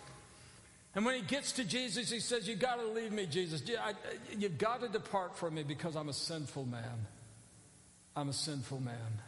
And 0.94 1.06
when 1.06 1.16
he 1.16 1.22
gets 1.22 1.54
to 1.54 1.64
Jesus, 1.64 2.10
he 2.10 2.20
says, 2.20 2.48
You've 2.48 2.60
got 2.60 2.76
to 2.76 2.88
leave 2.88 3.12
me, 3.12 3.26
Jesus. 3.26 3.64
You've 4.38 4.58
got 4.58 4.82
to 4.82 4.90
depart 4.90 5.38
from 5.38 5.56
me 5.56 5.64
because 5.64 5.96
I'm 5.96 6.10
a 6.10 6.14
sinful 6.14 6.66
man. 6.66 7.08
I'm 8.16 8.30
a 8.30 8.34
sinful 8.34 8.82
man. 8.82 9.22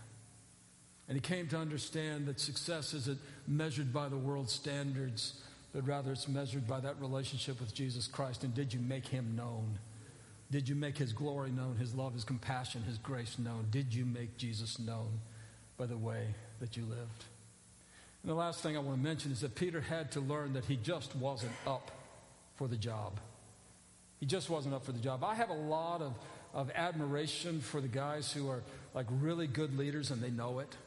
And 1.08 1.16
he 1.16 1.22
came 1.22 1.48
to 1.48 1.58
understand 1.58 2.28
that 2.28 2.40
success 2.40 2.94
isn't 2.94 3.20
measured 3.48 3.94
by 3.94 4.10
the 4.10 4.18
world's 4.18 4.54
standards, 4.54 5.42
but 5.74 5.88
rather 5.88 6.12
it's 6.12 6.28
measured 6.28 6.68
by 6.68 6.80
that 6.82 7.00
relationship 7.00 7.60
with 7.60 7.74
Jesus 7.74 8.08
Christ. 8.08 8.44
And 8.44 8.54
did 8.54 8.74
you 8.74 8.80
make 8.80 9.08
him 9.08 9.36
known? 9.36 9.80
Did 10.52 10.70
you 10.70 10.76
make 10.76 10.98
his 10.98 11.14
glory 11.14 11.50
known, 11.50 11.78
his 11.78 11.96
love, 11.96 12.14
his 12.14 12.24
compassion, 12.24 12.84
his 12.84 12.98
grace 12.98 13.40
known? 13.40 13.68
Did 13.72 13.94
you 13.94 14.06
make 14.06 14.38
Jesus 14.38 14.80
known 14.80 15.20
by 15.78 15.86
the 15.86 15.98
way 15.98 16.28
that 16.60 16.78
you 16.78 16.84
lived? 16.84 17.26
And 18.24 18.32
the 18.32 18.36
last 18.36 18.62
thing 18.62 18.76
I 18.78 18.80
want 18.80 18.98
to 18.98 19.04
mention 19.04 19.32
is 19.32 19.42
that 19.42 19.54
Peter 19.54 19.82
had 19.82 20.12
to 20.14 20.22
learn 20.22 20.54
that 20.54 20.66
he 20.66 20.78
just 20.78 21.16
wasn't 21.16 21.52
up 21.68 21.92
for 22.56 22.68
the 22.68 22.78
job. 22.78 23.20
He 24.20 24.26
just 24.26 24.50
wasn't 24.50 24.74
up 24.74 24.86
for 24.86 24.94
the 24.94 25.00
job. 25.00 25.24
I 25.24 25.36
have 25.36 25.50
a 25.50 25.54
lot 25.54 26.02
of, 26.02 26.14
of 26.54 26.72
admiration 26.74 27.60
for 27.60 27.82
the 27.82 27.90
guys 27.90 28.32
who 28.32 28.50
are 28.50 28.64
like 28.94 29.08
really 29.20 29.48
good 29.48 29.78
leaders 29.78 30.12
and 30.12 30.22
they 30.22 30.30
know 30.30 30.60
it. 30.60 30.78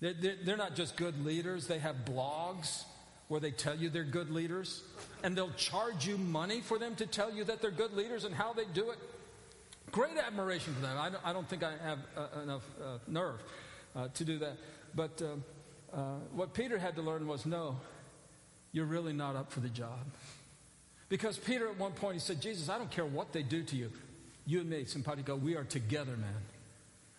They're, 0.00 0.34
they're 0.44 0.56
not 0.58 0.74
just 0.74 0.96
good 0.96 1.24
leaders, 1.24 1.66
they 1.66 1.78
have 1.78 2.04
blogs 2.04 2.84
where 3.28 3.40
they 3.40 3.50
tell 3.50 3.74
you 3.74 3.88
they're 3.88 4.04
good 4.04 4.30
leaders, 4.30 4.82
and 5.22 5.34
they'll 5.34 5.52
charge 5.52 6.06
you 6.06 6.18
money 6.18 6.60
for 6.60 6.78
them 6.78 6.94
to 6.96 7.06
tell 7.06 7.32
you 7.32 7.44
that 7.44 7.62
they're 7.62 7.70
good 7.70 7.94
leaders 7.94 8.24
and 8.24 8.34
how 8.34 8.52
they 8.52 8.66
do 8.74 8.90
it. 8.90 8.98
Great 9.92 10.18
admiration 10.18 10.74
for 10.74 10.82
them. 10.82 10.98
I 10.98 11.08
don't, 11.08 11.26
I 11.26 11.32
don't 11.32 11.48
think 11.48 11.62
I 11.62 11.72
have 11.82 11.98
uh, 12.16 12.42
enough 12.42 12.62
uh, 12.82 12.98
nerve 13.08 13.42
uh, 13.96 14.08
to 14.12 14.24
do 14.24 14.38
that. 14.40 14.58
But 14.94 15.22
um, 15.22 15.42
uh, 15.94 15.98
what 16.32 16.54
Peter 16.54 16.78
had 16.78 16.96
to 16.96 17.02
learn 17.02 17.26
was 17.26 17.46
no, 17.46 17.76
you're 18.72 18.84
really 18.84 19.12
not 19.12 19.36
up 19.36 19.52
for 19.52 19.60
the 19.60 19.68
job. 19.68 20.00
Because 21.08 21.38
Peter, 21.38 21.68
at 21.68 21.78
one 21.78 21.92
point, 21.92 22.14
he 22.14 22.20
said, 22.20 22.40
Jesus, 22.40 22.68
I 22.68 22.78
don't 22.78 22.90
care 22.90 23.06
what 23.06 23.32
they 23.32 23.42
do 23.42 23.62
to 23.62 23.76
you. 23.76 23.92
You 24.46 24.60
and 24.60 24.68
me, 24.68 24.84
simpatico, 24.84 25.36
we 25.36 25.56
are 25.56 25.64
together, 25.64 26.16
man. 26.16 26.42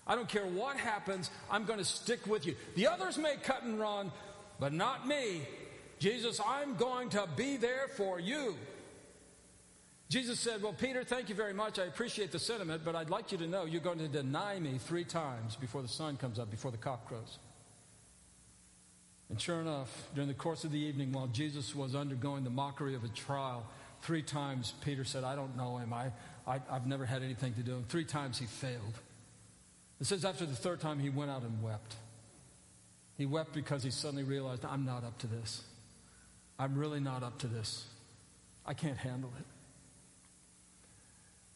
I 0.07 0.15
don't 0.15 0.29
care 0.29 0.45
what 0.45 0.77
happens, 0.77 1.31
I'm 1.49 1.65
going 1.65 1.79
to 1.79 1.85
stick 1.85 2.27
with 2.27 2.45
you. 2.45 2.55
The 2.75 2.87
others 2.87 3.17
may 3.17 3.35
cut 3.41 3.63
and 3.63 3.79
run, 3.79 4.11
but 4.59 4.73
not 4.73 5.07
me. 5.07 5.41
Jesus, 5.97 6.39
I'm 6.45 6.75
going 6.75 7.09
to 7.09 7.27
be 7.35 7.57
there 7.57 7.87
for 7.95 8.19
you. 8.19 8.55
Jesus 10.09 10.39
said, 10.39 10.61
Well, 10.61 10.73
Peter, 10.73 11.03
thank 11.03 11.29
you 11.29 11.35
very 11.35 11.53
much. 11.53 11.79
I 11.79 11.85
appreciate 11.85 12.31
the 12.31 12.37
sentiment, 12.37 12.83
but 12.85 12.95
I'd 12.95 13.09
like 13.09 13.31
you 13.31 13.39
to 13.39 13.47
know 13.47 13.65
you're 13.65 13.81
going 13.81 13.97
to 13.99 14.07
deny 14.07 14.59
me 14.59 14.77
three 14.77 15.05
times 15.05 15.55
before 15.55 15.81
the 15.81 15.87
sun 15.87 16.17
comes 16.17 16.37
up, 16.37 16.51
before 16.51 16.69
the 16.69 16.77
cock 16.77 17.07
crows. 17.07 17.39
And 19.29 19.41
sure 19.41 19.59
enough, 19.59 20.07
during 20.13 20.27
the 20.27 20.35
course 20.35 20.63
of 20.63 20.71
the 20.71 20.79
evening, 20.79 21.11
while 21.11 21.27
Jesus 21.27 21.75
was 21.75 21.95
undergoing 21.95 22.43
the 22.43 22.49
mockery 22.49 22.95
of 22.95 23.03
a 23.03 23.07
trial, 23.09 23.65
three 24.01 24.21
times 24.21 24.73
Peter 24.83 25.03
said, 25.03 25.23
I 25.23 25.35
don't 25.35 25.57
know 25.57 25.77
him. 25.77 25.93
I, 25.93 26.11
I, 26.45 26.59
have 26.69 26.85
never 26.85 27.05
had 27.05 27.23
anything 27.23 27.53
to 27.55 27.61
do 27.61 27.71
with 27.71 27.79
him. 27.81 27.85
Three 27.89 28.05
times 28.05 28.37
he 28.37 28.45
failed. 28.45 28.99
It 29.99 30.05
says 30.05 30.25
after 30.25 30.45
the 30.45 30.55
third 30.55 30.79
time, 30.79 30.99
he 30.99 31.09
went 31.09 31.31
out 31.31 31.41
and 31.41 31.63
wept. 31.63 31.95
He 33.17 33.25
wept 33.25 33.53
because 33.53 33.81
he 33.81 33.91
suddenly 33.91 34.23
realized, 34.23 34.63
I'm 34.65 34.85
not 34.85 35.03
up 35.03 35.17
to 35.19 35.27
this. 35.27 35.63
I'm 36.59 36.77
really 36.77 36.99
not 36.99 37.23
up 37.23 37.39
to 37.39 37.47
this. 37.47 37.85
I 38.65 38.73
can't 38.73 38.97
handle 38.97 39.31
it. 39.39 39.45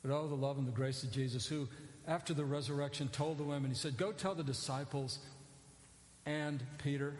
But 0.02 0.12
oh, 0.12 0.28
the 0.28 0.36
love 0.36 0.58
and 0.58 0.68
the 0.68 0.72
grace 0.72 1.04
of 1.04 1.12
Jesus, 1.12 1.46
who, 1.46 1.68
after 2.08 2.34
the 2.34 2.46
resurrection, 2.46 3.10
told 3.10 3.38
the 3.38 3.44
women, 3.44 3.70
He 3.70 3.76
said, 3.76 3.98
Go 3.98 4.12
tell 4.12 4.36
the 4.36 4.44
disciples 4.44 5.20
and 6.26 6.64
Peter. 6.82 7.16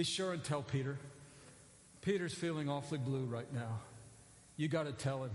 Be 0.00 0.04
sure 0.04 0.32
and 0.32 0.42
tell 0.42 0.62
Peter. 0.62 0.96
Peter's 2.00 2.32
feeling 2.32 2.70
awfully 2.70 2.96
blue 2.96 3.26
right 3.26 3.52
now. 3.52 3.80
You 4.56 4.66
got 4.66 4.86
to 4.86 4.92
tell 4.92 5.24
him. 5.24 5.30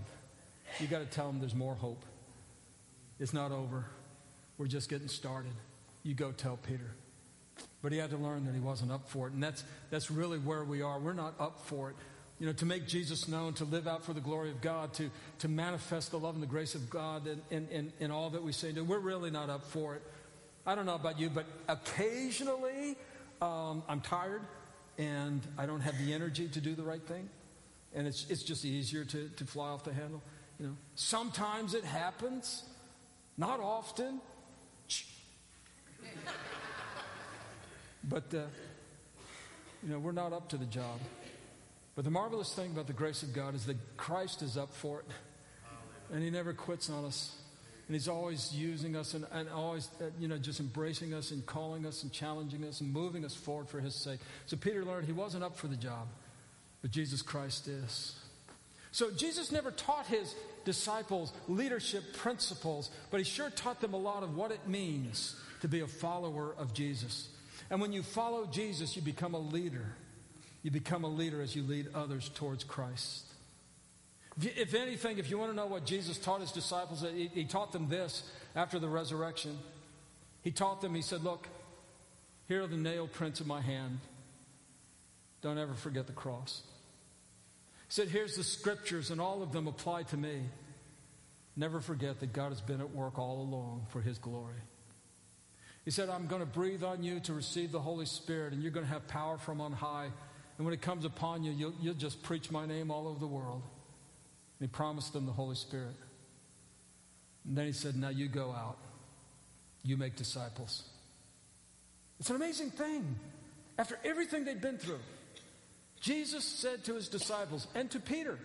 You 0.79 0.87
got 0.87 1.01
to 1.01 1.05
tell 1.05 1.29
him 1.29 1.39
there's 1.39 1.53
more 1.53 1.75
hope. 1.75 2.03
It's 3.19 3.31
not 3.31 3.51
over. 3.51 3.85
We're 4.57 4.65
just 4.65 4.89
getting 4.89 5.07
started. 5.07 5.51
You 6.01 6.15
go 6.15 6.31
tell 6.31 6.57
Peter. 6.57 6.95
But 7.83 7.91
he 7.91 7.99
had 7.99 8.09
to 8.09 8.17
learn 8.17 8.43
that 8.45 8.55
he 8.55 8.59
wasn't 8.59 8.91
up 8.91 9.07
for 9.07 9.27
it. 9.27 9.33
And 9.33 9.43
that's, 9.43 9.63
that's 9.91 10.09
really 10.09 10.39
where 10.39 10.63
we 10.63 10.81
are. 10.81 10.99
We're 10.99 11.13
not 11.13 11.35
up 11.39 11.59
for 11.67 11.91
it. 11.91 11.95
You 12.39 12.47
know, 12.47 12.53
to 12.53 12.65
make 12.65 12.87
Jesus 12.87 13.27
known, 13.27 13.53
to 13.53 13.65
live 13.65 13.87
out 13.87 14.03
for 14.03 14.13
the 14.13 14.19
glory 14.19 14.49
of 14.49 14.61
God, 14.61 14.95
to, 14.95 15.11
to 15.37 15.47
manifest 15.47 16.09
the 16.09 16.17
love 16.17 16.33
and 16.33 16.41
the 16.41 16.47
grace 16.47 16.73
of 16.73 16.89
God 16.89 17.27
in, 17.27 17.39
in, 17.51 17.67
in, 17.67 17.93
in 17.99 18.09
all 18.09 18.31
that 18.31 18.41
we 18.41 18.51
say. 18.51 18.69
and 18.69 18.77
do, 18.77 18.83
We're 18.83 18.97
really 18.97 19.29
not 19.29 19.51
up 19.51 19.63
for 19.65 19.93
it. 19.93 20.01
I 20.65 20.73
don't 20.73 20.87
know 20.87 20.95
about 20.95 21.19
you, 21.19 21.29
but 21.29 21.45
occasionally 21.67 22.97
um, 23.41 23.83
I'm 23.87 24.01
tired 24.01 24.41
and 24.97 25.41
I 25.57 25.65
don't 25.65 25.81
have 25.81 25.97
the 25.97 26.13
energy 26.13 26.47
to 26.47 26.61
do 26.61 26.75
the 26.75 26.83
right 26.83 27.01
thing. 27.01 27.29
And 27.93 28.07
it's, 28.07 28.25
it's 28.29 28.43
just 28.43 28.65
easier 28.65 29.05
to, 29.05 29.29
to 29.29 29.45
fly 29.45 29.69
off 29.69 29.83
the 29.83 29.93
handle. 29.93 30.21
You 30.59 30.67
know, 30.67 30.75
sometimes 30.95 31.73
it 31.73 31.83
happens, 31.83 32.63
not 33.37 33.59
often. 33.59 34.21
But, 38.07 38.33
uh, 38.33 38.41
you 39.83 39.89
know, 39.91 39.99
we're 39.99 40.11
not 40.11 40.31
up 40.31 40.49
to 40.49 40.57
the 40.57 40.65
job. 40.65 40.99
But 41.95 42.03
the 42.03 42.11
marvelous 42.11 42.53
thing 42.53 42.71
about 42.71 42.87
the 42.87 42.93
grace 42.93 43.23
of 43.23 43.33
God 43.33 43.55
is 43.55 43.65
that 43.65 43.77
Christ 43.97 44.41
is 44.41 44.57
up 44.57 44.73
for 44.73 44.99
it. 44.99 45.05
And 46.13 46.23
He 46.23 46.29
never 46.29 46.53
quits 46.53 46.89
on 46.89 47.05
us. 47.05 47.35
And 47.87 47.95
He's 47.95 48.07
always 48.07 48.53
using 48.53 48.95
us 48.95 49.13
and, 49.13 49.25
and 49.31 49.47
always, 49.49 49.89
uh, 50.01 50.05
you 50.19 50.27
know, 50.27 50.37
just 50.37 50.59
embracing 50.59 51.13
us 51.13 51.31
and 51.31 51.45
calling 51.45 51.85
us 51.85 52.03
and 52.03 52.11
challenging 52.11 52.63
us 52.63 52.81
and 52.81 52.91
moving 52.91 53.23
us 53.23 53.35
forward 53.35 53.69
for 53.69 53.79
His 53.79 53.95
sake. 53.95 54.19
So 54.47 54.57
Peter 54.57 54.83
learned 54.83 55.05
he 55.05 55.13
wasn't 55.13 55.43
up 55.43 55.55
for 55.55 55.67
the 55.67 55.75
job, 55.75 56.07
but 56.81 56.91
Jesus 56.91 57.21
Christ 57.21 57.67
is. 57.67 58.15
So 58.91 59.11
Jesus 59.11 59.51
never 59.51 59.71
taught 59.71 60.07
His 60.07 60.33
disciples 60.63 61.31
leadership 61.47 62.15
principles, 62.17 62.89
but 63.11 63.19
He 63.19 63.23
sure 63.23 63.49
taught 63.49 63.81
them 63.81 63.93
a 63.93 63.97
lot 63.97 64.23
of 64.23 64.35
what 64.35 64.51
it 64.51 64.67
means 64.67 65.35
to 65.61 65.67
be 65.67 65.81
a 65.81 65.87
follower 65.87 66.55
of 66.57 66.73
Jesus. 66.73 67.29
And 67.69 67.81
when 67.81 67.91
you 67.91 68.03
follow 68.03 68.45
Jesus, 68.45 68.95
you 68.95 69.01
become 69.01 69.33
a 69.33 69.39
leader. 69.39 69.85
You 70.63 70.71
become 70.71 71.03
a 71.03 71.09
leader 71.09 71.41
as 71.41 71.55
you 71.55 71.61
lead 71.61 71.89
others 71.93 72.29
towards 72.29 72.63
Christ. 72.63 73.24
If 74.41 74.73
anything, 74.73 75.17
if 75.17 75.29
you 75.29 75.37
want 75.37 75.51
to 75.51 75.55
know 75.55 75.65
what 75.65 75.85
Jesus 75.85 76.17
taught 76.17 76.41
his 76.41 76.51
disciples, 76.51 77.05
he, 77.33 77.45
taught 77.45 77.71
them 77.71 77.87
this 77.87 78.23
after 78.53 78.79
the 78.79 78.89
resurrection. 78.89 79.57
He 80.41 80.51
taught 80.51 80.81
them, 80.81 80.93
he 80.93 81.01
said, 81.01 81.23
Look, 81.23 81.47
here 82.47 82.63
are 82.63 82.67
the 82.67 82.75
nail 82.75 83.07
prints 83.07 83.39
of 83.39 83.47
my 83.47 83.61
hand. 83.61 83.99
Don't 85.41 85.57
ever 85.57 85.73
forget 85.73 86.07
the 86.07 86.13
cross. 86.13 86.63
He 87.87 87.93
said, 87.93 88.09
Here's 88.09 88.35
the 88.35 88.43
scriptures, 88.43 89.09
and 89.09 89.21
all 89.21 89.41
of 89.41 89.53
them 89.53 89.67
apply 89.67 90.03
to 90.03 90.17
me. 90.17 90.41
Never 91.55 91.79
forget 91.79 92.19
that 92.19 92.33
God 92.33 92.49
has 92.49 92.59
been 92.59 92.81
at 92.81 92.93
work 92.93 93.17
all 93.17 93.39
along 93.39 93.87
for 93.89 94.01
his 94.01 94.17
glory. 94.17 94.59
He 95.85 95.91
said, 95.91 96.09
I'm 96.09 96.27
going 96.27 96.41
to 96.41 96.47
breathe 96.47 96.83
on 96.83 97.03
you 97.03 97.21
to 97.21 97.33
receive 97.33 97.71
the 97.71 97.79
Holy 97.79 98.05
Spirit, 98.05 98.51
and 98.51 98.61
you're 98.61 98.71
going 98.71 98.85
to 98.85 98.91
have 98.91 99.07
power 99.07 99.37
from 99.37 99.61
on 99.61 99.71
high. 99.71 100.09
And 100.57 100.65
when 100.65 100.73
it 100.73 100.81
comes 100.81 101.05
upon 101.05 101.43
you, 101.43 101.51
you'll, 101.51 101.73
you'll 101.79 101.93
just 101.93 102.23
preach 102.23 102.51
my 102.51 102.65
name 102.65 102.91
all 102.91 103.07
over 103.07 103.19
the 103.19 103.27
world. 103.27 103.61
And 104.59 104.69
he 104.69 104.73
promised 104.73 105.13
them 105.13 105.25
the 105.25 105.31
Holy 105.31 105.55
Spirit. 105.55 105.95
And 107.47 107.57
then 107.57 107.65
he 107.65 107.71
said, 107.71 107.95
Now 107.95 108.09
you 108.09 108.27
go 108.27 108.51
out, 108.51 108.77
you 109.83 109.97
make 109.97 110.15
disciples. 110.15 110.83
It's 112.19 112.29
an 112.29 112.35
amazing 112.35 112.71
thing. 112.71 113.15
After 113.77 113.99
everything 114.05 114.45
they'd 114.45 114.61
been 114.61 114.77
through, 114.77 114.99
Jesus 115.99 116.45
said 116.45 116.85
to 116.85 116.95
his 116.95 117.09
disciples 117.09 117.67
and 117.75 117.91
to 117.91 117.99
Peter, 117.99 118.39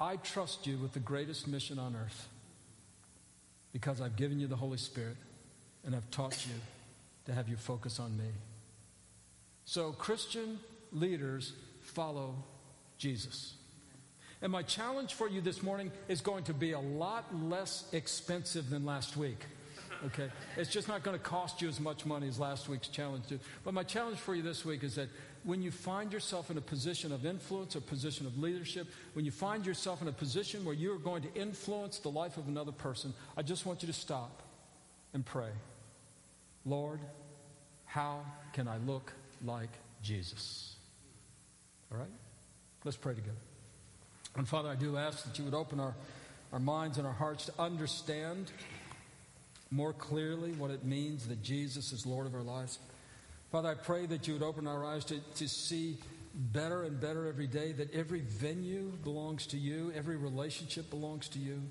I 0.00 0.16
trust 0.16 0.66
you 0.66 0.78
with 0.78 0.92
the 0.92 1.00
greatest 1.00 1.46
mission 1.46 1.78
on 1.78 1.96
earth 1.96 2.28
because 3.72 4.00
I've 4.00 4.16
given 4.16 4.40
you 4.40 4.46
the 4.46 4.56
Holy 4.56 4.78
Spirit 4.78 5.16
and 5.84 5.94
I've 5.94 6.10
taught 6.10 6.46
you 6.46 6.54
to 7.26 7.32
have 7.32 7.48
you 7.48 7.56
focus 7.56 8.00
on 8.00 8.16
me. 8.16 8.28
So, 9.64 9.92
Christian 9.92 10.58
leaders 10.92 11.52
follow 11.82 12.34
Jesus. 12.98 13.54
And 14.46 14.52
my 14.52 14.62
challenge 14.62 15.14
for 15.14 15.28
you 15.28 15.40
this 15.40 15.60
morning 15.60 15.90
is 16.06 16.20
going 16.20 16.44
to 16.44 16.54
be 16.54 16.70
a 16.70 16.78
lot 16.78 17.34
less 17.34 17.84
expensive 17.90 18.70
than 18.70 18.86
last 18.86 19.16
week. 19.16 19.44
Okay? 20.04 20.30
It's 20.56 20.70
just 20.70 20.86
not 20.86 21.02
going 21.02 21.18
to 21.18 21.24
cost 21.24 21.60
you 21.60 21.68
as 21.68 21.80
much 21.80 22.06
money 22.06 22.28
as 22.28 22.38
last 22.38 22.68
week's 22.68 22.86
challenge 22.86 23.26
did. 23.26 23.40
But 23.64 23.74
my 23.74 23.82
challenge 23.82 24.18
for 24.18 24.36
you 24.36 24.42
this 24.42 24.64
week 24.64 24.84
is 24.84 24.94
that 24.94 25.08
when 25.42 25.62
you 25.62 25.72
find 25.72 26.12
yourself 26.12 26.48
in 26.48 26.58
a 26.58 26.60
position 26.60 27.10
of 27.10 27.26
influence, 27.26 27.74
a 27.74 27.80
position 27.80 28.24
of 28.24 28.38
leadership, 28.38 28.86
when 29.14 29.24
you 29.24 29.32
find 29.32 29.66
yourself 29.66 30.00
in 30.00 30.06
a 30.06 30.12
position 30.12 30.64
where 30.64 30.76
you're 30.76 31.00
going 31.00 31.22
to 31.22 31.34
influence 31.34 31.98
the 31.98 32.10
life 32.10 32.36
of 32.36 32.46
another 32.46 32.70
person, 32.70 33.14
I 33.36 33.42
just 33.42 33.66
want 33.66 33.82
you 33.82 33.88
to 33.88 33.92
stop 33.92 34.44
and 35.12 35.26
pray. 35.26 35.50
Lord, 36.64 37.00
how 37.84 38.20
can 38.52 38.68
I 38.68 38.76
look 38.76 39.12
like 39.44 39.70
Jesus? 40.02 40.76
All 41.90 41.98
right? 41.98 42.06
Let's 42.84 42.96
pray 42.96 43.14
together. 43.14 43.45
And 44.36 44.46
Father, 44.46 44.68
I 44.68 44.74
do 44.74 44.96
ask 44.96 45.24
that 45.24 45.38
you 45.38 45.44
would 45.44 45.54
open 45.54 45.80
our, 45.80 45.94
our 46.52 46.58
minds 46.58 46.98
and 46.98 47.06
our 47.06 47.12
hearts 47.12 47.46
to 47.46 47.52
understand 47.58 48.50
more 49.70 49.92
clearly 49.92 50.52
what 50.52 50.70
it 50.70 50.84
means 50.84 51.26
that 51.28 51.42
Jesus 51.42 51.92
is 51.92 52.06
Lord 52.06 52.26
of 52.26 52.34
our 52.34 52.42
lives. 52.42 52.78
Father, 53.50 53.70
I 53.70 53.74
pray 53.74 54.06
that 54.06 54.28
you 54.28 54.34
would 54.34 54.42
open 54.42 54.66
our 54.66 54.84
eyes 54.84 55.04
to, 55.06 55.20
to 55.36 55.48
see 55.48 55.98
better 56.34 56.82
and 56.82 57.00
better 57.00 57.26
every 57.26 57.46
day 57.46 57.72
that 57.72 57.92
every 57.94 58.20
venue 58.20 58.92
belongs 59.02 59.46
to 59.48 59.56
you, 59.56 59.92
every 59.96 60.16
relationship 60.16 60.90
belongs 60.90 61.28
to 61.28 61.38
you. 61.38 61.62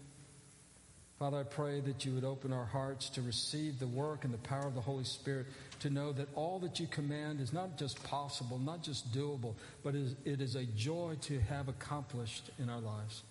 Father, 1.18 1.39
I 1.39 1.43
pray 1.43 1.80
that 1.80 2.03
you 2.03 2.13
would 2.13 2.26
open 2.26 2.51
our 2.51 2.66
hearts 2.66 3.09
to 3.11 3.22
receive 3.22 3.80
the 3.80 3.88
work 3.88 4.26
and 4.26 4.34
the 4.34 4.38
power 4.39 4.68
of 4.68 4.76
the 4.76 4.82
Holy 4.82 5.05
Spirit, 5.05 5.45
to 5.80 5.89
know 5.89 6.11
that 6.11 6.28
all 6.36 6.59
that 6.59 6.80
you 6.80 6.88
command 6.88 7.39
is 7.39 7.53
not 7.53 7.78
just 7.78 8.03
possible, 8.03 8.59
not 8.59 8.84
just 8.84 9.13
doable, 9.13 9.53
but 9.82 9.95
it 9.95 10.41
is 10.41 10.55
a 10.55 10.66
joy 10.66 11.16
to 11.22 11.39
have 11.39 11.70
accomplished 11.70 12.49
in 12.59 12.70
our 12.70 12.82
lives. 12.82 13.24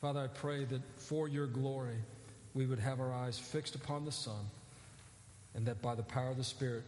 Father, 0.00 0.20
I 0.20 0.26
pray 0.26 0.64
that 0.64 0.82
for 0.96 1.28
your 1.28 1.46
glory, 1.46 1.98
we 2.54 2.66
would 2.66 2.80
have 2.80 2.98
our 2.98 3.12
eyes 3.12 3.38
fixed 3.38 3.76
upon 3.76 4.04
the 4.04 4.10
Son, 4.12 4.50
and 5.54 5.66
that 5.66 5.80
by 5.80 5.94
the 5.94 6.02
power 6.02 6.30
of 6.30 6.38
the 6.38 6.44
Spirit, 6.44 6.82